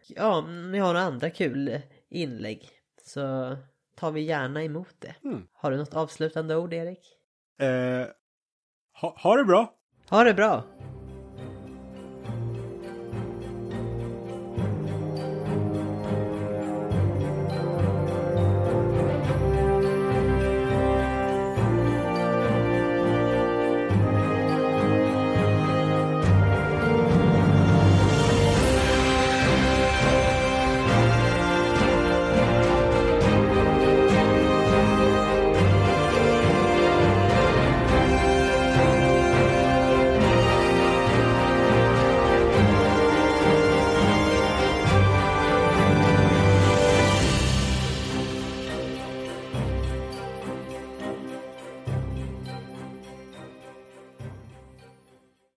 Ja, 0.09 0.39
om 0.39 0.73
ni 0.73 0.79
har 0.79 0.87
några 0.87 1.01
andra 1.07 1.31
kul 1.31 1.81
inlägg 2.09 2.69
så 3.03 3.57
tar 3.95 4.13
vi 4.13 4.21
gärna 4.21 4.63
emot 4.63 4.95
det. 4.99 5.15
Har 5.53 5.71
du 5.71 5.77
något 5.77 5.95
avslutande 5.95 6.57
ord 6.57 6.73
Erik? 6.73 7.19
Eh, 7.59 8.07
ha, 8.93 9.17
ha 9.19 9.37
det 9.37 9.45
bra! 9.45 9.75
Ha 10.09 10.25
det 10.25 10.35
bra! 10.35 10.65